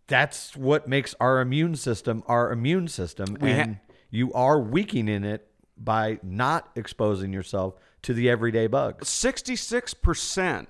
That's 0.07 0.57
what 0.57 0.88
makes 0.88 1.14
our 1.20 1.40
immune 1.40 1.76
system 1.76 2.22
our 2.26 2.50
immune 2.50 2.88
system. 2.88 3.37
We 3.40 3.52
ha- 3.52 3.61
and 3.61 3.79
you 4.11 4.33
are 4.33 4.59
weakening 4.59 5.24
it 5.24 5.46
by 5.76 6.18
not 6.22 6.70
exposing 6.74 7.33
yourself 7.33 7.74
to 8.02 8.14
the 8.14 8.31
everyday 8.31 8.66
bug. 8.66 9.02
66%. 9.02 10.66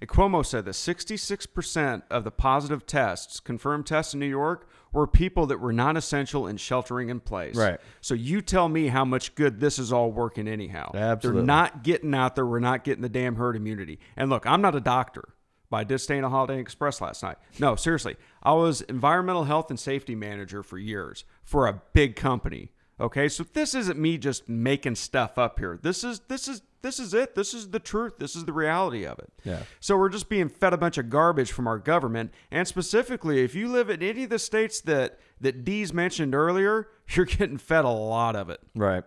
And 0.00 0.08
Cuomo 0.08 0.44
said 0.44 0.64
that 0.64 0.72
66% 0.72 2.02
of 2.10 2.24
the 2.24 2.32
positive 2.32 2.84
tests, 2.86 3.38
confirmed 3.38 3.86
tests 3.86 4.14
in 4.14 4.20
New 4.20 4.26
York, 4.26 4.66
were 4.92 5.06
people 5.06 5.46
that 5.46 5.58
were 5.58 5.72
non 5.72 5.96
essential 5.96 6.46
and 6.46 6.60
sheltering 6.60 7.08
in 7.08 7.20
place. 7.20 7.56
Right. 7.56 7.80
So 8.00 8.14
you 8.14 8.42
tell 8.42 8.68
me 8.68 8.88
how 8.88 9.04
much 9.04 9.34
good 9.34 9.60
this 9.60 9.78
is 9.78 9.92
all 9.92 10.10
working 10.10 10.46
anyhow. 10.46 10.92
Absolutely. 10.94 11.40
They're 11.40 11.46
not 11.46 11.82
getting 11.82 12.14
out 12.14 12.34
there. 12.34 12.46
We're 12.46 12.60
not 12.60 12.84
getting 12.84 13.02
the 13.02 13.08
damn 13.08 13.36
herd 13.36 13.56
immunity. 13.56 13.98
And 14.16 14.30
look, 14.30 14.46
I'm 14.46 14.60
not 14.60 14.74
a 14.74 14.80
doctor, 14.80 15.34
but 15.70 15.78
I 15.78 15.84
did 15.84 15.98
stay 15.98 16.18
in 16.18 16.24
a 16.24 16.28
Holiday 16.28 16.54
Inn 16.54 16.60
Express 16.60 17.00
last 17.00 17.22
night. 17.22 17.38
No, 17.58 17.74
seriously. 17.76 18.16
I 18.42 18.52
was 18.52 18.82
environmental 18.82 19.44
health 19.44 19.70
and 19.70 19.80
safety 19.80 20.14
manager 20.14 20.62
for 20.62 20.78
years 20.78 21.24
for 21.42 21.66
a 21.66 21.82
big 21.92 22.16
company. 22.16 22.72
Okay, 23.00 23.28
so 23.28 23.44
this 23.44 23.74
isn't 23.74 23.98
me 23.98 24.18
just 24.18 24.48
making 24.48 24.94
stuff 24.94 25.38
up 25.38 25.58
here. 25.58 25.78
This 25.80 26.04
is 26.04 26.20
this 26.28 26.46
is 26.46 26.62
this 26.82 26.98
is 26.98 27.14
it. 27.14 27.34
This 27.34 27.54
is 27.54 27.70
the 27.70 27.78
truth. 27.78 28.14
This 28.18 28.36
is 28.36 28.44
the 28.44 28.52
reality 28.52 29.04
of 29.04 29.18
it. 29.18 29.32
Yeah. 29.44 29.62
So 29.80 29.96
we're 29.96 30.08
just 30.08 30.28
being 30.28 30.48
fed 30.48 30.72
a 30.72 30.76
bunch 30.76 30.98
of 30.98 31.08
garbage 31.08 31.52
from 31.52 31.66
our 31.66 31.78
government, 31.78 32.32
and 32.50 32.66
specifically, 32.66 33.42
if 33.42 33.54
you 33.54 33.68
live 33.68 33.88
in 33.88 34.02
any 34.02 34.24
of 34.24 34.30
the 34.30 34.38
states 34.38 34.80
that 34.82 35.18
that 35.40 35.64
Deez 35.64 35.92
mentioned 35.92 36.34
earlier, 36.34 36.88
you're 37.10 37.26
getting 37.26 37.58
fed 37.58 37.84
a 37.84 37.88
lot 37.90 38.36
of 38.36 38.50
it. 38.50 38.60
Right. 38.74 39.04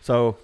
So, 0.00 0.36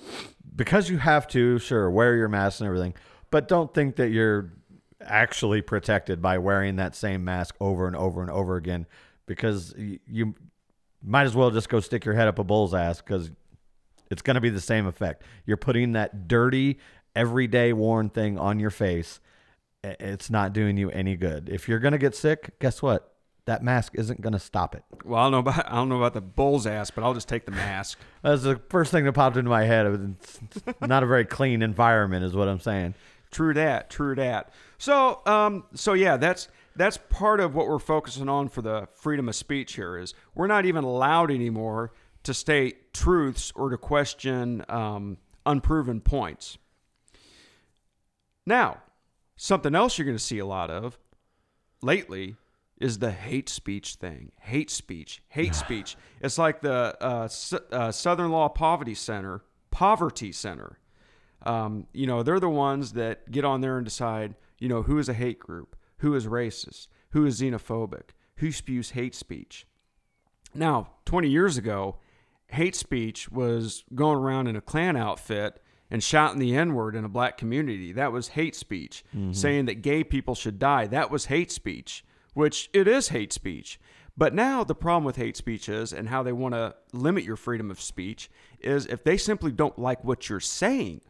because 0.56 0.90
you 0.90 0.98
have 0.98 1.28
to, 1.28 1.58
sure, 1.58 1.88
wear 1.90 2.16
your 2.16 2.28
mask 2.28 2.60
and 2.60 2.66
everything, 2.66 2.94
but 3.30 3.46
don't 3.46 3.72
think 3.72 3.96
that 3.96 4.08
you're 4.10 4.52
actually 5.00 5.62
protected 5.62 6.20
by 6.20 6.38
wearing 6.38 6.76
that 6.76 6.94
same 6.94 7.24
mask 7.24 7.54
over 7.60 7.86
and 7.86 7.96
over 7.96 8.22
and 8.22 8.30
over 8.30 8.56
again 8.56 8.86
because 9.26 9.74
you 9.76 10.34
might 11.02 11.24
as 11.24 11.34
well 11.34 11.50
just 11.50 11.68
go 11.68 11.80
stick 11.80 12.04
your 12.04 12.14
head 12.14 12.28
up 12.28 12.38
a 12.38 12.44
bull's 12.44 12.74
ass 12.74 13.00
because 13.00 13.30
it's 14.12 14.22
going 14.22 14.34
to 14.34 14.40
be 14.40 14.50
the 14.50 14.60
same 14.60 14.86
effect. 14.86 15.22
You're 15.46 15.56
putting 15.56 15.92
that 15.92 16.28
dirty, 16.28 16.78
everyday 17.16 17.72
worn 17.72 18.10
thing 18.10 18.38
on 18.38 18.60
your 18.60 18.70
face. 18.70 19.20
It's 19.82 20.30
not 20.30 20.52
doing 20.52 20.76
you 20.76 20.90
any 20.90 21.16
good. 21.16 21.48
If 21.48 21.66
you're 21.66 21.78
going 21.78 21.92
to 21.92 21.98
get 21.98 22.14
sick, 22.14 22.58
guess 22.60 22.82
what? 22.82 23.14
That 23.46 23.64
mask 23.64 23.94
isn't 23.96 24.20
going 24.20 24.34
to 24.34 24.38
stop 24.38 24.76
it. 24.76 24.84
Well, 25.04 25.18
I 25.18 25.24
don't 25.24 25.32
know 25.32 25.38
about 25.38 25.66
I 25.66 25.74
don't 25.74 25.88
know 25.88 25.96
about 25.96 26.12
the 26.14 26.20
bull's 26.20 26.66
ass, 26.66 26.90
but 26.90 27.02
I'll 27.02 27.14
just 27.14 27.26
take 27.26 27.46
the 27.46 27.50
mask. 27.50 27.98
That's 28.22 28.42
the 28.42 28.60
first 28.68 28.92
thing 28.92 29.04
that 29.06 29.14
popped 29.14 29.36
into 29.36 29.50
my 29.50 29.64
head. 29.64 29.86
It's 30.22 30.40
not 30.80 31.02
a 31.02 31.06
very 31.06 31.24
clean 31.24 31.62
environment, 31.62 32.24
is 32.24 32.34
what 32.34 32.46
I'm 32.46 32.60
saying. 32.60 32.94
True 33.32 33.54
that. 33.54 33.90
True 33.90 34.14
that. 34.14 34.52
So, 34.78 35.22
um, 35.26 35.64
so 35.74 35.94
yeah, 35.94 36.18
that's 36.18 36.48
that's 36.76 36.98
part 37.08 37.40
of 37.40 37.54
what 37.54 37.66
we're 37.66 37.80
focusing 37.80 38.28
on 38.28 38.48
for 38.48 38.62
the 38.62 38.86
freedom 38.94 39.28
of 39.28 39.34
speech 39.34 39.72
here. 39.74 39.96
Is 39.98 40.14
we're 40.34 40.46
not 40.46 40.66
even 40.66 40.84
allowed 40.84 41.30
anymore 41.32 41.92
to 42.22 42.34
state 42.34 42.81
truths 42.92 43.52
or 43.54 43.70
to 43.70 43.78
question 43.78 44.64
um, 44.68 45.18
unproven 45.46 46.00
points. 46.00 46.58
Now, 48.46 48.78
something 49.36 49.74
else 49.74 49.98
you're 49.98 50.06
going 50.06 50.16
to 50.16 50.22
see 50.22 50.38
a 50.38 50.46
lot 50.46 50.70
of 50.70 50.98
lately 51.82 52.36
is 52.80 52.98
the 52.98 53.12
hate 53.12 53.48
speech 53.48 53.94
thing. 53.94 54.32
Hate 54.40 54.70
speech. 54.70 55.22
Hate 55.28 55.54
speech. 55.64 55.96
It's 56.20 56.38
like 56.38 56.60
the 56.60 56.96
uh, 57.00 57.24
S- 57.24 57.54
uh, 57.70 57.92
Southern 57.92 58.30
Law 58.30 58.48
Poverty 58.48 58.94
Center, 58.94 59.42
Poverty 59.70 60.32
Center. 60.32 60.78
Um, 61.44 61.86
you 61.92 62.06
know, 62.06 62.22
they're 62.22 62.40
the 62.40 62.48
ones 62.48 62.92
that 62.92 63.30
get 63.30 63.44
on 63.44 63.60
there 63.60 63.76
and 63.76 63.84
decide, 63.84 64.34
you 64.58 64.68
know, 64.68 64.82
who 64.82 64.98
is 64.98 65.08
a 65.08 65.14
hate 65.14 65.38
group, 65.38 65.76
who 65.98 66.14
is 66.14 66.26
racist, 66.26 66.88
who 67.10 67.24
is 67.24 67.40
xenophobic, 67.40 68.10
who 68.36 68.52
spews 68.52 68.90
hate 68.90 69.14
speech. 69.14 69.66
Now, 70.54 70.90
20 71.06 71.28
years 71.28 71.56
ago, 71.56 71.96
hate 72.52 72.76
speech 72.76 73.30
was 73.30 73.84
going 73.94 74.18
around 74.18 74.46
in 74.46 74.56
a 74.56 74.60
Klan 74.60 74.96
outfit 74.96 75.62
and 75.90 76.02
shouting 76.02 76.38
the 76.38 76.54
N 76.54 76.74
word 76.74 76.96
in 76.96 77.04
a 77.04 77.08
black 77.08 77.36
community. 77.36 77.92
That 77.92 78.12
was 78.12 78.28
hate 78.28 78.56
speech. 78.56 79.04
Mm-hmm. 79.14 79.32
Saying 79.32 79.66
that 79.66 79.82
gay 79.82 80.04
people 80.04 80.34
should 80.34 80.58
die. 80.58 80.86
That 80.86 81.10
was 81.10 81.26
hate 81.26 81.52
speech, 81.52 82.04
which 82.34 82.70
it 82.72 82.88
is 82.88 83.08
hate 83.08 83.32
speech. 83.32 83.78
But 84.16 84.34
now 84.34 84.62
the 84.62 84.74
problem 84.74 85.04
with 85.04 85.16
hate 85.16 85.36
speech 85.36 85.68
is, 85.68 85.92
and 85.92 86.08
how 86.08 86.22
they 86.22 86.32
want 86.32 86.54
to 86.54 86.74
limit 86.92 87.24
your 87.24 87.36
freedom 87.36 87.70
of 87.70 87.80
speech, 87.80 88.30
is 88.60 88.86
if 88.86 89.02
they 89.04 89.16
simply 89.16 89.52
don't 89.52 89.78
like 89.78 90.04
what 90.04 90.28
you're 90.28 90.40
saying, 90.40 91.00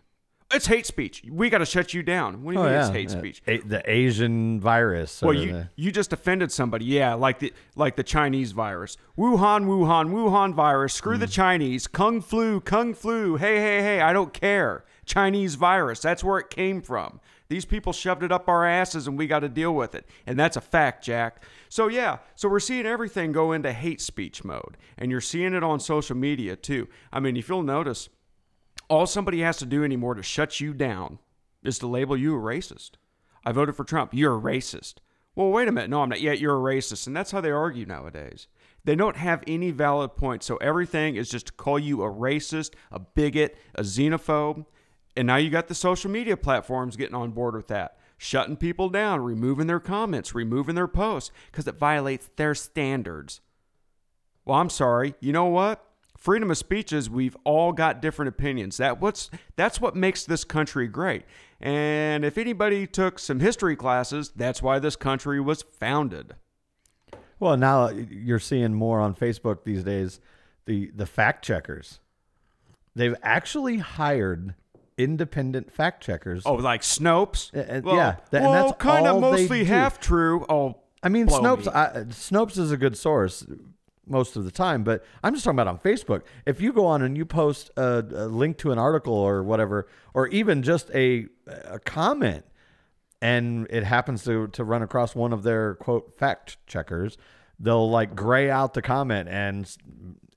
it's 0.54 0.66
hate 0.66 0.86
speech. 0.86 1.22
We 1.30 1.50
got 1.50 1.58
to 1.58 1.66
shut 1.66 1.94
you 1.94 2.02
down. 2.02 2.42
What 2.42 2.52
do 2.54 2.60
you 2.60 2.64
mean 2.66 2.74
it's 2.74 2.88
hate 2.90 3.10
Oh, 3.10 3.14
Yeah. 3.14 3.18
speech? 3.18 3.42
A- 3.46 3.58
the 3.58 3.82
Asian 3.90 4.60
virus. 4.60 5.22
Well, 5.22 5.34
you 5.34 5.52
the- 5.52 5.68
you 5.76 5.90
just 5.92 6.12
offended 6.12 6.52
somebody, 6.52 6.84
yeah, 6.86 7.14
like 7.14 7.38
the 7.38 7.52
like 7.76 7.96
the 7.96 8.02
Chinese 8.02 8.52
virus, 8.52 8.96
Wuhan, 9.18 9.64
Wuhan, 9.66 10.10
Wuhan 10.10 10.54
virus. 10.54 10.94
Screw 10.94 11.16
Mm. 11.16 11.20
the 11.20 11.26
Chinese, 11.26 11.86
Kung 11.86 12.20
flu, 12.20 12.60
Kung 12.60 12.94
flu. 12.94 13.36
Hey, 13.36 13.56
hey, 13.58 13.80
hey, 13.82 14.00
I 14.00 14.12
don't 14.12 14.32
care. 14.32 14.84
Chinese 15.04 15.56
virus. 15.56 16.00
That's 16.00 16.22
where 16.22 16.38
it 16.38 16.48
came 16.50 16.80
from. 16.80 17.20
These 17.48 17.64
people 17.66 17.92
shoved 17.92 18.22
it 18.22 18.32
up 18.32 18.48
our 18.48 18.64
asses, 18.64 19.06
and 19.06 19.18
we 19.18 19.26
got 19.26 19.40
to 19.40 19.48
deal 19.48 19.74
with 19.74 19.94
it, 19.94 20.08
and 20.26 20.38
that's 20.38 20.56
a 20.56 20.60
fact, 20.60 21.04
Jack. 21.04 21.42
So 21.68 21.88
yeah, 21.88 22.18
so 22.34 22.48
we're 22.48 22.60
seeing 22.60 22.86
everything 22.86 23.30
go 23.32 23.52
into 23.52 23.72
hate 23.72 24.00
speech 24.00 24.42
mode, 24.44 24.78
and 24.96 25.10
you're 25.10 25.20
seeing 25.20 25.52
it 25.52 25.62
on 25.62 25.78
social 25.80 26.16
media 26.16 26.56
too. 26.56 26.88
I 27.12 27.20
mean, 27.20 27.36
if 27.36 27.48
you'll 27.50 27.62
notice, 27.62 28.08
all 28.88 29.06
somebody 29.06 29.40
has 29.40 29.56
to 29.58 29.66
do 29.66 29.84
anymore 29.84 30.14
to 30.14 30.22
shut 30.22 30.60
you 30.60 30.72
down 30.74 31.18
is 31.62 31.78
to 31.78 31.86
label 31.86 32.16
you 32.16 32.36
a 32.36 32.40
racist. 32.40 32.92
I 33.44 33.52
voted 33.52 33.74
for 33.74 33.84
Trump. 33.84 34.12
You're 34.12 34.36
a 34.36 34.40
racist. 34.40 34.94
Well, 35.34 35.50
wait 35.50 35.68
a 35.68 35.72
minute. 35.72 35.90
No, 35.90 36.02
I'm 36.02 36.10
not. 36.10 36.20
Yet 36.20 36.38
you're 36.38 36.56
a 36.56 36.74
racist. 36.74 37.06
And 37.06 37.16
that's 37.16 37.30
how 37.30 37.40
they 37.40 37.50
argue 37.50 37.86
nowadays. 37.86 38.48
They 38.84 38.94
don't 38.94 39.16
have 39.16 39.42
any 39.46 39.70
valid 39.70 40.16
points. 40.16 40.46
So 40.46 40.56
everything 40.56 41.16
is 41.16 41.30
just 41.30 41.46
to 41.46 41.52
call 41.52 41.78
you 41.78 42.02
a 42.02 42.10
racist, 42.10 42.74
a 42.90 42.98
bigot, 42.98 43.56
a 43.74 43.82
xenophobe. 43.82 44.66
And 45.16 45.26
now 45.26 45.36
you 45.36 45.50
got 45.50 45.68
the 45.68 45.74
social 45.74 46.10
media 46.10 46.36
platforms 46.36 46.96
getting 46.96 47.14
on 47.14 47.30
board 47.30 47.54
with 47.54 47.68
that, 47.68 47.98
shutting 48.16 48.56
people 48.56 48.88
down, 48.88 49.20
removing 49.20 49.66
their 49.66 49.80
comments, 49.80 50.34
removing 50.34 50.74
their 50.74 50.88
posts 50.88 51.30
because 51.50 51.66
it 51.66 51.76
violates 51.76 52.30
their 52.36 52.54
standards. 52.54 53.40
Well, 54.44 54.58
I'm 54.58 54.70
sorry. 54.70 55.14
You 55.20 55.32
know 55.32 55.46
what? 55.46 55.86
Freedom 56.22 56.52
of 56.52 56.56
speech 56.56 56.92
is 56.92 57.10
we've 57.10 57.36
all 57.42 57.72
got 57.72 58.00
different 58.00 58.28
opinions. 58.28 58.76
That 58.76 59.00
what's 59.00 59.28
that's 59.56 59.80
what 59.80 59.96
makes 59.96 60.24
this 60.24 60.44
country 60.44 60.86
great. 60.86 61.24
And 61.60 62.24
if 62.24 62.38
anybody 62.38 62.86
took 62.86 63.18
some 63.18 63.40
history 63.40 63.74
classes, 63.74 64.30
that's 64.36 64.62
why 64.62 64.78
this 64.78 64.94
country 64.94 65.40
was 65.40 65.62
founded. 65.62 66.34
well, 67.40 67.56
now 67.56 67.88
you're 67.88 68.38
seeing 68.38 68.72
more 68.72 69.00
on 69.00 69.16
Facebook 69.16 69.64
these 69.64 69.82
days. 69.82 70.20
The 70.66 70.92
the 70.94 71.06
fact 71.06 71.44
checkers, 71.44 71.98
they've 72.94 73.16
actually 73.24 73.78
hired 73.78 74.54
independent 74.96 75.72
fact 75.72 76.04
checkers. 76.04 76.44
Oh, 76.46 76.54
like 76.54 76.82
Snopes? 76.82 77.52
Uh, 77.52 77.78
uh, 77.78 77.80
well, 77.82 77.96
yeah, 77.96 78.16
that- 78.30 78.42
and 78.42 78.46
well, 78.52 78.68
that's 78.68 78.80
kind 78.80 79.08
of 79.08 79.20
mostly 79.20 79.64
half 79.64 79.98
true. 79.98 80.46
Oh, 80.48 80.76
I 81.02 81.08
mean, 81.08 81.26
Snopes. 81.26 81.66
I, 81.66 82.04
Snopes 82.10 82.58
is 82.58 82.70
a 82.70 82.76
good 82.76 82.96
source 82.96 83.44
most 84.06 84.36
of 84.36 84.44
the 84.44 84.50
time, 84.50 84.82
but 84.82 85.04
I'm 85.22 85.32
just 85.32 85.44
talking 85.44 85.58
about 85.58 85.68
on 85.68 85.78
Facebook. 85.78 86.22
If 86.46 86.60
you 86.60 86.72
go 86.72 86.86
on 86.86 87.02
and 87.02 87.16
you 87.16 87.24
post 87.24 87.70
a, 87.76 87.98
a 87.98 88.26
link 88.26 88.58
to 88.58 88.72
an 88.72 88.78
article 88.78 89.14
or 89.14 89.42
whatever, 89.42 89.88
or 90.14 90.28
even 90.28 90.62
just 90.62 90.90
a 90.94 91.26
a 91.46 91.78
comment, 91.78 92.44
and 93.20 93.66
it 93.70 93.84
happens 93.84 94.24
to 94.24 94.48
to 94.48 94.64
run 94.64 94.82
across 94.82 95.14
one 95.14 95.32
of 95.32 95.42
their 95.42 95.74
quote 95.74 96.18
fact 96.18 96.56
checkers, 96.66 97.16
they'll 97.58 97.88
like 97.88 98.14
gray 98.14 98.50
out 98.50 98.74
the 98.74 98.82
comment 98.82 99.28
and 99.28 99.76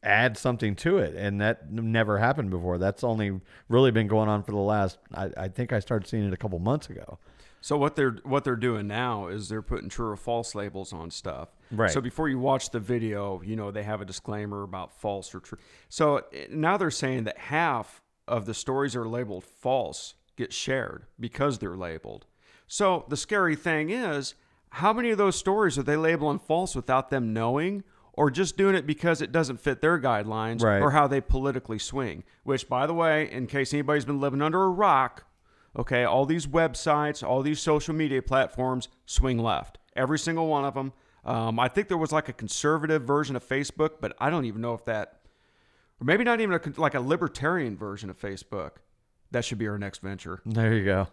add 0.04 0.38
something 0.38 0.76
to 0.76 1.00
it, 1.00 1.16
and 1.16 1.42
that 1.42 1.72
never 1.72 2.20
happened 2.20 2.52
before. 2.52 2.78
That's 2.78 3.04
only 3.04 3.42
really 3.68 3.92
been 3.92 4.08
going 4.08 4.30
on 4.30 4.44
for 4.44 4.52
the 4.52 4.58
last. 4.58 5.00
I, 5.14 5.32
I 5.36 5.48
think 5.48 5.74
I 5.74 5.80
started 5.80 6.08
seeing 6.08 6.26
it 6.26 6.34
a 6.34 6.38
couple 6.38 6.60
months 6.60 6.90
ago. 6.90 7.18
So 7.66 7.78
what 7.78 7.96
they're 7.96 8.18
what 8.22 8.44
they're 8.44 8.56
doing 8.56 8.86
now 8.86 9.26
is 9.26 9.50
they're 9.50 9.64
putting 9.64 9.90
true 9.90 10.12
or 10.12 10.16
false 10.16 10.54
labels 10.54 10.94
on 10.94 11.10
stuff. 11.10 11.50
Right. 11.72 11.90
So 11.90 12.00
before 12.00 12.30
you 12.30 12.38
watch 12.38 12.70
the 12.70 12.80
video, 12.80 13.42
you 13.44 13.56
know 13.56 13.72
they 13.72 13.82
have 13.82 14.02
a 14.02 14.06
disclaimer 14.06 14.62
about 14.62 14.94
false 15.02 15.34
or 15.34 15.40
true. 15.40 15.58
So 15.90 16.18
eh, 16.32 16.46
now 16.52 16.78
they're 16.78 16.92
saying 16.92 17.24
that 17.24 17.40
half 17.40 18.04
of 18.28 18.46
the 18.46 18.54
stories 18.54 18.94
that 18.94 19.00
are 19.00 19.08
labeled 19.08 19.46
false 19.46 20.14
get 20.36 20.54
shared 20.54 21.08
because 21.20 21.58
they're 21.58 21.76
labeled. 21.76 22.28
So 22.68 23.04
the 23.10 23.18
scary 23.18 23.56
thing 23.56 23.90
is, 23.90 24.36
how 24.70 24.94
many 24.94 25.10
of 25.10 25.18
those 25.18 25.36
stories 25.36 25.80
are 25.80 25.84
they 25.84 25.98
labeling 25.98 26.38
false 26.38 26.76
without 26.76 27.10
them 27.10 27.34
knowing? 27.34 27.84
Or 28.14 28.30
just 28.30 28.58
doing 28.58 28.76
it 28.76 28.86
because 28.86 29.24
it 29.24 29.32
doesn't 29.32 29.60
fit 29.60 29.82
their 29.82 30.00
guidelines 30.00 30.62
Right. 30.62 30.82
or 30.82 30.92
how 30.92 31.08
they 31.08 31.20
politically 31.20 31.80
swing. 31.80 32.24
Which, 32.44 32.70
by 32.70 32.86
the 32.86 32.94
way, 32.94 33.30
in 33.30 33.48
case 33.48 33.74
anybody's 33.74 34.06
been 34.06 34.22
living 34.22 34.44
under 34.44 34.62
a 34.64 34.70
rock, 34.70 35.26
Okay, 35.78 36.04
all 36.04 36.26
these 36.26 36.48
websites, 36.48 37.22
all 37.28 37.42
these 37.42 37.60
social 37.60 37.94
media 37.94 38.22
platforms 38.22 38.88
swing 39.06 39.38
left. 39.38 39.78
Every 39.96 40.20
single 40.20 40.48
one 40.48 40.66
of 40.66 40.74
them. 40.74 40.94
Um, 41.26 41.60
I 41.60 41.68
think 41.68 41.88
there 41.88 41.98
was 41.98 42.12
like 42.12 42.30
a 42.30 42.34
conservative 42.34 43.04
version 43.04 43.36
of 43.36 43.48
Facebook, 43.48 43.94
but 44.00 44.16
I 44.20 44.30
don't 44.30 44.46
even 44.46 44.62
know 44.62 44.74
if 44.74 44.86
that, 44.86 45.22
or 46.00 46.06
maybe 46.06 46.24
not 46.24 46.40
even 46.40 46.54
a, 46.56 46.80
like 46.80 46.94
a 46.94 47.00
libertarian 47.00 47.76
version 47.78 48.10
of 48.10 48.20
Facebook. 48.20 48.72
That 49.32 49.44
should 49.44 49.58
be 49.58 49.68
our 49.68 49.78
next 49.78 50.02
venture. 50.02 50.42
There 50.46 50.74
you 50.74 50.86
go. 50.86 51.08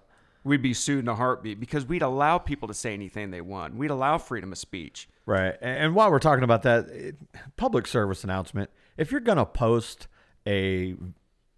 we'd 0.44 0.62
be 0.62 0.74
sued 0.74 1.00
in 1.00 1.08
a 1.08 1.14
heartbeat 1.14 1.58
because 1.58 1.86
we'd 1.86 2.02
allow 2.02 2.38
people 2.38 2.68
to 2.68 2.74
say 2.74 2.92
anything 2.92 3.30
they 3.30 3.40
want. 3.40 3.74
We'd 3.74 3.90
allow 3.90 4.18
freedom 4.18 4.52
of 4.52 4.58
speech. 4.58 5.08
Right. 5.26 5.54
And 5.60 5.78
and 5.84 5.94
while 5.94 6.10
we're 6.10 6.18
talking 6.18 6.44
about 6.44 6.62
that, 6.62 7.14
public 7.56 7.86
service 7.86 8.22
announcement, 8.22 8.70
if 8.96 9.10
you're 9.10 9.20
going 9.20 9.38
to 9.38 9.46
post 9.46 10.08
a 10.46 10.94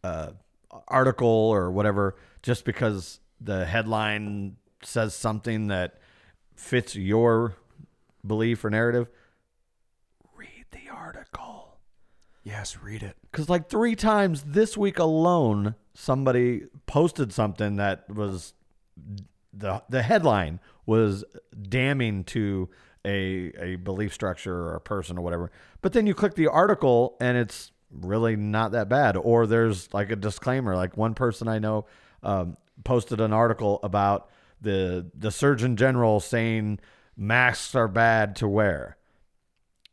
uh, 0.03 0.31
article 0.89 1.29
or 1.29 1.71
whatever 1.71 2.17
just 2.45 2.67
because 2.67 3.21
the 3.41 3.65
headline 3.65 4.57
says 4.83 5.15
something 5.15 5.69
that 5.69 5.95
fits 6.55 6.95
your 6.95 7.57
belief 8.25 8.63
or 8.65 8.71
narrative, 8.71 9.09
read 10.37 10.67
the 10.71 10.93
article. 10.93 11.79
Yes, 12.43 12.77
read 12.83 13.03
it. 13.03 13.17
Because 13.33 13.49
like 13.49 13.71
three 13.71 13.97
times 13.97 14.43
this 14.47 14.77
week 14.77 14.99
alone, 14.99 15.75
somebody 15.95 16.67
posted 16.85 17.33
something 17.33 17.77
that 17.77 18.09
was 18.11 18.53
the 19.55 19.83
the 19.89 20.03
headline 20.03 20.61
was 20.85 21.25
damning 21.67 22.25
to 22.25 22.69
a 23.07 23.53
a 23.59 23.77
belief 23.77 24.13
structure 24.13 24.55
or 24.55 24.75
a 24.75 24.81
person 24.83 25.17
or 25.17 25.23
whatever. 25.23 25.51
But 25.81 25.95
then 25.95 26.07
you 26.07 26.13
click 26.15 26.35
the 26.35 26.49
article 26.49 27.17
and 27.23 27.39
it's 27.39 27.73
really 27.91 28.37
not 28.37 28.73
that 28.73 28.91
bad. 28.91 29.17
Or 29.17 29.47
there's 29.47 29.93
like 29.95 30.11
a 30.11 30.17
disclaimer. 30.17 30.77
Like 30.77 30.99
one 30.99 31.15
person 31.15 31.49
I 31.49 31.59
know 31.59 31.87
um, 32.25 32.57
posted 32.85 33.21
an 33.21 33.33
article 33.33 33.81
about 33.83 34.29
the 34.61 35.11
the 35.15 35.31
Surgeon 35.31 35.77
General 35.77 36.21
saying 36.21 36.81
masks 37.17 37.75
are 37.75 37.89
bad 37.89 38.37
to 38.37 38.49
wear. 38.49 38.97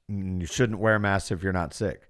Mm, 0.09 0.41
You 0.41 0.47
shouldn't 0.47 0.79
wear 0.79 0.97
masks 0.99 1.31
if 1.31 1.43
you're 1.43 1.53
not 1.53 1.73
sick. 1.73 2.07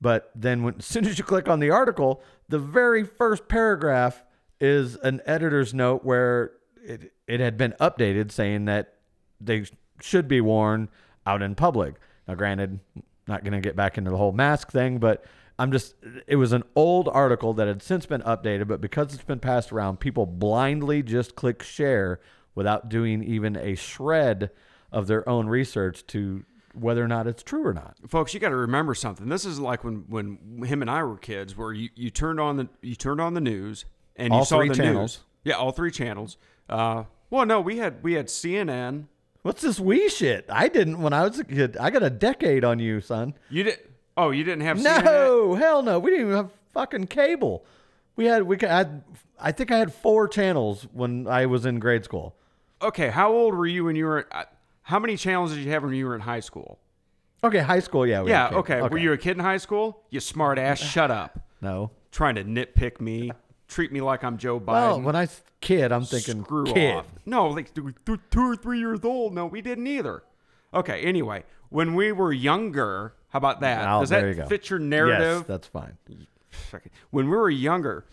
But 0.00 0.30
then, 0.34 0.62
when, 0.62 0.74
as 0.78 0.86
soon 0.86 1.06
as 1.06 1.18
you 1.18 1.24
click 1.24 1.48
on 1.48 1.60
the 1.60 1.70
article, 1.70 2.22
the 2.48 2.58
very 2.58 3.04
first 3.04 3.48
paragraph 3.48 4.24
is 4.60 4.96
an 4.96 5.20
editor's 5.24 5.72
note 5.72 6.04
where 6.04 6.52
it, 6.82 7.12
it 7.26 7.40
had 7.40 7.56
been 7.56 7.74
updated 7.80 8.32
saying 8.32 8.64
that 8.64 8.94
they 9.40 9.64
should 10.00 10.26
be 10.26 10.40
worn 10.40 10.88
out 11.26 11.42
in 11.42 11.54
public. 11.54 11.94
Now, 12.26 12.34
granted, 12.34 12.80
not 13.28 13.44
going 13.44 13.52
to 13.52 13.60
get 13.60 13.76
back 13.76 13.98
into 13.98 14.10
the 14.10 14.16
whole 14.16 14.32
mask 14.32 14.70
thing, 14.72 14.98
but 14.98 15.24
I'm 15.58 15.72
just, 15.72 15.94
it 16.26 16.36
was 16.36 16.52
an 16.52 16.62
old 16.76 17.08
article 17.08 17.52
that 17.54 17.66
had 17.68 17.82
since 17.82 18.06
been 18.06 18.22
updated, 18.22 18.68
but 18.68 18.80
because 18.80 19.12
it's 19.14 19.24
been 19.24 19.40
passed 19.40 19.72
around, 19.72 19.98
people 20.00 20.24
blindly 20.24 21.02
just 21.02 21.34
click 21.34 21.62
share 21.62 22.20
without 22.54 22.88
doing 22.88 23.22
even 23.22 23.56
a 23.56 23.74
shred 23.74 24.50
of 24.90 25.06
their 25.06 25.28
own 25.28 25.46
research 25.48 26.06
to 26.08 26.44
whether 26.74 27.02
or 27.02 27.08
not 27.08 27.26
it's 27.26 27.42
true 27.42 27.66
or 27.66 27.72
not. 27.72 27.96
folks 28.08 28.32
you 28.34 28.40
got 28.40 28.50
to 28.50 28.56
remember 28.56 28.94
something 28.94 29.28
this 29.28 29.44
is 29.44 29.58
like 29.58 29.82
when 29.84 30.04
when 30.08 30.62
him 30.64 30.80
and 30.80 30.90
i 30.90 31.02
were 31.02 31.16
kids 31.16 31.56
where 31.56 31.72
you, 31.72 31.88
you 31.96 32.10
turned 32.10 32.38
on 32.38 32.56
the 32.56 32.68
you 32.82 32.94
turned 32.94 33.20
on 33.20 33.34
the 33.34 33.40
news 33.40 33.84
and 34.16 34.32
you 34.32 34.44
saw 34.44 34.58
three 34.58 34.68
the 34.68 34.74
channels. 34.74 35.18
news 35.18 35.24
yeah 35.44 35.54
all 35.54 35.72
three 35.72 35.90
channels 35.90 36.36
uh 36.68 37.02
well 37.30 37.44
no 37.46 37.60
we 37.60 37.78
had 37.78 38.02
we 38.02 38.12
had 38.12 38.26
cnn 38.26 39.06
What's 39.42 39.62
this 39.62 39.78
wee 39.80 40.08
shit? 40.08 40.46
I 40.48 40.68
didn't 40.68 41.00
when 41.00 41.12
I 41.12 41.24
was 41.24 41.38
a 41.38 41.44
kid. 41.44 41.76
I 41.78 41.90
got 41.90 42.02
a 42.02 42.10
decade 42.10 42.64
on 42.64 42.78
you, 42.78 43.00
son. 43.00 43.34
you 43.50 43.62
did 43.64 43.78
oh 44.16 44.30
you 44.30 44.44
didn't 44.44 44.62
have 44.62 44.78
cnn 44.78 45.04
No, 45.04 45.54
hell 45.54 45.82
no. 45.82 45.98
We 45.98 46.10
didn't 46.10 46.26
even 46.26 46.36
have 46.36 46.50
fucking 46.72 47.06
cable. 47.06 47.64
We 48.16 48.26
had 48.26 48.42
we 48.44 48.56
had 48.60 49.02
I 49.38 49.52
think 49.52 49.70
I 49.70 49.78
had 49.78 49.92
four 49.92 50.26
channels 50.28 50.86
when 50.92 51.26
I 51.28 51.46
was 51.46 51.64
in 51.66 51.78
grade 51.78 52.04
school. 52.04 52.34
okay 52.82 53.08
how 53.10 53.32
old 53.32 53.54
were 53.54 53.66
you 53.66 53.84
when 53.84 53.96
you 53.96 54.06
were 54.06 54.26
uh, 54.32 54.44
how 54.82 54.98
many 54.98 55.16
channels 55.16 55.54
did 55.54 55.64
you 55.64 55.70
have 55.70 55.82
when 55.84 55.94
you 55.94 56.06
were 56.06 56.14
in 56.14 56.20
high 56.22 56.40
school 56.40 56.78
Okay, 57.44 57.60
high 57.60 57.78
school, 57.78 58.04
yeah. 58.04 58.22
we 58.22 58.30
yeah 58.30 58.48
cable. 58.48 58.60
okay. 58.60 58.82
were 58.82 58.98
you 58.98 59.12
a 59.12 59.16
kid 59.18 59.32
in 59.36 59.40
high 59.44 59.58
school 59.58 60.02
you 60.10 60.18
smart 60.20 60.58
ass 60.58 60.78
shut 60.80 61.10
up 61.12 61.38
No. 61.60 61.92
trying 62.10 62.34
to 62.34 62.42
nitpick 62.44 63.00
me 63.00 63.30
treat 63.68 63.92
me 63.92 64.00
like 64.00 64.24
i'm 64.24 64.36
joe 64.38 64.58
biden 64.58 64.66
Well, 64.66 65.00
when 65.02 65.14
I 65.16 65.20
was 65.22 65.42
kid, 65.60 65.92
I'm 65.92 66.04
thinking 66.04 66.42
Screw 66.44 66.64
kid. 66.66 66.94
off. 66.96 67.06
No, 67.26 67.48
like 67.48 67.72
two 67.74 67.92
or 68.36 68.56
three 68.56 68.78
years 68.78 69.00
old. 69.04 69.34
No, 69.34 69.44
we 69.46 69.60
didn't 69.60 69.86
either. 69.88 70.22
Okay. 70.72 71.02
Anyway, 71.02 71.42
when 71.68 71.94
we 71.96 72.12
were 72.12 72.32
younger, 72.32 73.14
how 73.30 73.38
about 73.38 73.60
that? 73.60 73.88
Oh, 73.88 74.00
Does 74.00 74.10
that 74.10 74.24
you 74.36 74.44
fit 74.46 74.70
your 74.70 74.78
narrative? 74.78 75.38
Yes, 75.38 75.46
that's 75.48 75.66
fine. 75.66 75.98
When 77.10 77.28
we 77.28 77.36
were 77.36 77.50
younger, 77.50 78.04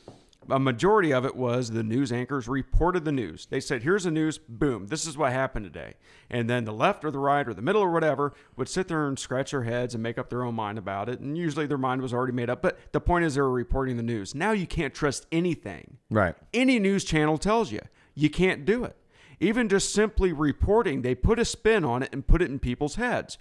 a 0.50 0.60
majority 0.60 1.12
of 1.12 1.26
it 1.26 1.36
was 1.36 1.72
the 1.72 1.84
news 1.84 2.12
anchors 2.12 2.48
reported 2.48 3.06
the 3.06 3.12
news. 3.12 3.46
They 3.46 3.60
said, 3.60 3.84
"Here's 3.84 4.04
the 4.04 4.12
news. 4.12 4.38
Boom. 4.38 4.88
This 4.88 5.06
is 5.08 5.18
what 5.18 5.32
happened 5.32 5.66
today." 5.66 5.96
And 6.30 6.50
then 6.50 6.66
the 6.66 6.74
left 6.74 7.04
or 7.04 7.12
the 7.12 7.20
right 7.20 7.48
or 7.48 7.54
the 7.54 7.62
middle 7.62 7.82
or 7.82 7.92
whatever 7.92 8.34
would 8.56 8.70
sit 8.70 8.88
there 8.88 9.08
and 9.08 9.18
scratch 9.18 9.52
their 9.52 9.64
heads 9.64 9.94
and 9.94 10.04
make 10.04 10.18
up 10.18 10.30
their 10.30 10.44
own 10.44 10.56
mind 10.56 10.78
about 10.78 11.10
it. 11.10 11.20
And 11.20 11.38
usually 11.38 11.66
their 11.68 11.78
mind 11.78 12.02
was 12.02 12.14
already 12.14 12.34
made 12.34 12.50
up. 12.50 12.62
But 12.62 12.78
the 12.92 13.02
point 13.02 13.26
is, 13.26 13.36
they 13.36 13.42
were 13.42 13.52
reporting 13.52 13.98
the 13.98 14.04
news. 14.04 14.36
Now 14.36 14.52
you 14.52 14.68
can't 14.68 14.94
trust 14.94 15.26
anything 15.32 15.98
Right. 16.10 16.36
any 16.54 16.80
news 16.80 17.04
channel 17.04 17.38
tells 17.38 17.72
you. 17.72 17.82
You 18.14 18.30
can't 18.30 18.66
do 18.66 18.84
it. 18.84 18.96
Even 19.40 19.68
just 19.68 19.94
simply 19.94 20.32
reporting, 20.32 21.02
they 21.02 21.14
put 21.16 21.40
a 21.40 21.46
spin 21.46 21.84
on 21.84 22.04
it 22.04 22.10
and 22.14 22.26
put 22.26 22.42
it 22.42 22.50
in 22.50 22.60
people's 22.60 22.96
heads. 22.96 23.38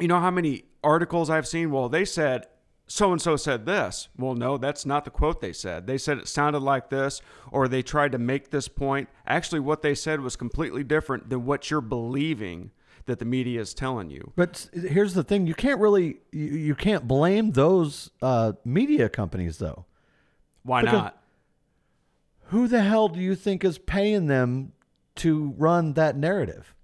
You 0.00 0.08
know 0.08 0.18
how 0.18 0.30
many 0.32 0.64
articles 0.82 1.30
I've 1.30 1.46
seen? 1.46 1.70
Well, 1.70 1.88
they 1.88 2.04
said 2.04 2.46
so 2.86 3.12
and 3.12 3.20
so 3.20 3.36
said 3.36 3.66
this. 3.66 4.08
Well, 4.16 4.34
no, 4.34 4.58
that's 4.58 4.84
not 4.84 5.04
the 5.04 5.10
quote 5.10 5.40
they 5.40 5.52
said. 5.52 5.86
They 5.86 5.98
said 5.98 6.18
it 6.18 6.28
sounded 6.28 6.60
like 6.60 6.90
this, 6.90 7.22
or 7.50 7.66
they 7.66 7.82
tried 7.82 8.12
to 8.12 8.18
make 8.18 8.50
this 8.50 8.68
point. 8.68 9.08
Actually, 9.26 9.60
what 9.60 9.82
they 9.82 9.94
said 9.94 10.20
was 10.20 10.36
completely 10.36 10.84
different 10.84 11.30
than 11.30 11.44
what 11.44 11.70
you're 11.70 11.80
believing 11.80 12.70
that 13.06 13.18
the 13.18 13.24
media 13.24 13.60
is 13.60 13.74
telling 13.74 14.10
you. 14.10 14.32
But 14.36 14.68
here's 14.72 15.14
the 15.14 15.24
thing: 15.24 15.46
you 15.46 15.54
can't 15.54 15.80
really 15.80 16.18
you, 16.32 16.44
you 16.44 16.74
can't 16.74 17.06
blame 17.08 17.52
those 17.52 18.10
uh, 18.22 18.52
media 18.64 19.08
companies 19.08 19.58
though. 19.58 19.86
Why 20.62 20.82
Because- 20.82 20.94
not? 20.94 21.20
Who 22.48 22.68
the 22.68 22.82
hell 22.82 23.08
do 23.08 23.20
you 23.20 23.34
think 23.34 23.64
is 23.64 23.78
paying 23.78 24.26
them 24.26 24.72
to 25.16 25.54
run 25.56 25.94
that 25.94 26.16
narrative? 26.16 26.74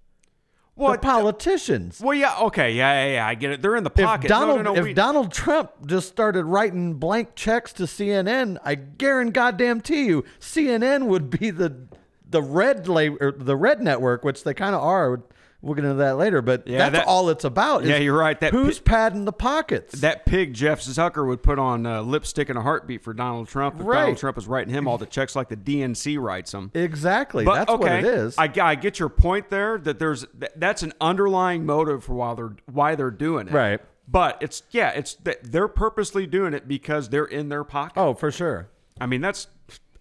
Well, 0.81 0.93
the 0.93 0.97
politicians. 0.99 2.01
well, 2.03 2.13
yeah, 2.15 2.37
okay, 2.41 2.73
yeah, 2.73 3.05
yeah, 3.05 3.13
yeah, 3.13 3.27
I 3.27 3.35
get 3.35 3.51
it. 3.51 3.61
They're 3.61 3.75
in 3.75 3.83
the 3.83 3.91
if 3.95 4.05
pocket. 4.05 4.27
Donald 4.27 4.57
no, 4.57 4.63
no, 4.63 4.73
no, 4.73 4.79
if 4.79 4.85
we- 4.85 4.93
Donald 4.93 5.31
Trump 5.31 5.71
just 5.85 6.07
started 6.09 6.45
writing 6.45 6.95
blank 6.95 7.35
checks 7.35 7.71
to 7.73 7.83
CNN, 7.83 8.57
I 8.63 8.75
guarantee 8.75 9.31
goddamn 9.31 9.81
to 9.81 9.95
you, 9.95 10.23
CNN 10.39 11.05
would 11.05 11.29
be 11.29 11.51
the 11.51 11.87
the 12.29 12.41
red 12.41 12.87
la- 12.87 13.15
or 13.19 13.33
the 13.33 13.55
red 13.57 13.81
network, 13.81 14.23
which 14.23 14.43
they 14.43 14.53
kind 14.53 14.73
of 14.73 14.81
are. 14.81 15.21
We'll 15.63 15.75
get 15.75 15.83
into 15.85 15.97
that 15.97 16.17
later, 16.17 16.41
but 16.41 16.67
Yeah, 16.67 16.89
that's 16.89 17.05
that- 17.05 17.07
all 17.07 17.29
it's 17.29 17.43
about. 17.43 17.83
is 17.83 17.89
Yeah, 17.89 17.97
you're 17.97 18.17
right. 18.17 18.39
That 18.39 18.51
who's 18.51 18.79
pi- 18.79 18.91
padding 18.93 19.25
the 19.25 19.31
pockets? 19.31 20.01
that 20.01 20.25
pig 20.25 20.53
Jeff 20.55 20.81
Zucker 20.81 21.27
would 21.27 21.43
put 21.43 21.59
on 21.59 21.85
uh, 21.85 22.01
lipstick 22.01 22.49
and 22.49 22.57
a 22.57 22.61
heartbeat 22.63 23.03
for 23.03 23.13
Donald 23.13 23.47
Trump 23.47 23.79
if 23.79 23.85
Right. 23.85 23.99
Donald 23.99 24.17
Trump 24.17 24.37
is 24.39 24.47
writing 24.47 24.73
him 24.73 24.87
all 24.87 24.97
the 24.97 25.05
checks 25.05 25.35
like 25.35 25.49
the 25.49 25.55
DNC 25.55 26.17
writes 26.19 26.51
them. 26.51 26.71
exactly. 26.73 27.45
But 27.45 27.53
that's 27.55 27.69
okay, 27.71 27.83
what 27.83 27.91
it 27.91 28.05
is. 28.05 28.35
I, 28.39 28.51
I 28.59 28.73
get 28.75 28.97
your 28.99 29.09
point 29.09 29.49
there 29.51 29.77
that 29.77 29.99
there's 29.99 30.25
that, 30.39 30.59
that's 30.59 30.81
an 30.81 30.93
underlying 30.99 31.63
motive 31.65 32.03
for 32.05 32.13
why 32.15 32.33
they're 32.33 32.55
why 32.71 32.95
they're 32.95 33.11
doing 33.11 33.47
it. 33.47 33.53
Right. 33.53 33.79
But 34.07 34.39
it's 34.41 34.63
yeah, 34.71 34.89
it's 34.89 35.13
that 35.23 35.51
they're 35.51 35.67
purposely 35.67 36.25
doing 36.25 36.53
it 36.55 36.67
because 36.67 37.09
they're 37.09 37.23
in 37.25 37.49
their 37.49 37.63
pocket. 37.63 37.99
oh, 37.99 38.15
for 38.15 38.31
sure. 38.31 38.67
I 38.99 39.05
mean 39.05 39.21
that's 39.21 39.45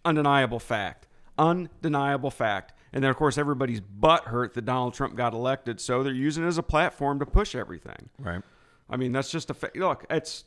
undeniable 0.06 0.58
fact, 0.58 1.06
undeniable 1.38 2.30
fact. 2.30 2.72
And 2.92 3.04
then 3.04 3.10
of 3.10 3.16
course 3.16 3.38
everybody's 3.38 3.80
butt 3.80 4.24
hurt 4.24 4.54
that 4.54 4.64
Donald 4.64 4.94
Trump 4.94 5.14
got 5.16 5.32
elected, 5.32 5.80
so 5.80 6.02
they're 6.02 6.12
using 6.12 6.44
it 6.44 6.48
as 6.48 6.58
a 6.58 6.62
platform 6.62 7.18
to 7.20 7.26
push 7.26 7.54
everything. 7.54 8.10
Right. 8.18 8.42
I 8.88 8.96
mean, 8.96 9.12
that's 9.12 9.30
just 9.30 9.50
a 9.50 9.54
fa- 9.54 9.70
look. 9.76 10.04
It's 10.10 10.44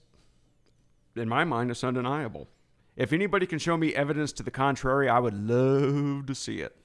in 1.16 1.30
my 1.30 1.44
mind, 1.44 1.72
it's 1.72 1.84
undeniable. 1.84 2.50
If 2.96 3.14
anybody 3.14 3.46
can 3.46 3.60
show 3.60 3.78
me 3.78 3.96
evidence 3.96 4.32
to 4.34 4.44
the 4.44 4.52
contrary, 4.52 5.10
I 5.10 5.20
would 5.20 5.34
love 5.34 6.26
to 6.28 6.36
see 6.36 6.60
it. 6.60 6.76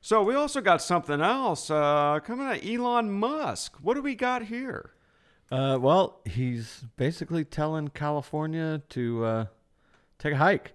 So 0.00 0.22
we 0.22 0.34
also 0.34 0.60
got 0.60 0.82
something 0.82 1.22
else 1.22 1.70
uh, 1.70 2.20
coming 2.22 2.46
out. 2.46 2.62
Elon 2.62 3.10
Musk. 3.10 3.76
What 3.80 3.94
do 3.94 4.02
we 4.02 4.14
got 4.14 4.42
here? 4.42 4.90
Uh, 5.50 5.78
well, 5.80 6.20
he's 6.26 6.84
basically 6.96 7.44
telling 7.44 7.88
California 7.88 8.82
to 8.90 9.24
uh, 9.24 9.46
take 10.18 10.34
a 10.34 10.36
hike. 10.36 10.72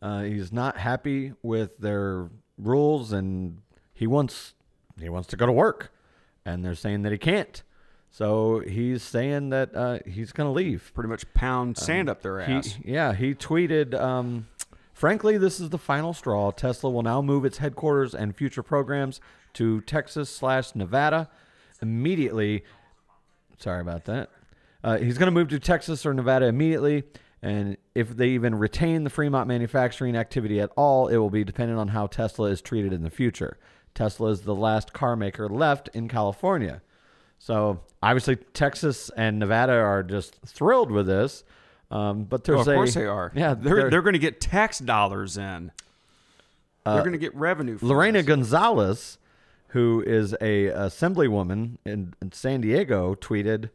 Uh, 0.00 0.22
he's 0.22 0.52
not 0.52 0.78
happy 0.78 1.32
with 1.42 1.78
their 1.78 2.28
rules, 2.62 3.12
and 3.12 3.58
he 3.92 4.06
wants 4.06 4.54
he 5.00 5.08
wants 5.08 5.28
to 5.28 5.36
go 5.36 5.46
to 5.46 5.52
work, 5.52 5.92
and 6.44 6.64
they're 6.64 6.74
saying 6.74 7.02
that 7.02 7.12
he 7.12 7.18
can't. 7.18 7.62
So 8.10 8.60
he's 8.60 9.02
saying 9.02 9.48
that 9.50 9.74
uh, 9.74 9.98
he's 10.04 10.32
going 10.32 10.46
to 10.46 10.52
leave. 10.52 10.92
Pretty 10.94 11.08
much 11.08 11.24
pound 11.32 11.78
sand 11.78 12.10
up 12.10 12.20
their 12.20 12.40
He, 12.44 12.52
ass. 12.52 12.76
yeah, 12.84 13.14
he 13.14 13.34
tweeted, 13.34 13.98
um, 13.98 14.48
frankly, 14.92 15.38
this 15.38 15.58
is 15.58 15.70
the 15.70 15.78
final 15.78 16.12
straw. 16.12 16.50
Tesla 16.50 16.90
will 16.90 17.02
now 17.02 17.22
move 17.22 17.46
its 17.46 17.56
headquarters 17.56 18.14
and 18.14 18.36
future 18.36 18.62
programs 18.62 19.18
to 19.54 19.80
Texas 19.82 20.28
slash 20.28 20.74
Nevada 20.74 21.30
immediately. 21.80 22.64
Sorry 23.58 23.80
about 23.80 24.04
that. 24.04 24.28
Uh, 24.84 24.98
he's 24.98 25.16
going 25.16 25.28
to 25.28 25.32
move 25.32 25.48
to 25.48 25.58
Texas 25.58 26.04
or 26.04 26.12
Nevada 26.12 26.46
immediately. 26.46 27.04
And 27.40 27.78
if 27.94 28.16
they 28.16 28.28
even 28.28 28.54
retain 28.54 29.04
the 29.04 29.10
Fremont 29.10 29.46
manufacturing 29.48 30.16
activity 30.16 30.60
at 30.60 30.70
all, 30.76 31.08
it 31.08 31.16
will 31.18 31.30
be 31.30 31.44
dependent 31.44 31.78
on 31.78 31.88
how 31.88 32.06
Tesla 32.06 32.46
is 32.48 32.62
treated 32.62 32.92
in 32.92 33.02
the 33.02 33.10
future. 33.10 33.58
Tesla 33.94 34.30
is 34.30 34.42
the 34.42 34.54
last 34.54 34.92
car 34.92 35.16
maker 35.16 35.48
left 35.48 35.88
in 35.92 36.08
California. 36.08 36.80
So 37.38 37.80
obviously, 38.02 38.36
Texas 38.36 39.10
and 39.16 39.38
Nevada 39.38 39.72
are 39.74 40.02
just 40.02 40.36
thrilled 40.46 40.90
with 40.90 41.06
this. 41.06 41.44
Um, 41.90 42.24
but 42.24 42.40
Oh, 42.48 42.54
there's 42.54 42.60
of 42.66 42.68
a- 42.68 42.74
course 42.76 42.94
they 42.94 43.04
are. 43.06 43.30
Yeah, 43.34 43.52
they're 43.54 43.74
they're- 43.76 43.90
they're 43.90 44.02
going 44.02 44.14
to 44.14 44.18
get 44.18 44.40
tax 44.40 44.78
dollars 44.78 45.36
in. 45.36 45.72
They're 46.86 47.00
going 47.00 47.12
to 47.12 47.18
get 47.18 47.34
revenue. 47.34 47.76
From 47.78 47.88
Lorena 47.88 48.18
this. 48.20 48.26
Gonzalez, 48.26 49.18
who 49.68 50.02
is 50.06 50.32
a 50.40 50.66
assemblywoman 50.68 51.76
in, 51.84 52.14
in 52.22 52.32
San 52.32 52.60
Diego, 52.62 53.14
tweeted, 53.14 53.68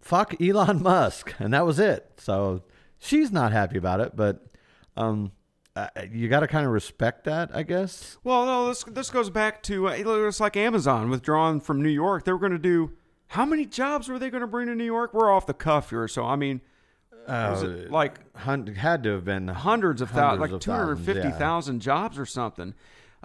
"Fuck 0.00 0.40
Elon 0.40 0.82
Musk," 0.82 1.34
and 1.38 1.52
that 1.54 1.64
was 1.66 1.78
it. 1.78 2.12
So 2.18 2.62
she's 3.02 3.32
not 3.32 3.52
happy 3.52 3.76
about 3.76 4.00
it, 4.00 4.16
but 4.16 4.46
um, 4.96 5.32
uh, 5.74 5.88
you 6.10 6.28
got 6.28 6.40
to 6.40 6.46
kind 6.46 6.64
of 6.64 6.72
respect 6.72 7.24
that, 7.24 7.50
I 7.54 7.62
guess. 7.62 8.16
Well, 8.24 8.46
no, 8.46 8.68
this 8.68 8.84
this 8.84 9.10
goes 9.10 9.30
back 9.30 9.62
to 9.64 9.88
uh, 9.88 10.26
it's 10.26 10.40
like 10.40 10.56
Amazon 10.56 11.10
withdrawing 11.10 11.60
from 11.60 11.82
New 11.82 11.90
York. 11.90 12.24
They 12.24 12.32
were 12.32 12.38
going 12.38 12.52
to 12.52 12.58
do 12.58 12.92
how 13.28 13.44
many 13.44 13.66
jobs 13.66 14.08
were 14.08 14.18
they 14.18 14.30
going 14.30 14.42
to 14.42 14.46
bring 14.46 14.68
to 14.68 14.74
New 14.74 14.84
York? 14.84 15.12
We're 15.12 15.30
off 15.30 15.46
the 15.46 15.54
cuff 15.54 15.90
here, 15.90 16.06
so 16.08 16.24
I 16.24 16.36
mean, 16.36 16.60
it 17.26 17.90
like 17.90 18.36
had 18.36 19.02
to 19.04 19.10
have 19.12 19.24
been 19.24 19.48
hundreds 19.48 20.00
of 20.00 20.10
thousands, 20.10 20.52
like 20.52 20.60
two 20.60 20.70
hundred 20.70 20.96
fifty 20.96 21.28
yeah. 21.28 21.78
jobs 21.78 22.18
or 22.18 22.26
something. 22.26 22.74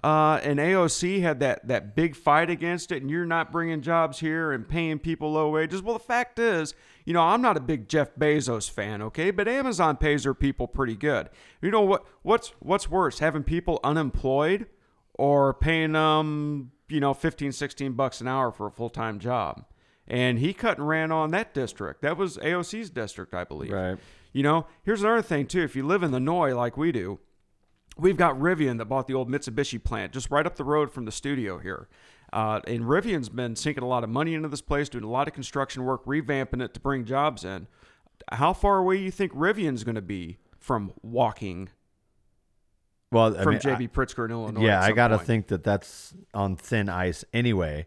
Uh, 0.02 0.38
and 0.44 0.60
AOC 0.60 1.22
had 1.22 1.40
that 1.40 1.66
that 1.66 1.96
big 1.96 2.14
fight 2.14 2.50
against 2.50 2.92
it, 2.92 3.02
and 3.02 3.10
you're 3.10 3.26
not 3.26 3.50
bringing 3.50 3.80
jobs 3.80 4.20
here 4.20 4.52
and 4.52 4.68
paying 4.68 4.98
people 4.98 5.32
low 5.32 5.50
wages. 5.50 5.82
Well, 5.82 5.98
the 5.98 6.04
fact 6.04 6.38
is, 6.38 6.74
you 7.08 7.14
know, 7.14 7.22
I'm 7.22 7.40
not 7.40 7.56
a 7.56 7.60
big 7.60 7.88
Jeff 7.88 8.14
Bezos 8.16 8.68
fan, 8.68 9.00
okay, 9.00 9.30
but 9.30 9.48
Amazon 9.48 9.96
pays 9.96 10.24
their 10.24 10.34
people 10.34 10.68
pretty 10.68 10.94
good. 10.94 11.30
You 11.62 11.70
know 11.70 11.80
what? 11.80 12.04
What's 12.20 12.48
what's 12.58 12.90
worse, 12.90 13.20
having 13.20 13.44
people 13.44 13.80
unemployed 13.82 14.66
or 15.14 15.54
paying 15.54 15.92
them, 15.92 16.70
you 16.86 17.00
know, 17.00 17.14
15, 17.14 17.52
16 17.52 17.92
bucks 17.94 18.20
an 18.20 18.28
hour 18.28 18.52
for 18.52 18.66
a 18.66 18.70
full 18.70 18.90
time 18.90 19.20
job? 19.20 19.64
And 20.06 20.38
he 20.38 20.52
cut 20.52 20.76
and 20.76 20.86
ran 20.86 21.10
on 21.10 21.30
that 21.30 21.54
district. 21.54 22.02
That 22.02 22.18
was 22.18 22.36
AOC's 22.36 22.90
district, 22.90 23.32
I 23.32 23.44
believe. 23.44 23.72
Right. 23.72 23.96
You 24.34 24.42
know, 24.42 24.66
here's 24.82 25.00
another 25.00 25.22
thing 25.22 25.46
too. 25.46 25.62
If 25.62 25.74
you 25.74 25.86
live 25.86 26.02
in 26.02 26.10
the 26.10 26.20
Noi 26.20 26.54
like 26.54 26.76
we 26.76 26.92
do, 26.92 27.20
we've 27.96 28.18
got 28.18 28.38
Rivian 28.38 28.76
that 28.76 28.84
bought 28.84 29.06
the 29.06 29.14
old 29.14 29.30
Mitsubishi 29.30 29.82
plant 29.82 30.12
just 30.12 30.30
right 30.30 30.44
up 30.44 30.56
the 30.56 30.64
road 30.64 30.92
from 30.92 31.06
the 31.06 31.12
studio 31.12 31.56
here. 31.56 31.88
Uh, 32.32 32.60
and 32.66 32.82
Rivian's 32.82 33.28
been 33.28 33.56
sinking 33.56 33.82
a 33.82 33.86
lot 33.88 34.04
of 34.04 34.10
money 34.10 34.34
into 34.34 34.48
this 34.48 34.60
place, 34.60 34.88
doing 34.88 35.04
a 35.04 35.08
lot 35.10 35.28
of 35.28 35.34
construction 35.34 35.84
work, 35.84 36.04
revamping 36.04 36.62
it 36.62 36.74
to 36.74 36.80
bring 36.80 37.04
jobs 37.04 37.44
in. 37.44 37.66
How 38.32 38.52
far 38.52 38.78
away 38.78 38.98
do 38.98 39.02
you 39.04 39.10
think 39.10 39.32
Rivian's 39.32 39.84
going 39.84 39.94
to 39.94 40.02
be 40.02 40.38
from 40.58 40.92
walking 41.02 41.70
Well, 43.10 43.36
I 43.38 43.42
from 43.42 43.52
mean, 43.54 43.60
JB 43.60 43.92
Pritzker 43.92 44.24
in 44.26 44.30
Illinois? 44.30 44.62
yeah, 44.66 44.82
I 44.82 44.92
got 44.92 45.08
to 45.08 45.18
think 45.18 45.46
that 45.48 45.64
that's 45.64 46.14
on 46.34 46.56
thin 46.56 46.88
ice 46.88 47.24
anyway. 47.32 47.86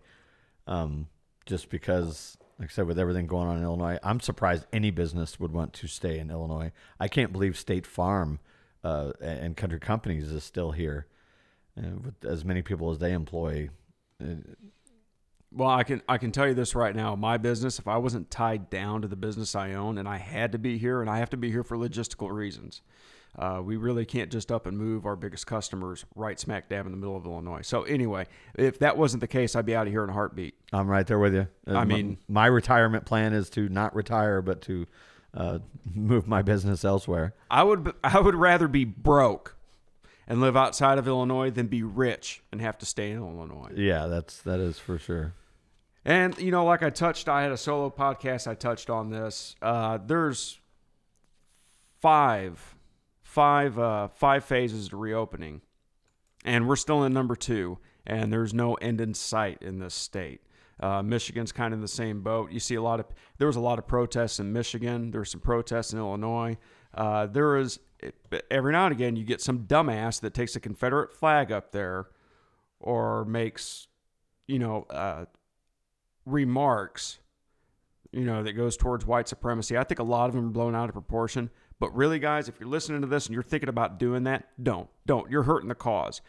Um, 0.67 1.07
just 1.45 1.69
because, 1.69 2.37
like 2.59 2.69
I 2.69 2.71
said, 2.71 2.87
with 2.87 2.97
everything 2.97 3.27
going 3.27 3.47
on 3.47 3.57
in 3.57 3.63
Illinois, 3.63 3.99
I'm 4.03 4.19
surprised 4.19 4.65
any 4.71 4.89
business 4.89 5.39
would 5.39 5.51
want 5.51 5.73
to 5.73 5.87
stay 5.87 6.17
in 6.17 6.31
Illinois. 6.31 6.71
I 6.99 7.07
can't 7.07 7.31
believe 7.31 7.57
State 7.57 7.85
Farm 7.85 8.39
uh, 8.83 9.11
and 9.21 9.57
Country 9.57 9.79
Companies 9.79 10.31
is 10.31 10.43
still 10.43 10.71
here 10.71 11.07
uh, 11.77 11.89
with 12.03 12.23
as 12.25 12.45
many 12.45 12.61
people 12.61 12.89
as 12.91 12.99
they 12.99 13.11
employ. 13.11 13.69
Well, 15.53 15.69
I 15.69 15.83
can 15.83 16.01
I 16.07 16.17
can 16.17 16.31
tell 16.31 16.47
you 16.47 16.53
this 16.53 16.75
right 16.75 16.95
now. 16.95 17.15
My 17.15 17.37
business, 17.37 17.77
if 17.77 17.87
I 17.87 17.97
wasn't 17.97 18.31
tied 18.31 18.69
down 18.69 19.01
to 19.01 19.07
the 19.07 19.17
business 19.17 19.53
I 19.53 19.73
own, 19.73 19.97
and 19.97 20.07
I 20.07 20.17
had 20.17 20.53
to 20.53 20.57
be 20.57 20.77
here, 20.77 21.01
and 21.01 21.09
I 21.09 21.19
have 21.19 21.29
to 21.31 21.37
be 21.37 21.51
here 21.51 21.63
for 21.63 21.75
logistical 21.75 22.31
reasons, 22.31 22.81
uh, 23.37 23.61
we 23.63 23.75
really 23.75 24.05
can't 24.05 24.31
just 24.31 24.49
up 24.49 24.65
and 24.65 24.77
move 24.77 25.05
our 25.05 25.17
biggest 25.17 25.47
customers 25.47 26.05
right 26.15 26.39
smack 26.39 26.69
dab 26.69 26.85
in 26.85 26.91
the 26.93 26.97
middle 26.97 27.17
of 27.17 27.25
Illinois. 27.25 27.61
So 27.63 27.83
anyway, 27.83 28.27
if 28.55 28.79
that 28.79 28.97
wasn't 28.97 29.21
the 29.21 29.27
case, 29.27 29.55
I'd 29.55 29.65
be 29.65 29.75
out 29.75 29.87
of 29.87 29.93
here 29.93 30.03
in 30.05 30.09
a 30.09 30.13
heartbeat. 30.13 30.55
I'm 30.71 30.87
right 30.87 31.05
there 31.05 31.19
with 31.19 31.33
you. 31.33 31.47
Uh, 31.67 31.75
I 31.75 31.83
mean- 31.83 32.17
my 32.29 32.45
retirement 32.45 33.05
plan 33.05 33.33
is 33.33 33.49
to 33.51 33.67
not 33.67 33.93
retire, 33.93 34.41
but 34.41 34.61
to 34.63 34.87
uh, 35.33 35.59
move 35.93 36.27
my 36.27 36.41
business 36.41 36.85
elsewhere. 36.85 37.33
I 37.49 37.63
would 37.63 37.93
I 38.03 38.19
would 38.19 38.35
rather 38.35 38.69
be 38.69 38.85
broke 38.85 39.57
and 40.31 40.39
live 40.39 40.55
outside 40.55 40.97
of 40.97 41.09
Illinois 41.09 41.49
than 41.49 41.67
be 41.67 41.83
rich 41.83 42.41
and 42.53 42.61
have 42.61 42.77
to 42.77 42.85
stay 42.85 43.11
in 43.11 43.17
Illinois. 43.17 43.69
Yeah, 43.75 44.07
that's 44.07 44.41
that 44.43 44.61
is 44.61 44.79
for 44.79 44.97
sure. 44.97 45.33
And 46.05 46.37
you 46.37 46.51
know, 46.51 46.63
like 46.63 46.81
I 46.81 46.89
touched, 46.89 47.27
I 47.27 47.43
had 47.43 47.51
a 47.51 47.57
solo 47.57 47.89
podcast. 47.89 48.47
I 48.47 48.55
touched 48.55 48.89
on 48.89 49.09
this. 49.09 49.57
Uh, 49.61 49.97
there's 49.97 50.57
five, 51.99 52.75
five, 53.23 53.77
uh, 53.77 54.07
five 54.07 54.45
phases 54.45 54.87
to 54.89 54.97
reopening, 54.97 55.63
and 56.45 56.65
we're 56.65 56.77
still 56.77 57.03
in 57.03 57.11
number 57.11 57.35
two. 57.35 57.79
And 58.07 58.31
there's 58.31 58.53
no 58.53 58.75
end 58.75 59.01
in 59.01 59.13
sight 59.13 59.57
in 59.61 59.79
this 59.79 59.93
state. 59.93 60.39
Uh, 60.79 61.03
Michigan's 61.03 61.51
kind 61.51 61.73
of 61.73 61.79
in 61.79 61.81
the 61.81 61.89
same 61.89 62.21
boat. 62.21 62.53
You 62.53 62.61
see 62.61 62.75
a 62.75 62.81
lot 62.81 63.01
of 63.01 63.05
there 63.37 63.47
was 63.47 63.57
a 63.57 63.61
lot 63.61 63.79
of 63.79 63.85
protests 63.85 64.39
in 64.39 64.53
Michigan. 64.53 65.11
There's 65.11 65.29
some 65.29 65.41
protests 65.41 65.91
in 65.91 65.99
Illinois. 65.99 66.57
Uh, 66.93 67.25
there 67.27 67.57
is 67.57 67.81
every 68.49 68.71
now 68.71 68.85
and 68.85 68.93
again 68.93 69.15
you 69.15 69.23
get 69.23 69.41
some 69.41 69.59
dumbass 69.65 70.19
that 70.21 70.33
takes 70.33 70.55
a 70.55 70.59
Confederate 70.59 71.13
flag 71.13 71.51
up 71.51 71.71
there, 71.71 72.07
or 72.79 73.25
makes, 73.25 73.87
you 74.47 74.59
know, 74.59 74.85
uh, 74.89 75.25
remarks, 76.25 77.19
you 78.11 78.25
know, 78.25 78.43
that 78.43 78.53
goes 78.53 78.75
towards 78.75 79.05
white 79.05 79.27
supremacy. 79.27 79.77
I 79.77 79.83
think 79.83 79.99
a 79.99 80.03
lot 80.03 80.29
of 80.29 80.35
them 80.35 80.47
are 80.47 80.51
blown 80.51 80.75
out 80.75 80.89
of 80.89 80.93
proportion. 80.93 81.49
But 81.79 81.95
really, 81.95 82.19
guys, 82.19 82.47
if 82.47 82.59
you're 82.59 82.69
listening 82.69 83.01
to 83.01 83.07
this 83.07 83.25
and 83.25 83.33
you're 83.33 83.41
thinking 83.41 83.69
about 83.69 83.97
doing 83.97 84.23
that, 84.25 84.49
don't. 84.61 84.87
Don't. 85.07 85.31
You're 85.31 85.43
hurting 85.43 85.69
the 85.69 85.75
cause. 85.75 86.21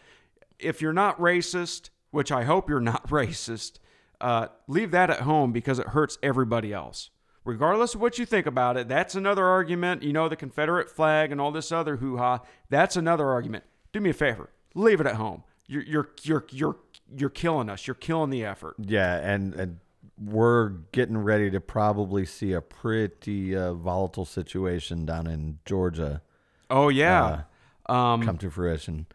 If 0.58 0.80
you're 0.80 0.94
not 0.94 1.18
racist, 1.18 1.90
which 2.10 2.32
I 2.32 2.44
hope 2.44 2.70
you're 2.70 2.80
not 2.80 3.08
racist, 3.10 3.78
uh, 4.20 4.46
leave 4.66 4.92
that 4.92 5.10
at 5.10 5.20
home 5.20 5.52
because 5.52 5.78
it 5.78 5.88
hurts 5.88 6.16
everybody 6.22 6.72
else. 6.72 7.10
Regardless 7.44 7.94
of 7.94 8.00
what 8.00 8.18
you 8.18 8.26
think 8.26 8.46
about 8.46 8.76
it, 8.76 8.88
that's 8.88 9.14
another 9.14 9.44
argument. 9.44 10.02
You 10.02 10.12
know, 10.12 10.28
the 10.28 10.36
Confederate 10.36 10.88
flag 10.88 11.32
and 11.32 11.40
all 11.40 11.50
this 11.50 11.72
other 11.72 11.96
hoo 11.96 12.16
ha, 12.18 12.40
that's 12.70 12.96
another 12.96 13.28
argument. 13.30 13.64
Do 13.92 14.00
me 14.00 14.10
a 14.10 14.14
favor, 14.14 14.50
leave 14.74 15.00
it 15.00 15.06
at 15.06 15.16
home. 15.16 15.42
You're, 15.66 15.82
you're, 15.82 16.08
you're, 16.22 16.46
you're, 16.50 16.76
you're 17.16 17.30
killing 17.30 17.68
us. 17.68 17.86
You're 17.86 17.94
killing 17.94 18.30
the 18.30 18.44
effort. 18.44 18.76
Yeah, 18.78 19.16
and, 19.16 19.54
and 19.54 19.78
we're 20.18 20.68
getting 20.92 21.18
ready 21.18 21.50
to 21.50 21.60
probably 21.60 22.26
see 22.26 22.52
a 22.52 22.60
pretty 22.60 23.56
uh, 23.56 23.74
volatile 23.74 24.24
situation 24.24 25.04
down 25.06 25.26
in 25.26 25.58
Georgia 25.64 26.22
Oh 26.70 26.88
yeah. 26.88 27.42
um, 27.86 28.22
come 28.22 28.38
to 28.38 28.50
fruition. 28.50 29.06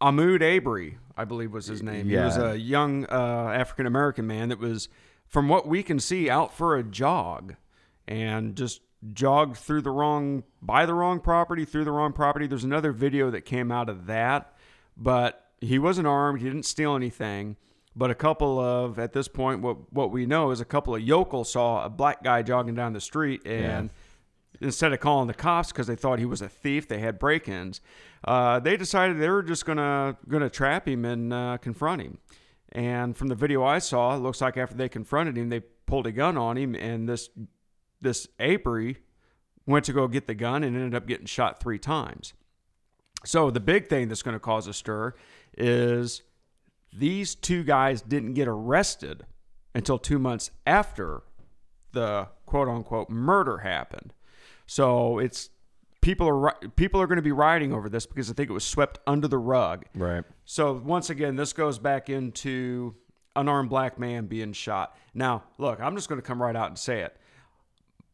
Ahmaud 0.00 0.42
Avery, 0.42 0.98
I 1.16 1.24
believe 1.24 1.52
was 1.52 1.66
his 1.66 1.82
name. 1.82 2.08
He 2.08 2.16
was 2.16 2.36
a 2.36 2.56
young 2.58 3.06
uh, 3.06 3.52
African 3.54 3.86
American 3.86 4.26
man 4.26 4.50
that 4.50 4.58
was, 4.58 4.88
from 5.32 5.48
what 5.48 5.66
we 5.66 5.82
can 5.82 5.98
see, 5.98 6.28
out 6.28 6.54
for 6.54 6.76
a 6.76 6.84
jog 6.84 7.56
and 8.06 8.54
just 8.54 8.82
jogged 9.14 9.56
through 9.56 9.80
the 9.80 9.90
wrong, 9.90 10.44
by 10.60 10.84
the 10.84 10.92
wrong 10.92 11.20
property, 11.20 11.64
through 11.64 11.84
the 11.84 11.90
wrong 11.90 12.12
property. 12.12 12.46
There's 12.46 12.64
another 12.64 12.92
video 12.92 13.30
that 13.30 13.40
came 13.40 13.72
out 13.72 13.88
of 13.88 14.06
that, 14.06 14.54
but 14.94 15.46
he 15.58 15.78
wasn't 15.78 16.06
armed. 16.06 16.40
He 16.40 16.46
didn't 16.46 16.66
steal 16.66 16.94
anything. 16.94 17.56
But 17.96 18.10
a 18.10 18.14
couple 18.14 18.60
of, 18.60 18.98
at 18.98 19.12
this 19.12 19.28
point, 19.28 19.60
what 19.60 19.92
what 19.92 20.10
we 20.10 20.24
know 20.24 20.50
is 20.50 20.60
a 20.60 20.64
couple 20.64 20.94
of 20.94 21.02
yokels 21.02 21.52
saw 21.52 21.84
a 21.84 21.90
black 21.90 22.22
guy 22.22 22.42
jogging 22.42 22.74
down 22.74 22.92
the 22.94 23.02
street 23.02 23.46
and 23.46 23.90
instead 24.62 24.92
of 24.92 25.00
calling 25.00 25.28
the 25.28 25.34
cops 25.34 25.72
because 25.72 25.86
they 25.88 25.96
thought 25.96 26.18
he 26.18 26.24
was 26.24 26.40
a 26.40 26.48
thief, 26.48 26.88
they 26.88 27.00
had 27.00 27.18
break-ins. 27.18 27.82
Uh, 28.24 28.60
they 28.60 28.76
decided 28.78 29.18
they 29.18 29.28
were 29.28 29.42
just 29.42 29.66
gonna 29.66 30.16
gonna 30.26 30.48
trap 30.48 30.88
him 30.88 31.04
and 31.04 31.32
uh, 31.34 31.58
confront 31.58 32.00
him. 32.00 32.18
And 32.72 33.16
from 33.16 33.28
the 33.28 33.34
video 33.34 33.62
I 33.62 33.78
saw, 33.78 34.16
it 34.16 34.20
looks 34.20 34.40
like 34.40 34.56
after 34.56 34.74
they 34.74 34.88
confronted 34.88 35.36
him, 35.36 35.50
they 35.50 35.60
pulled 35.60 36.06
a 36.06 36.12
gun 36.12 36.36
on 36.36 36.56
him, 36.56 36.74
and 36.74 37.08
this 37.08 37.28
this 38.00 38.26
Avery 38.40 38.96
went 39.66 39.84
to 39.84 39.92
go 39.92 40.08
get 40.08 40.26
the 40.26 40.34
gun 40.34 40.64
and 40.64 40.74
ended 40.74 40.94
up 40.94 41.06
getting 41.06 41.26
shot 41.26 41.60
three 41.60 41.78
times. 41.78 42.32
So 43.24 43.50
the 43.50 43.60
big 43.60 43.88
thing 43.88 44.08
that's 44.08 44.22
going 44.22 44.34
to 44.34 44.40
cause 44.40 44.66
a 44.66 44.72
stir 44.72 45.14
is 45.56 46.22
these 46.92 47.34
two 47.34 47.62
guys 47.62 48.02
didn't 48.02 48.34
get 48.34 48.48
arrested 48.48 49.24
until 49.74 49.98
two 49.98 50.18
months 50.18 50.50
after 50.66 51.22
the 51.92 52.28
quote 52.46 52.68
unquote 52.68 53.10
murder 53.10 53.58
happened. 53.58 54.12
So 54.66 55.18
it's 55.18 55.50
people 56.02 56.28
are 56.28 56.54
people 56.76 57.00
are 57.00 57.06
going 57.06 57.16
to 57.16 57.22
be 57.22 57.32
rioting 57.32 57.72
over 57.72 57.88
this 57.88 58.04
because 58.04 58.30
I 58.30 58.34
think 58.34 58.50
it 58.50 58.52
was 58.52 58.64
swept 58.64 58.98
under 59.06 59.28
the 59.28 59.38
rug. 59.38 59.86
Right. 59.94 60.24
So 60.44 60.74
once 60.84 61.08
again, 61.08 61.36
this 61.36 61.54
goes 61.54 61.78
back 61.78 62.10
into 62.10 62.94
unarmed 63.34 63.70
black 63.70 63.98
man 63.98 64.26
being 64.26 64.52
shot. 64.52 64.94
Now, 65.14 65.44
look, 65.56 65.80
I'm 65.80 65.96
just 65.96 66.10
going 66.10 66.20
to 66.20 66.26
come 66.26 66.42
right 66.42 66.54
out 66.54 66.68
and 66.68 66.78
say 66.78 67.00
it. 67.00 67.16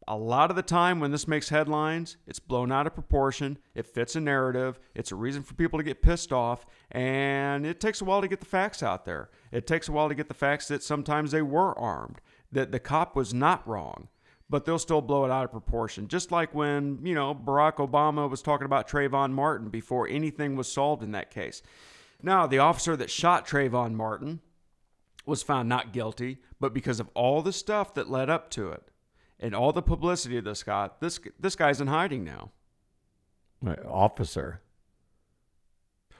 A 0.07 0.17
lot 0.17 0.49
of 0.49 0.55
the 0.55 0.63
time 0.63 0.99
when 0.99 1.11
this 1.11 1.27
makes 1.27 1.49
headlines, 1.49 2.17
it's 2.25 2.39
blown 2.39 2.71
out 2.71 2.87
of 2.87 2.95
proportion. 2.95 3.59
It 3.75 3.85
fits 3.85 4.15
a 4.15 4.19
narrative. 4.19 4.79
It's 4.95 5.11
a 5.11 5.15
reason 5.15 5.43
for 5.43 5.53
people 5.53 5.77
to 5.77 5.83
get 5.83 6.01
pissed 6.01 6.33
off. 6.33 6.65
And 6.89 7.63
it 7.63 7.79
takes 7.79 8.01
a 8.01 8.05
while 8.05 8.21
to 8.21 8.27
get 8.27 8.39
the 8.39 8.45
facts 8.47 8.81
out 8.81 9.05
there. 9.05 9.29
It 9.51 9.67
takes 9.67 9.87
a 9.87 9.91
while 9.91 10.09
to 10.09 10.15
get 10.15 10.27
the 10.27 10.33
facts 10.33 10.67
that 10.69 10.81
sometimes 10.81 11.29
they 11.29 11.43
were 11.43 11.77
armed, 11.77 12.21
that 12.51 12.71
the 12.71 12.79
cop 12.79 13.15
was 13.15 13.35
not 13.35 13.67
wrong, 13.67 14.07
but 14.49 14.65
they'll 14.65 14.79
still 14.79 15.01
blow 15.01 15.25
it 15.25 15.31
out 15.31 15.45
of 15.45 15.51
proportion. 15.51 16.07
Just 16.07 16.31
like 16.31 16.53
when, 16.55 16.99
you 17.03 17.13
know, 17.13 17.35
Barack 17.35 17.75
Obama 17.75 18.29
was 18.29 18.41
talking 18.41 18.65
about 18.65 18.89
Trayvon 18.89 19.31
Martin 19.31 19.69
before 19.69 20.07
anything 20.07 20.55
was 20.55 20.71
solved 20.71 21.03
in 21.03 21.11
that 21.11 21.29
case. 21.29 21.61
Now, 22.21 22.47
the 22.47 22.59
officer 22.59 22.95
that 22.97 23.09
shot 23.11 23.47
Trayvon 23.47 23.93
Martin 23.93 24.41
was 25.25 25.43
found 25.43 25.69
not 25.69 25.93
guilty, 25.93 26.39
but 26.59 26.73
because 26.73 26.99
of 26.99 27.09
all 27.13 27.41
the 27.41 27.53
stuff 27.53 27.93
that 27.93 28.09
led 28.09 28.29
up 28.29 28.49
to 28.51 28.71
it 28.71 28.83
and 29.39 29.53
all 29.53 29.71
the 29.71 29.81
publicity 29.81 30.37
of 30.37 30.43
this 30.43 30.63
guy, 30.63 30.89
this 30.99 31.19
this 31.39 31.55
guy's 31.55 31.79
in 31.79 31.87
hiding 31.87 32.23
now. 32.23 32.51
Right. 33.61 33.79
Officer. 33.85 34.61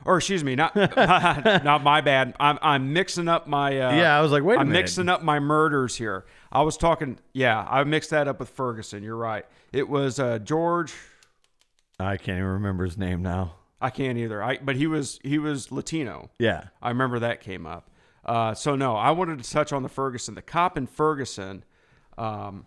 Or 0.06 0.18
excuse 0.18 0.44
me, 0.44 0.56
not 0.56 0.76
not 0.76 1.84
my 1.84 2.02
bad. 2.02 2.36
I'm 2.40 2.58
I'm 2.62 2.94
mixing 2.94 3.28
up 3.28 3.48
my. 3.48 3.80
Uh, 3.80 3.94
Yeah, 3.96 4.18
I 4.18 4.22
was 4.22 4.32
like, 4.32 4.44
wait 4.44 4.56
a 4.56 4.60
I'm 4.60 4.68
minute. 4.70 4.80
mixing 4.82 5.10
up 5.10 5.24
my 5.24 5.40
murders 5.40 5.96
here. 5.98 6.26
I 6.52 6.62
was 6.62 6.78
talking. 6.78 7.20
Yeah, 7.34 7.66
I 7.70 7.84
mixed 7.84 8.10
that 8.12 8.28
up 8.28 8.40
with 8.40 8.50
Ferguson. 8.50 9.04
You're 9.04 9.16
right. 9.18 9.46
It 9.74 9.90
was 9.90 10.20
uh, 10.20 10.40
George. 10.40 10.94
I 12.00 12.16
can't 12.18 12.38
even 12.38 12.50
remember 12.50 12.86
his 12.86 12.98
name 12.98 13.22
now. 13.22 13.56
I 13.82 13.90
can't 13.90 14.18
either. 14.18 14.42
I 14.42 14.58
but 14.58 14.76
he 14.78 14.88
was 14.88 15.20
he 15.24 15.38
was 15.38 15.72
Latino. 15.72 16.30
Yeah. 16.40 16.66
I 16.82 16.90
remember 16.90 17.20
that 17.20 17.42
came 17.42 17.66
up. 17.66 17.90
Uh, 18.26 18.54
so 18.54 18.76
no, 18.76 18.96
I 18.96 19.12
wanted 19.12 19.42
to 19.44 19.50
touch 19.50 19.74
on 19.74 19.84
the 19.84 19.90
Ferguson, 19.90 20.36
the 20.36 20.42
cop 20.42 20.78
in 20.78 20.86
Ferguson 20.88 21.64
um, 22.18 22.66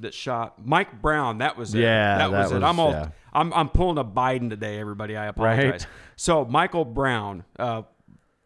that 0.00 0.14
shot 0.14 0.64
Mike 0.64 1.00
Brown. 1.00 1.38
That 1.38 1.56
was 1.56 1.74
it. 1.74 1.80
Yeah, 1.80 2.18
that, 2.18 2.30
was, 2.30 2.50
that 2.50 2.56
it. 2.56 2.62
I'm 2.62 2.76
was- 2.76 2.94
all 2.94 3.00
yeah. 3.00 3.08
I'm 3.32 3.52
I'm 3.52 3.68
pulling 3.68 3.98
a 3.98 4.04
Biden 4.04 4.48
today, 4.50 4.78
everybody. 4.78 5.16
I 5.16 5.26
apologize. 5.26 5.70
Right. 5.70 5.86
So 6.16 6.44
Michael 6.44 6.84
Brown, 6.84 7.44
uh, 7.58 7.82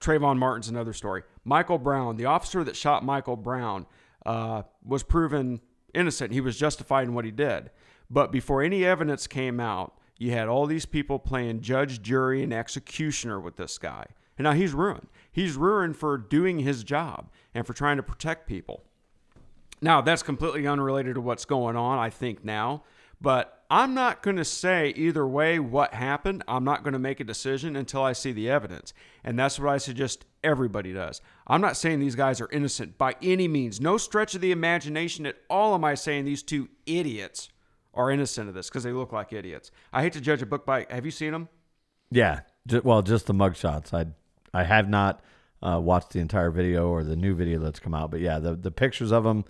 Trayvon 0.01 0.39
Martin's 0.39 0.69
another 0.69 0.93
story. 0.93 1.23
Michael 1.45 1.79
Brown, 1.79 2.17
the 2.17 2.27
officer 2.27 2.65
that 2.65 2.77
shot 2.77 3.05
Michael 3.05 3.37
Brown, 3.37 3.87
uh, 4.25 4.63
was 4.85 5.03
proven 5.03 5.61
innocent. 5.95 6.33
He 6.33 6.41
was 6.41 6.59
justified 6.59 7.07
in 7.07 7.15
what 7.15 7.25
he 7.25 7.31
did. 7.31 7.71
But 8.11 8.33
before 8.33 8.63
any 8.63 8.85
evidence 8.85 9.27
came 9.27 9.61
out, 9.61 9.95
you 10.17 10.33
had 10.33 10.49
all 10.49 10.67
these 10.67 10.87
people 10.87 11.19
playing 11.19 11.61
judge, 11.61 12.03
jury, 12.03 12.43
and 12.43 12.53
executioner 12.53 13.39
with 13.39 13.57
this 13.57 13.79
guy. 13.79 14.07
And 14.37 14.45
now 14.45 14.53
he's 14.53 14.73
ruined. 14.73 15.09
He's 15.31 15.57
ruined 15.57 15.97
for 15.97 16.17
doing 16.17 16.61
his 16.61 16.85
job 16.85 17.31
and 17.55 17.67
for 17.67 17.73
trying 17.73 17.97
to 17.97 18.03
protect 18.03 18.47
people. 18.47 18.85
Now, 19.81 20.01
that's 20.01 20.23
completely 20.23 20.67
unrelated 20.67 21.15
to 21.15 21.21
what's 21.21 21.45
going 21.45 21.77
on, 21.77 21.99
I 21.99 22.11
think, 22.11 22.45
now. 22.45 22.83
But 23.21 23.65
I'm 23.71 23.95
not 23.95 24.23
going 24.23 24.37
to 24.37 24.45
say 24.45 24.93
either 24.97 25.27
way 25.27 25.59
what 25.59 25.93
happened. 25.93 26.43
I'm 26.49 26.65
not 26.65 26.85
going 26.85 26.93
to 26.93 26.99
make 26.99 27.21
a 27.21 27.25
decision 27.25 27.77
until 27.77 28.03
I 28.03 28.13
see 28.13 28.33
the 28.33 28.49
evidence. 28.49 28.95
And 29.25 29.39
that's 29.39 29.59
what 29.59 29.69
I 29.69 29.79
suggest 29.79 30.25
everybody 30.43 30.93
does. 30.93 31.21
I'm 31.47 31.61
not 31.61 31.77
saying 31.77 32.01
these 32.01 32.15
guys 32.15 32.41
are 32.41 32.49
innocent 32.51 32.97
by 32.97 33.17
any 33.21 33.49
means. 33.49 33.81
No 33.81 33.99
stretch 33.99 34.35
of 34.35 34.41
the 34.41 34.53
imagination 34.53 35.27
at 35.27 35.37
all 35.51 35.75
am 35.75 35.85
I 35.85 35.95
saying 35.95 36.25
these 36.25 36.43
two 36.43 36.69
idiots 36.87 37.49
are 37.93 38.11
innocent 38.11 38.49
of 38.49 38.55
this 38.55 38.69
because 38.69 38.85
they 38.85 38.93
look 38.93 39.13
like 39.13 39.33
idiots. 39.33 39.71
I 39.93 40.03
hate 40.03 40.13
to 40.15 40.21
judge 40.21 40.41
a 40.41 40.47
book 40.47 40.65
by. 40.65 40.87
Have 40.89 41.05
you 41.05 41.11
seen 41.11 41.33
them? 41.33 41.49
Yeah. 42.11 42.41
Well, 42.85 43.03
just 43.03 43.27
the 43.27 43.35
mugshots. 43.35 43.93
I 43.93 44.07
I 44.57 44.65
have 44.65 44.89
not 44.89 45.21
uh, 45.63 45.81
watched 45.83 46.11
the 46.11 46.21
entire 46.21 46.51
video 46.51 46.89
or 46.89 47.03
the 47.03 47.17
new 47.17 47.35
video 47.35 47.59
that's 47.59 47.81
come 47.81 47.95
out, 47.95 48.11
but 48.11 48.21
yeah, 48.21 48.39
the 48.39 48.55
the 48.55 48.71
pictures 48.71 49.11
of 49.11 49.25
them. 49.25 49.45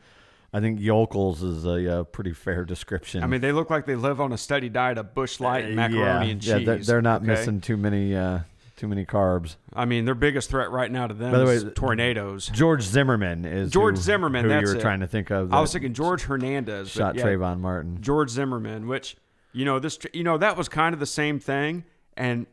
I 0.53 0.61
think 0.61 0.81
Yokels 0.81 1.43
is 1.43 1.65
a, 1.67 2.01
uh 2.01 2.05
pretty 2.05 2.33
fair 2.33 2.65
description. 2.65 3.23
I 3.23 3.27
mean, 3.27 3.41
they 3.41 3.53
look 3.53 3.69
like 3.71 3.85
they 3.87 3.97
live 3.97 4.21
on 4.21 4.33
a 4.33 4.39
steady 4.39 4.69
diet 4.69 4.97
of 4.99 5.15
Busch 5.15 5.41
Light 5.41 5.65
and 5.65 5.75
Uh, 5.75 5.77
macaroni 5.89 6.27
yeah, 6.27 6.33
and 6.33 6.45
yeah, 6.45 6.57
cheese. 6.59 6.67
they're, 6.67 6.79
they're 6.79 7.03
not 7.03 7.19
okay? 7.23 7.27
missing 7.33 7.61
too 7.61 7.77
many 7.77 8.17
uh, 8.17 8.41
too 8.77 8.89
many 8.89 9.05
carbs. 9.05 9.57
I 9.75 9.85
mean, 9.85 10.05
their 10.05 10.15
biggest 10.15 10.49
threat 10.51 10.71
right 10.71 10.91
now 10.91 11.07
to 11.09 11.13
them 11.15 11.33
By 11.33 11.39
the 11.39 11.45
way, 11.47 11.55
is 11.57 11.67
tornadoes. 11.75 12.47
George 12.49 12.83
Zimmerman 12.83 13.45
is 13.45 13.71
George 13.73 13.97
who- 13.97 14.03
Zimmerman, 14.03 14.45
Who 14.45 14.49
that's 14.51 14.63
you 14.63 14.75
were 14.75 14.79
it. 14.79 14.81
trying 14.83 15.01
to 15.01 15.07
think 15.07 15.31
of? 15.31 15.53
I 15.53 15.61
was 15.61 15.73
thinking 15.73 15.93
George 15.95 16.23
Hernandez. 16.23 16.89
shot 16.89 17.15
yeah, 17.17 17.25
Trayvon 17.25 17.59
Martin. 17.61 17.99
George 18.01 18.31
Zimmerman, 18.31 18.87
which 18.87 19.17
you 19.53 19.65
know 19.65 19.79
this, 19.79 19.99
you 20.15 20.23
know 20.25 20.39
that 20.39 20.57
was 20.57 20.69
kind 20.69 20.95
of 20.95 21.01
the 21.01 21.07
same 21.07 21.39
thing, 21.41 21.85
and 22.17 22.47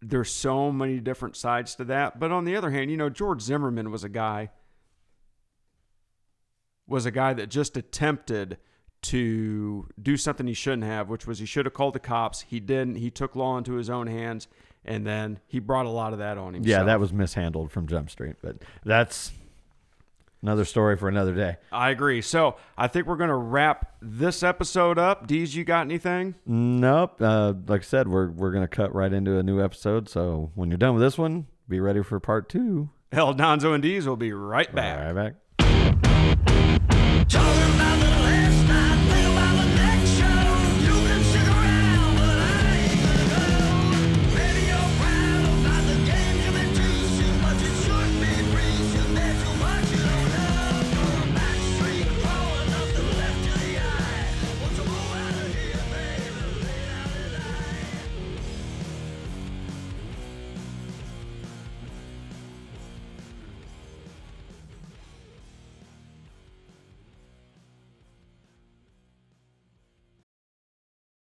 there's 0.00 0.30
so 0.30 0.72
many 0.72 1.00
different 1.00 1.36
sides 1.36 1.74
to 1.76 1.84
that. 1.84 2.18
But 2.18 2.32
on 2.32 2.44
the 2.46 2.56
other 2.56 2.70
hand, 2.70 2.90
you 2.90 2.96
know 2.96 3.10
George 3.10 3.42
Zimmerman 3.42 3.90
was 3.90 4.02
a 4.04 4.08
guy 4.08 4.50
was 6.88 7.06
a 7.06 7.10
guy 7.10 7.34
that 7.34 7.48
just 7.48 7.76
attempted 7.76 8.58
to 9.00 9.86
do 10.00 10.16
something 10.16 10.46
he 10.46 10.54
shouldn't 10.54 10.84
have, 10.84 11.08
which 11.08 11.26
was 11.26 11.38
he 11.38 11.46
should 11.46 11.66
have 11.66 11.74
called 11.74 11.94
the 11.94 12.00
cops. 12.00 12.40
He 12.42 12.58
didn't. 12.58 12.96
He 12.96 13.10
took 13.10 13.36
law 13.36 13.56
into 13.56 13.74
his 13.74 13.88
own 13.88 14.06
hands, 14.08 14.48
and 14.84 15.06
then 15.06 15.38
he 15.46 15.60
brought 15.60 15.86
a 15.86 15.90
lot 15.90 16.12
of 16.12 16.18
that 16.18 16.36
on 16.38 16.54
himself. 16.54 16.68
Yeah, 16.68 16.84
that 16.84 16.98
was 16.98 17.12
mishandled 17.12 17.70
from 17.70 17.86
Jump 17.86 18.10
Street, 18.10 18.36
but 18.42 18.56
that's 18.84 19.30
another 20.42 20.64
story 20.64 20.96
for 20.96 21.08
another 21.08 21.34
day. 21.34 21.56
I 21.70 21.90
agree. 21.90 22.22
So 22.22 22.56
I 22.76 22.88
think 22.88 23.06
we're 23.06 23.16
going 23.16 23.28
to 23.28 23.36
wrap 23.36 23.92
this 24.00 24.42
episode 24.42 24.98
up. 24.98 25.28
Deez, 25.28 25.54
you 25.54 25.64
got 25.64 25.82
anything? 25.82 26.34
Nope. 26.46 27.20
Uh, 27.20 27.54
like 27.66 27.82
I 27.82 27.84
said, 27.84 28.08
we're 28.08 28.30
we're 28.30 28.52
gonna 28.52 28.68
cut 28.68 28.94
right 28.94 29.12
into 29.12 29.38
a 29.38 29.42
new 29.42 29.62
episode. 29.62 30.08
So 30.08 30.50
when 30.54 30.70
you're 30.70 30.78
done 30.78 30.94
with 30.94 31.02
this 31.02 31.18
one, 31.18 31.46
be 31.68 31.80
ready 31.80 32.02
for 32.02 32.18
part 32.20 32.48
two. 32.48 32.90
Hell, 33.12 33.34
Donzo 33.34 33.74
and 33.74 33.82
Deez 33.82 34.06
will 34.06 34.16
be 34.16 34.32
right 34.32 34.72
back. 34.74 34.98
Right, 34.98 35.12
back. 35.14 35.34
Talking 37.28 37.74
about 37.74 38.07